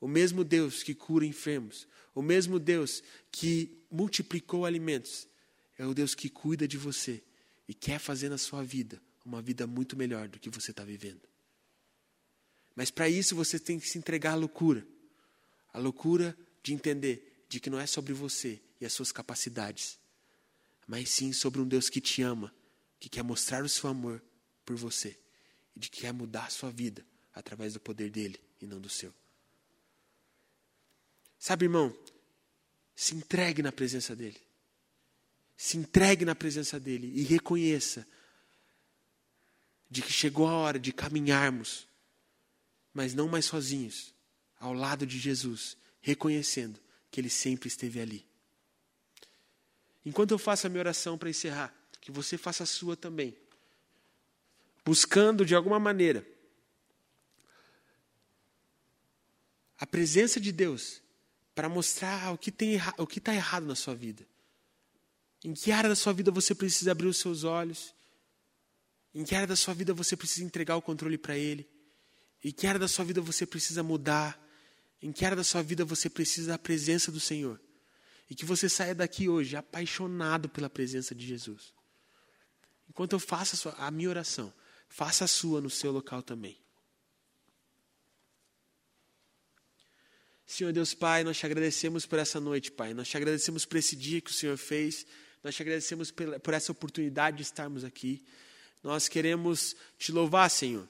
o 0.00 0.08
mesmo 0.08 0.42
Deus 0.42 0.82
que 0.82 0.92
cura 0.92 1.24
enfermos, 1.24 1.86
o 2.12 2.20
mesmo 2.20 2.58
Deus 2.58 3.00
que 3.30 3.80
multiplicou 3.88 4.66
alimentos, 4.66 5.28
é 5.78 5.86
o 5.86 5.94
Deus 5.94 6.16
que 6.16 6.28
cuida 6.28 6.66
de 6.66 6.76
você 6.76 7.22
e 7.68 7.72
quer 7.72 8.00
fazer 8.00 8.28
na 8.28 8.38
sua 8.38 8.64
vida 8.64 9.00
uma 9.24 9.40
vida 9.40 9.68
muito 9.68 9.96
melhor 9.96 10.26
do 10.26 10.40
que 10.40 10.50
você 10.50 10.72
está 10.72 10.82
vivendo. 10.82 11.20
Mas 12.74 12.90
para 12.90 13.08
isso 13.08 13.36
você 13.36 13.56
tem 13.56 13.78
que 13.78 13.88
se 13.88 13.98
entregar 13.98 14.32
à 14.32 14.34
loucura 14.34 14.84
a 15.72 15.78
loucura 15.78 16.36
de 16.60 16.74
entender 16.74 17.44
de 17.48 17.60
que 17.60 17.70
não 17.70 17.78
é 17.78 17.86
sobre 17.86 18.12
você 18.12 18.60
e 18.80 18.84
as 18.84 18.92
suas 18.92 19.12
capacidades, 19.12 19.96
mas 20.88 21.08
sim 21.08 21.32
sobre 21.32 21.60
um 21.60 21.68
Deus 21.68 21.88
que 21.88 22.00
te 22.00 22.20
ama, 22.20 22.52
que 22.98 23.08
quer 23.08 23.22
mostrar 23.22 23.62
o 23.62 23.68
seu 23.68 23.88
amor 23.88 24.20
por 24.64 24.74
você 24.74 25.16
e 25.76 25.78
de 25.78 25.88
que 25.88 26.00
quer 26.00 26.12
mudar 26.12 26.46
a 26.46 26.50
sua 26.50 26.72
vida 26.72 27.04
através 27.34 27.74
do 27.74 27.80
poder 27.80 28.10
dele 28.10 28.40
e 28.60 28.66
não 28.66 28.80
do 28.80 28.88
seu. 28.88 29.12
Sabe, 31.38 31.66
irmão, 31.66 31.94
se 32.94 33.14
entregue 33.14 33.62
na 33.62 33.72
presença 33.72 34.14
dele. 34.14 34.40
Se 35.56 35.76
entregue 35.76 36.24
na 36.24 36.34
presença 36.34 36.78
dele 36.80 37.12
e 37.14 37.22
reconheça 37.22 38.06
de 39.90 40.02
que 40.02 40.12
chegou 40.12 40.48
a 40.48 40.54
hora 40.54 40.78
de 40.78 40.92
caminharmos, 40.92 41.86
mas 42.92 43.14
não 43.14 43.28
mais 43.28 43.44
sozinhos, 43.44 44.14
ao 44.58 44.72
lado 44.72 45.06
de 45.06 45.18
Jesus, 45.18 45.76
reconhecendo 46.00 46.80
que 47.10 47.20
ele 47.20 47.30
sempre 47.30 47.68
esteve 47.68 48.00
ali. 48.00 48.26
Enquanto 50.04 50.32
eu 50.32 50.38
faço 50.38 50.66
a 50.66 50.70
minha 50.70 50.80
oração 50.80 51.16
para 51.16 51.30
encerrar, 51.30 51.74
que 52.00 52.10
você 52.10 52.36
faça 52.36 52.64
a 52.64 52.66
sua 52.66 52.96
também, 52.96 53.36
buscando 54.84 55.44
de 55.46 55.54
alguma 55.54 55.78
maneira 55.78 56.26
a 59.78 59.86
presença 59.86 60.40
de 60.40 60.52
Deus 60.52 61.02
para 61.54 61.68
mostrar 61.68 62.32
o 62.32 62.38
que 62.38 62.50
está 63.18 63.34
errado 63.34 63.66
na 63.66 63.74
sua 63.74 63.94
vida. 63.94 64.26
Em 65.44 65.52
que 65.52 65.70
área 65.70 65.90
da 65.90 65.96
sua 65.96 66.12
vida 66.12 66.30
você 66.30 66.54
precisa 66.54 66.92
abrir 66.92 67.06
os 67.06 67.18
seus 67.18 67.44
olhos? 67.44 67.94
Em 69.14 69.24
que 69.24 69.34
área 69.34 69.46
da 69.46 69.54
sua 69.54 69.74
vida 69.74 69.92
você 69.92 70.16
precisa 70.16 70.44
entregar 70.44 70.76
o 70.76 70.82
controle 70.82 71.18
para 71.18 71.36
Ele? 71.36 71.68
Em 72.42 72.50
que 72.50 72.66
área 72.66 72.80
da 72.80 72.88
sua 72.88 73.04
vida 73.04 73.20
você 73.20 73.46
precisa 73.46 73.82
mudar? 73.82 74.40
Em 75.02 75.12
que 75.12 75.24
área 75.24 75.36
da 75.36 75.44
sua 75.44 75.62
vida 75.62 75.84
você 75.84 76.08
precisa 76.08 76.48
da 76.48 76.58
presença 76.58 77.12
do 77.12 77.20
Senhor? 77.20 77.60
E 78.28 78.34
que 78.34 78.44
você 78.44 78.68
saia 78.68 78.94
daqui 78.94 79.28
hoje 79.28 79.54
apaixonado 79.54 80.48
pela 80.48 80.70
presença 80.70 81.14
de 81.14 81.26
Jesus. 81.26 81.74
Enquanto 82.88 83.12
eu 83.12 83.20
faço 83.20 83.54
a, 83.54 83.58
sua, 83.58 83.72
a 83.72 83.90
minha 83.90 84.08
oração, 84.08 84.52
faça 84.88 85.24
a 85.24 85.28
sua 85.28 85.60
no 85.60 85.68
seu 85.68 85.92
local 85.92 86.22
também. 86.22 86.63
Senhor 90.46 90.72
Deus 90.72 90.94
Pai, 90.94 91.24
nós 91.24 91.38
te 91.38 91.46
agradecemos 91.46 92.04
por 92.04 92.18
essa 92.18 92.38
noite, 92.38 92.70
Pai. 92.70 92.92
Nós 92.92 93.08
te 93.08 93.16
agradecemos 93.16 93.64
por 93.64 93.78
esse 93.78 93.96
dia 93.96 94.20
que 94.20 94.30
o 94.30 94.34
Senhor 94.34 94.56
fez. 94.56 95.06
Nós 95.42 95.54
te 95.54 95.62
agradecemos 95.62 96.10
por 96.10 96.54
essa 96.54 96.70
oportunidade 96.70 97.38
de 97.38 97.42
estarmos 97.42 97.84
aqui. 97.84 98.22
Nós 98.82 99.08
queremos 99.08 99.74
te 99.98 100.12
louvar, 100.12 100.50
Senhor. 100.50 100.86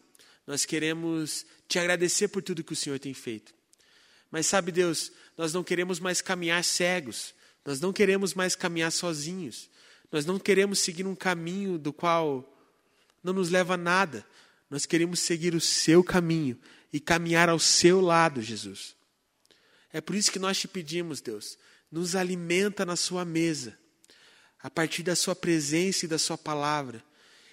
Nós 0.47 0.65
queremos 0.65 1.47
te 1.69 1.79
agradecer 1.79 2.29
por 2.29 2.43
tudo 2.43 2.65
que 2.65 2.73
o 2.73 2.77
Senhor 2.77 2.99
tem 2.99 3.15
feito. 3.15 3.55
Mas 4.31 4.47
sabe, 4.47 4.73
Deus, 4.73 5.13
nós 5.39 5.53
não 5.53 5.63
queremos 5.63 6.01
mais 6.01 6.21
caminhar 6.21 6.63
cegos. 6.65 7.33
Nós 7.65 7.81
não 7.81 7.93
queremos 7.93 8.35
mais 8.35 8.57
caminhar 8.57 8.91
sozinhos. 8.91 9.71
Nós 10.11 10.27
não 10.27 10.39
queremos 10.39 10.81
seguir 10.81 11.07
um 11.07 11.15
caminho 11.15 11.79
do 11.79 11.93
qual 11.93 12.53
não 13.23 13.33
nos 13.33 13.51
leva 13.51 13.75
a 13.75 13.79
nada. 13.79 14.27
Nós 14.69 14.85
queremos 14.85 15.21
seguir 15.21 15.55
o 15.55 15.61
seu 15.61 16.03
caminho 16.03 16.59
e 16.93 16.99
caminhar 16.99 17.49
ao 17.49 17.59
seu 17.59 18.01
lado, 18.01 18.43
Jesus. 18.43 18.95
É 19.95 20.01
por 20.01 20.17
isso 20.17 20.33
que 20.33 20.41
nós 20.41 20.59
te 20.59 20.67
pedimos, 20.67 21.21
Deus, 21.21 21.57
nos 21.89 22.17
alimenta 22.17 22.85
na 22.85 22.97
sua 22.97 23.25
mesa, 23.25 23.79
a 24.61 24.69
partir 24.69 25.05
da 25.05 25.15
sua 25.15 25.37
presença 25.37 26.05
e 26.05 26.09
da 26.09 26.19
sua 26.19 26.37
palavra, 26.37 27.01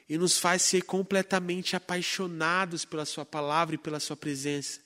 e 0.10 0.18
nos 0.18 0.40
faz 0.40 0.64
ser 0.64 0.82
completamente 0.82 1.76
apaixonados 1.76 2.84
pela 2.84 3.06
sua 3.06 3.24
palavra 3.24 3.76
e 3.76 3.78
pela 3.78 4.00
sua 4.00 4.18
presença, 4.18 4.80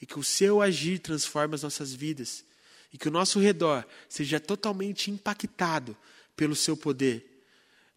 e 0.00 0.06
que 0.06 0.16
o 0.16 0.22
seu 0.22 0.62
agir 0.62 1.00
transforme 1.00 1.56
as 1.56 1.64
nossas 1.64 1.92
vidas, 1.92 2.44
e 2.92 2.96
que 2.96 3.08
o 3.08 3.12
nosso 3.12 3.40
redor 3.40 3.84
seja 4.08 4.38
totalmente 4.38 5.10
impactado 5.10 5.96
pelo 6.36 6.54
seu 6.54 6.76
poder 6.76 7.31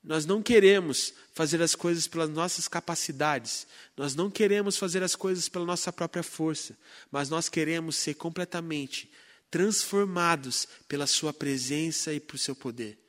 nós 0.05 0.25
não 0.25 0.41
queremos 0.41 1.13
fazer 1.33 1.61
as 1.61 1.73
coisas 1.73 2.07
pelas 2.07 2.29
nossas 2.29 2.67
capacidades, 2.67 3.65
nós 3.97 4.13
não 4.13 4.29
queremos 4.29 4.77
fazer 4.77 5.01
as 5.01 5.15
coisas 5.15 5.49
pela 5.49 5.65
nossa 5.65 5.91
própria 5.91 6.21
força, 6.21 6.77
mas 7.11 7.27
nós 7.27 7.49
queremos 7.49 7.95
ser 7.95 8.13
completamente 8.13 9.11
transformados 9.49 10.67
pela 10.87 11.07
Sua 11.07 11.33
presença 11.33 12.13
e 12.13 12.19
por 12.19 12.37
seu 12.37 12.55
poder. 12.55 12.99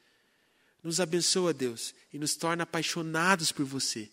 Nos 0.83 1.01
abençoa, 1.01 1.53
Deus, 1.53 1.95
e 2.13 2.19
nos 2.19 2.35
torna 2.35 2.63
apaixonados 2.63 3.53
por 3.53 3.65
você. 3.65 4.09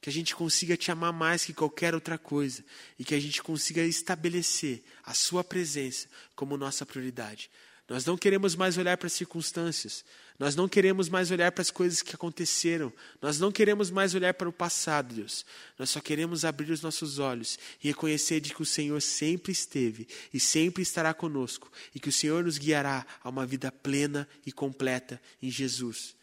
Que 0.00 0.08
a 0.08 0.12
gente 0.12 0.34
consiga 0.34 0.76
te 0.76 0.90
amar 0.90 1.12
mais 1.12 1.44
que 1.44 1.52
qualquer 1.52 1.94
outra 1.94 2.16
coisa 2.16 2.64
e 2.98 3.04
que 3.04 3.14
a 3.14 3.20
gente 3.20 3.42
consiga 3.42 3.82
estabelecer 3.82 4.84
a 5.02 5.12
Sua 5.12 5.42
presença 5.42 6.08
como 6.34 6.56
nossa 6.56 6.86
prioridade. 6.86 7.50
Nós 7.88 8.04
não 8.04 8.16
queremos 8.16 8.56
mais 8.56 8.76
olhar 8.76 8.96
para 8.96 9.06
as 9.06 9.12
circunstâncias, 9.12 10.04
nós 10.38 10.56
não 10.56 10.68
queremos 10.68 11.08
mais 11.08 11.30
olhar 11.30 11.52
para 11.52 11.62
as 11.62 11.70
coisas 11.70 12.02
que 12.02 12.16
aconteceram, 12.16 12.92
nós 13.22 13.38
não 13.38 13.52
queremos 13.52 13.90
mais 13.90 14.12
olhar 14.12 14.34
para 14.34 14.48
o 14.48 14.52
passado, 14.52 15.14
Deus. 15.14 15.46
Nós 15.78 15.90
só 15.90 16.00
queremos 16.00 16.44
abrir 16.44 16.72
os 16.72 16.82
nossos 16.82 17.20
olhos 17.20 17.56
e 17.82 17.88
reconhecer 17.88 18.40
de 18.40 18.52
que 18.52 18.60
o 18.60 18.66
Senhor 18.66 19.00
sempre 19.00 19.52
esteve 19.52 20.08
e 20.34 20.40
sempre 20.40 20.82
estará 20.82 21.14
conosco 21.14 21.70
e 21.94 22.00
que 22.00 22.08
o 22.08 22.12
Senhor 22.12 22.42
nos 22.42 22.58
guiará 22.58 23.06
a 23.22 23.28
uma 23.28 23.46
vida 23.46 23.70
plena 23.70 24.28
e 24.44 24.50
completa 24.50 25.22
em 25.40 25.48
Jesus. 25.48 26.16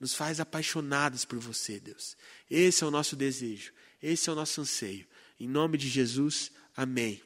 Nos 0.00 0.14
faz 0.14 0.40
apaixonados 0.40 1.24
por 1.24 1.38
você, 1.38 1.78
Deus. 1.78 2.16
Esse 2.50 2.82
é 2.82 2.86
o 2.86 2.90
nosso 2.90 3.14
desejo, 3.14 3.72
esse 4.02 4.28
é 4.28 4.32
o 4.32 4.36
nosso 4.36 4.60
anseio. 4.60 5.06
Em 5.38 5.46
nome 5.46 5.78
de 5.78 5.88
Jesus, 5.88 6.50
amém. 6.76 7.22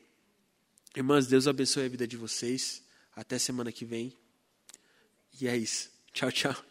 Irmãs, 0.95 1.27
Deus 1.27 1.49
abençoe 1.49 1.87
a 1.87 1.89
vida 1.89 2.07
de 2.07 2.17
vocês. 2.17 2.87
Até 3.19 3.37
semana 3.37 3.73
que 3.73 3.85
vem. 3.85 4.17
E 5.41 5.49
é 5.49 5.57
isso. 5.57 5.91
Tchau, 6.13 6.31
tchau. 6.31 6.68